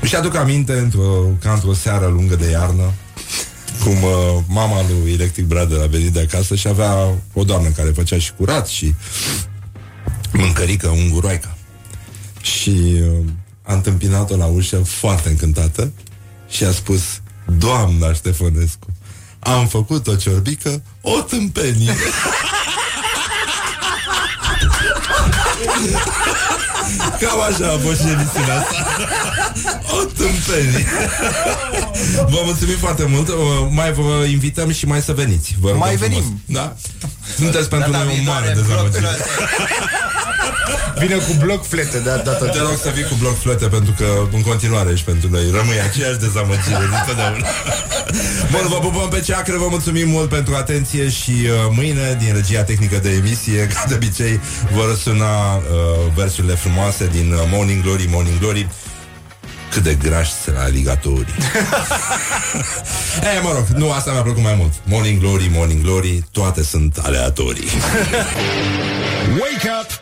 își 0.00 0.16
aduc 0.16 0.34
aminte 0.34 0.72
într-o, 0.72 1.24
ca 1.40 1.52
într-o 1.52 1.74
seară 1.74 2.06
lungă 2.06 2.36
de 2.36 2.50
iarnă 2.50 2.92
cum 3.84 4.02
uh, 4.02 4.42
mama 4.46 4.84
lui 4.88 5.12
Electric 5.12 5.44
Brother 5.44 5.80
a 5.80 5.86
venit 5.86 6.12
de 6.12 6.20
acasă 6.20 6.54
și 6.54 6.68
avea 6.68 6.94
o 7.32 7.44
doamnă 7.44 7.68
care 7.68 7.90
făcea 7.90 8.18
și 8.18 8.32
curat 8.32 8.66
și 8.66 8.94
mâncărică, 10.32 10.88
unguroaică. 10.88 11.56
Și 12.40 13.00
uh, 13.00 13.24
a 13.62 13.72
întâmpinat-o 13.72 14.36
la 14.36 14.44
ușă 14.46 14.76
foarte 14.76 15.28
încântată 15.28 15.92
și 16.48 16.64
a 16.64 16.72
spus 16.72 17.00
Doamna 17.58 18.12
Ștefănescu, 18.12 18.86
am 19.38 19.66
făcut 19.66 20.06
o 20.06 20.14
ciorbică, 20.14 20.82
o 21.00 21.20
tâmpenie. 21.20 21.94
Cam 27.20 27.40
așa 27.40 27.66
a 27.72 27.78
fost 27.86 28.00
și 28.00 28.06
emisiunea 28.08 28.58
asta 28.60 28.86
O 29.92 30.04
tâmpenie 30.04 30.86
Vă 32.28 32.40
mulțumim 32.44 32.76
foarte 32.78 33.04
mult 33.08 33.28
Uh, 33.28 33.34
Mai 33.70 33.92
vă 33.92 34.24
invităm 34.30 34.72
și 34.72 34.86
mai 34.86 35.02
să 35.02 35.12
veniți 35.12 35.54
vă 35.60 35.66
rugăm 35.66 35.78
Mai 35.78 35.96
frumos. 35.96 36.18
venim. 36.18 36.40
Da? 36.46 36.76
Sunteți 37.36 37.68
pentru 37.68 37.90
Data 37.90 38.04
noi 38.04 38.22
o 38.26 38.30
mare 38.30 38.52
viitoare, 38.52 38.88
dezamăgire 38.88 39.08
Vine 40.98 41.14
cu 41.14 41.32
bloc 41.38 41.66
flete 41.68 41.98
de 41.98 42.22
data 42.24 42.46
Te 42.46 42.58
rog 42.58 42.76
să 42.82 42.90
vii 42.94 43.02
cu 43.04 43.14
bloc 43.20 43.38
flete 43.38 43.66
Pentru 43.66 43.94
că 43.98 44.06
în 44.32 44.42
continuare 44.42 44.90
ești 44.90 45.04
pentru 45.04 45.28
noi. 45.30 45.50
Rămâi 45.50 45.80
aceeași 45.88 46.18
dezamăgire 46.18 46.84
dintotdeauna. 46.90 47.46
Bun, 48.52 48.64
vă 48.68 48.78
pupăm 48.78 49.08
pe 49.08 49.20
ceacră 49.20 49.56
Vă 49.58 49.66
mulțumim 49.70 50.08
mult 50.08 50.28
pentru 50.28 50.54
atenție 50.54 51.08
Și 51.08 51.30
uh, 51.30 51.50
mâine, 51.70 52.16
din 52.20 52.32
regia 52.34 52.62
tehnică 52.62 52.98
de 52.98 53.10
emisie 53.10 53.66
Ca 53.74 53.84
de 53.88 53.94
obicei, 53.94 54.40
vor 54.72 54.88
răsuna 54.88 55.54
uh, 55.54 55.62
Versurile 56.14 56.54
frumoase 56.54 57.08
din 57.12 57.32
uh, 57.32 57.40
Morning 57.50 57.82
Glory 57.82 58.08
Morning 58.10 58.38
Glory. 58.38 58.68
Cât 59.72 59.82
de 59.82 59.94
grași 59.94 60.32
sunt 60.32 60.56
aligatorii. 60.56 61.34
E, 63.36 63.40
mă 63.42 63.52
rog, 63.54 63.66
nu, 63.66 63.92
asta 63.92 64.12
mi-a 64.12 64.22
plăcut 64.22 64.42
mai 64.42 64.54
mult. 64.58 64.72
Morning 64.84 65.20
Glory, 65.20 65.50
Morning 65.52 65.82
Glory 65.82 66.24
Toate 66.32 66.62
sunt 66.62 66.98
aleatorii. 67.02 67.68
Wake 69.40 69.70
up 69.80 70.01